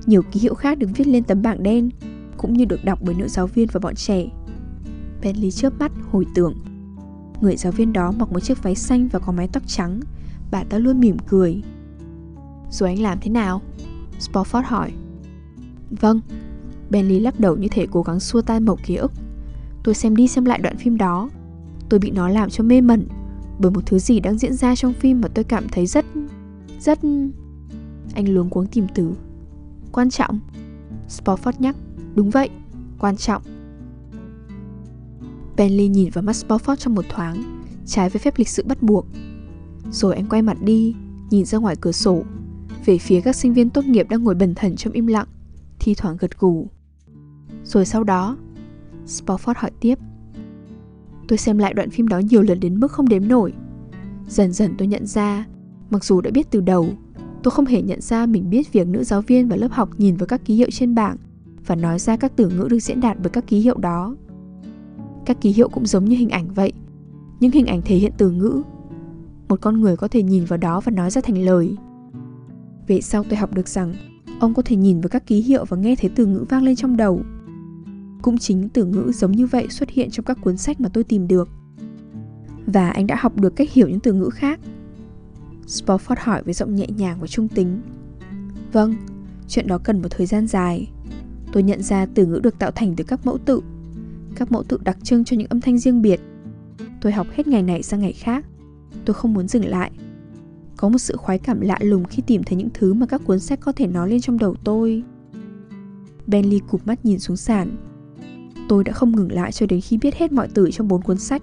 nhiều 0.07 0.23
ký 0.23 0.41
hiệu 0.41 0.55
khác 0.55 0.79
được 0.79 0.89
viết 0.97 1.07
lên 1.07 1.25
tấm 1.25 1.43
bảng 1.43 1.63
đen, 1.63 1.91
cũng 2.37 2.53
như 2.53 2.65
được 2.65 2.85
đọc 2.85 2.99
bởi 3.03 3.15
nữ 3.15 3.29
giáo 3.29 3.47
viên 3.47 3.69
và 3.73 3.81
bọn 3.81 3.95
trẻ. 3.95 4.27
Bentley 5.23 5.51
chớp 5.51 5.73
mắt 5.79 5.93
hồi 6.11 6.27
tưởng. 6.35 6.55
Người 7.43 7.57
giáo 7.57 7.73
viên 7.73 7.93
đó 7.93 8.13
mặc 8.13 8.33
một 8.33 8.41
chiếc 8.41 8.63
váy 8.63 8.75
xanh 8.75 9.09
và 9.09 9.19
có 9.19 9.33
mái 9.33 9.49
tóc 9.53 9.63
trắng, 9.67 10.01
bà 10.51 10.65
ta 10.65 10.79
luôn 10.79 11.01
mỉm 11.01 11.17
cười. 11.29 11.63
Rồi 12.71 12.89
anh 12.89 13.03
làm 13.03 13.19
thế 13.21 13.31
nào? 13.31 13.61
Spofford 14.21 14.63
hỏi. 14.65 14.93
Vâng, 15.91 16.21
Bentley 16.91 17.21
lắc 17.21 17.41
đầu 17.41 17.57
như 17.57 17.69
thể 17.71 17.87
cố 17.91 18.03
gắng 18.03 18.21
xua 18.21 18.43
tan 18.43 18.65
mẩu 18.65 18.79
ký 18.85 18.97
ức. 18.97 19.13
Tôi 19.85 19.95
xem 19.95 20.17
đi 20.17 20.29
xem 20.29 20.45
lại 20.45 20.59
đoạn 20.59 20.77
phim 20.77 20.97
đó. 20.97 21.31
Tôi 21.89 22.01
bị 22.01 22.11
nó 22.11 22.29
làm 22.29 22.51
cho 22.51 22.65
mê 22.65 22.81
mẩn 22.81 23.07
bởi 23.59 23.71
một 23.71 23.87
thứ 23.87 23.99
gì 23.99 24.21
đang 24.21 24.39
diễn 24.39 24.55
ra 24.55 24.77
trong 24.77 24.93
phim 24.93 25.21
mà 25.21 25.29
tôi 25.29 25.45
cảm 25.45 25.69
thấy 25.69 25.87
rất... 25.87 26.05
rất... 26.81 26.99
Anh 28.15 28.29
luống 28.35 28.51
cuống 28.51 28.67
tìm 28.67 28.87
từ. 28.95 29.13
Quan 29.93 30.11
trọng. 30.11 30.41
Spofford 31.09 31.53
nhắc. 31.59 31.77
Đúng 32.15 32.31
vậy, 32.31 32.51
quan 32.99 33.17
trọng. 33.17 33.43
Bentley 35.57 35.89
nhìn 35.89 36.11
vào 36.11 36.23
mắt 36.23 36.37
Spofford 36.37 36.77
trong 36.77 36.95
một 36.95 37.05
thoáng, 37.09 37.65
trái 37.87 38.09
với 38.11 38.21
phép 38.21 38.35
lịch 38.37 38.49
sự 38.49 38.65
bắt 38.67 38.83
buộc. 38.83 39.07
Rồi 39.91 40.15
anh 40.15 40.27
quay 40.29 40.43
mặt 40.43 40.57
đi, 40.63 40.95
nhìn 41.31 41.45
ra 41.45 41.59
ngoài 41.59 41.77
cửa 41.81 41.93
sổ, 41.93 42.23
về 42.85 42.99
phía 42.99 43.21
các 43.21 43.37
sinh 43.37 43.55
viên 43.55 43.71
tốt 43.71 43.85
nghiệp 43.85 44.07
đang 44.11 44.25
ngồi 44.25 44.35
bần 44.35 44.55
thần 44.55 44.77
trong 44.77 44.93
im 44.93 45.07
lặng, 45.07 45.29
thi 45.81 45.95
thoảng 45.95 46.17
gật 46.21 46.39
gù. 46.39 46.67
Rồi 47.65 47.87
sau 47.87 48.05
đó, 48.05 48.37
Spofford 49.07 49.55
hỏi 49.57 49.71
tiếp. 49.81 49.99
Tôi 51.29 51.39
xem 51.39 51.59
lại 51.59 51.75
đoạn 51.75 51.91
phim 51.91 52.09
đó 52.09 52.19
nhiều 52.19 52.43
lần 52.43 52.61
đến 52.61 52.81
mức 52.81 52.93
không 52.93 53.09
đếm 53.09 53.29
nổi. 53.29 53.53
Dần 54.29 54.53
dần 54.53 54.75
tôi 54.79 54.89
nhận 54.89 55.07
ra, 55.07 55.47
mặc 55.91 56.05
dù 56.05 56.21
đã 56.21 56.31
biết 56.31 56.51
từ 56.51 56.61
đầu, 56.61 56.89
tôi 57.43 57.51
không 57.51 57.67
hề 57.67 57.83
nhận 57.83 58.01
ra 58.01 58.27
mình 58.27 58.51
biết 58.51 58.73
việc 58.73 58.87
nữ 58.87 59.05
giáo 59.05 59.23
viên 59.23 59.49
và 59.49 59.57
lớp 59.57 59.69
học 59.71 59.91
nhìn 59.99 60.17
vào 60.17 60.27
các 60.27 60.45
ký 60.45 60.55
hiệu 60.55 60.69
trên 60.71 60.95
bảng 60.95 61.17
và 61.67 61.75
nói 61.75 61.99
ra 61.99 62.17
các 62.17 62.33
từ 62.37 62.49
ngữ 62.49 62.69
được 62.71 62.79
diễn 62.79 63.01
đạt 63.01 63.17
bởi 63.23 63.31
các 63.31 63.47
ký 63.47 63.59
hiệu 63.59 63.79
đó. 63.79 64.17
Các 65.27 65.41
ký 65.41 65.51
hiệu 65.53 65.69
cũng 65.69 65.87
giống 65.87 66.05
như 66.05 66.17
hình 66.17 66.31
ảnh 66.31 66.55
vậy, 66.55 66.73
những 67.41 67.53
hình 67.53 67.67
ảnh 67.67 67.83
thể 67.85 67.97
hiện 67.97 68.13
từ 68.19 68.31
ngữ. 68.31 68.63
Một 69.49 69.61
con 69.61 69.81
người 69.81 69.97
có 69.97 70.09
thể 70.09 70.23
nhìn 70.23 70.45
vào 70.45 70.57
đó 70.57 70.81
và 70.81 70.93
nói 70.93 71.11
ra 71.11 71.21
thành 71.21 71.45
lời. 71.45 71.77
Về 72.87 73.01
sau 73.01 73.25
tôi 73.25 73.37
học 73.37 73.55
được 73.55 73.69
rằng 73.69 73.95
ông 74.41 74.55
có 74.55 74.63
thể 74.65 74.77
nhìn 74.77 75.01
vào 75.01 75.09
các 75.09 75.27
ký 75.27 75.41
hiệu 75.41 75.65
và 75.65 75.77
nghe 75.77 75.97
thấy 75.97 76.11
từ 76.15 76.27
ngữ 76.27 76.45
vang 76.49 76.63
lên 76.63 76.77
trong 76.77 76.97
đầu. 76.97 77.21
Cũng 78.23 78.39
chính 78.39 78.69
từ 78.69 78.85
ngữ 78.85 79.13
giống 79.15 79.33
như 79.33 79.47
vậy 79.47 79.67
xuất 79.71 79.91
hiện 79.91 80.11
trong 80.11 80.25
các 80.25 80.39
cuốn 80.41 80.57
sách 80.57 80.81
mà 80.81 80.89
tôi 80.89 81.05
tìm 81.05 81.29
được. 81.29 81.49
Và 82.67 82.91
anh 82.91 83.07
đã 83.07 83.17
học 83.19 83.37
được 83.41 83.57
cách 83.57 83.73
hiểu 83.73 83.89
những 83.89 84.01
từ 84.01 84.13
ngữ 84.13 84.31
khác. 84.31 84.61
Spofford 85.67 86.17
hỏi 86.19 86.43
với 86.43 86.55
giọng 86.55 86.75
nhẹ 86.75 86.87
nhàng 86.97 87.21
và 87.21 87.27
trung 87.27 87.49
tính. 87.49 87.83
Vâng, 88.73 88.95
chuyện 89.49 89.67
đó 89.67 89.79
cần 89.79 90.03
một 90.03 90.09
thời 90.11 90.27
gian 90.27 90.47
dài. 90.47 90.91
Tôi 91.53 91.63
nhận 91.63 91.83
ra 91.83 92.07
từ 92.07 92.27
ngữ 92.27 92.41
được 92.43 92.59
tạo 92.59 92.71
thành 92.71 92.97
từ 92.97 93.05
các 93.05 93.27
mẫu 93.27 93.39
tự. 93.39 93.61
Các 94.37 94.53
mẫu 94.53 94.63
tự 94.63 94.79
đặc 94.85 94.99
trưng 95.03 95.25
cho 95.25 95.37
những 95.37 95.49
âm 95.49 95.61
thanh 95.61 95.79
riêng 95.79 96.03
biệt. 96.03 96.21
Tôi 97.01 97.13
học 97.13 97.27
hết 97.33 97.47
ngày 97.47 97.63
này 97.63 97.83
sang 97.83 98.01
ngày 98.01 98.13
khác. 98.13 98.45
Tôi 99.05 99.15
không 99.15 99.35
muốn 99.35 99.49
dừng 99.49 99.65
lại. 99.65 99.91
Có 100.77 100.89
một 100.89 100.99
sự 100.99 101.17
khoái 101.17 101.39
cảm 101.39 101.61
lạ 101.61 101.79
lùng 101.81 102.05
khi 102.05 102.23
tìm 102.27 102.43
thấy 102.43 102.57
những 102.57 102.71
thứ 102.75 102.95
mà 102.95 103.07
các 103.07 103.21
cuốn 103.25 103.41
sách 103.41 103.61
có 103.61 103.73
thể 103.73 103.87
nói 103.87 104.11
lên 104.11 104.21
trong 104.21 104.39
đầu 104.39 104.55
tôi. 104.65 105.03
Bentley 106.27 106.61
cụp 106.71 106.87
mắt 106.87 107.05
nhìn 107.05 107.19
xuống 107.19 107.37
sàn, 107.37 107.77
tôi 108.69 108.85
đã 108.85 108.93
không 108.93 109.17
ngừng 109.17 109.33
lại 109.33 109.53
cho 109.53 109.67
đến 109.67 109.81
khi 109.81 109.99
biết 109.99 110.15
hết 110.15 110.33
mọi 110.33 110.49
từ 110.55 110.71
trong 110.71 110.89
bốn 110.89 111.03
cuốn 111.03 111.19
sách. 111.19 111.43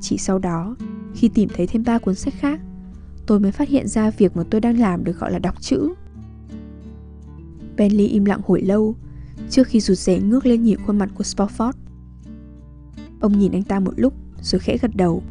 Chỉ 0.00 0.18
sau 0.18 0.38
đó, 0.38 0.76
khi 1.14 1.28
tìm 1.28 1.48
thấy 1.54 1.66
thêm 1.66 1.84
ba 1.86 1.98
cuốn 1.98 2.14
sách 2.14 2.34
khác, 2.36 2.60
tôi 3.26 3.40
mới 3.40 3.52
phát 3.52 3.68
hiện 3.68 3.88
ra 3.88 4.10
việc 4.10 4.36
mà 4.36 4.42
tôi 4.50 4.60
đang 4.60 4.78
làm 4.78 5.04
được 5.04 5.18
gọi 5.18 5.32
là 5.32 5.38
đọc 5.38 5.54
chữ. 5.60 5.94
Bentley 7.76 8.06
im 8.06 8.24
lặng 8.24 8.40
hồi 8.46 8.60
lâu 8.62 8.94
trước 9.50 9.66
khi 9.66 9.80
rụt 9.80 9.98
rè 9.98 10.20
ngước 10.20 10.46
lên 10.46 10.62
nhìn 10.62 10.78
khuôn 10.86 10.98
mặt 10.98 11.10
của 11.14 11.24
Spofford. 11.24 11.72
Ông 13.20 13.38
nhìn 13.38 13.52
anh 13.52 13.62
ta 13.62 13.80
một 13.80 13.92
lúc 13.96 14.14
rồi 14.42 14.58
khẽ 14.58 14.76
gật 14.82 14.96
đầu. 14.96 15.22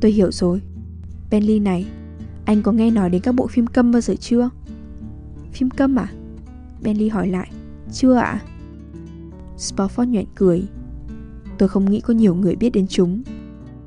Tôi 0.00 0.10
hiểu 0.10 0.32
rồi. 0.32 0.62
Bentley 1.30 1.60
này, 1.60 1.86
anh 2.44 2.62
có 2.62 2.72
nghe 2.72 2.90
nói 2.90 3.10
đến 3.10 3.22
các 3.22 3.34
bộ 3.34 3.46
phim 3.46 3.66
câm 3.66 3.92
bao 3.92 4.00
giờ 4.00 4.14
chưa? 4.20 4.50
Phim 5.52 5.70
câm 5.70 5.96
à? 5.98 6.12
Bentley 6.82 7.08
hỏi 7.08 7.28
lại. 7.28 7.50
Chưa 7.92 8.14
ạ? 8.14 8.22
À? 8.22 8.42
Spofford 9.58 10.04
nhoẻn 10.04 10.26
cười. 10.34 10.62
Tôi 11.58 11.68
không 11.68 11.90
nghĩ 11.90 12.00
có 12.00 12.14
nhiều 12.14 12.34
người 12.34 12.56
biết 12.56 12.70
đến 12.70 12.86
chúng. 12.86 13.22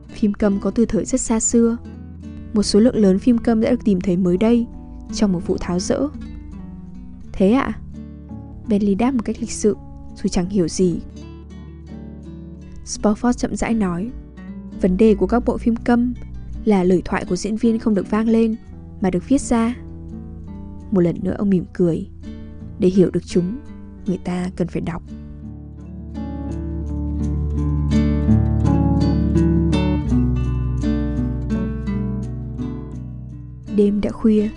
Phim 0.07 0.33
câm 0.33 0.59
có 0.59 0.71
từ 0.71 0.85
thời 0.85 1.05
rất 1.05 1.21
xa 1.21 1.39
xưa. 1.39 1.77
Một 2.53 2.63
số 2.63 2.79
lượng 2.79 2.95
lớn 2.95 3.19
phim 3.19 3.37
câm 3.37 3.61
đã 3.61 3.71
được 3.71 3.85
tìm 3.85 4.01
thấy 4.01 4.17
mới 4.17 4.37
đây 4.37 4.65
trong 5.13 5.31
một 5.31 5.47
vụ 5.47 5.57
tháo 5.59 5.79
rỡ. 5.79 6.07
Thế 7.33 7.51
ạ? 7.51 7.61
À? 7.61 7.79
Bentley 8.71 8.95
đáp 8.95 9.11
một 9.13 9.21
cách 9.25 9.35
lịch 9.39 9.51
sự, 9.51 9.75
dù 10.15 10.29
chẳng 10.29 10.49
hiểu 10.49 10.67
gì. 10.67 10.99
Spofford 12.85 13.33
chậm 13.33 13.55
rãi 13.55 13.73
nói, 13.73 14.09
vấn 14.81 14.97
đề 14.97 15.15
của 15.15 15.27
các 15.27 15.45
bộ 15.45 15.57
phim 15.57 15.75
câm 15.75 16.13
là 16.65 16.83
lời 16.83 17.01
thoại 17.05 17.25
của 17.29 17.35
diễn 17.35 17.55
viên 17.55 17.79
không 17.79 17.95
được 17.95 18.11
vang 18.11 18.27
lên 18.27 18.55
mà 19.01 19.09
được 19.09 19.29
viết 19.29 19.41
ra. 19.41 19.75
Một 20.91 21.01
lần 21.01 21.15
nữa 21.21 21.35
ông 21.37 21.49
mỉm 21.49 21.65
cười. 21.73 22.07
Để 22.79 22.89
hiểu 22.89 23.09
được 23.11 23.25
chúng, 23.25 23.59
người 24.05 24.17
ta 24.17 24.49
cần 24.55 24.67
phải 24.67 24.81
đọc. 24.81 25.03
Đêm 33.75 34.01
đã 34.01 34.11
khuya, 34.11 34.49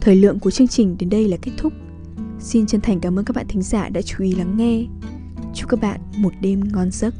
thời 0.00 0.16
lượng 0.16 0.38
của 0.38 0.50
chương 0.50 0.68
trình 0.68 0.96
đến 0.98 1.10
đây 1.10 1.28
là 1.28 1.36
kết 1.42 1.52
thúc. 1.58 1.72
Xin 2.46 2.66
chân 2.66 2.80
thành 2.80 3.00
cảm 3.00 3.18
ơn 3.18 3.24
các 3.24 3.36
bạn 3.36 3.46
thính 3.48 3.62
giả 3.62 3.88
đã 3.88 4.02
chú 4.02 4.24
ý 4.24 4.34
lắng 4.34 4.56
nghe. 4.56 4.84
Chúc 5.54 5.70
các 5.70 5.80
bạn 5.80 6.00
một 6.16 6.32
đêm 6.40 6.60
ngon 6.72 6.90
giấc. 6.90 7.14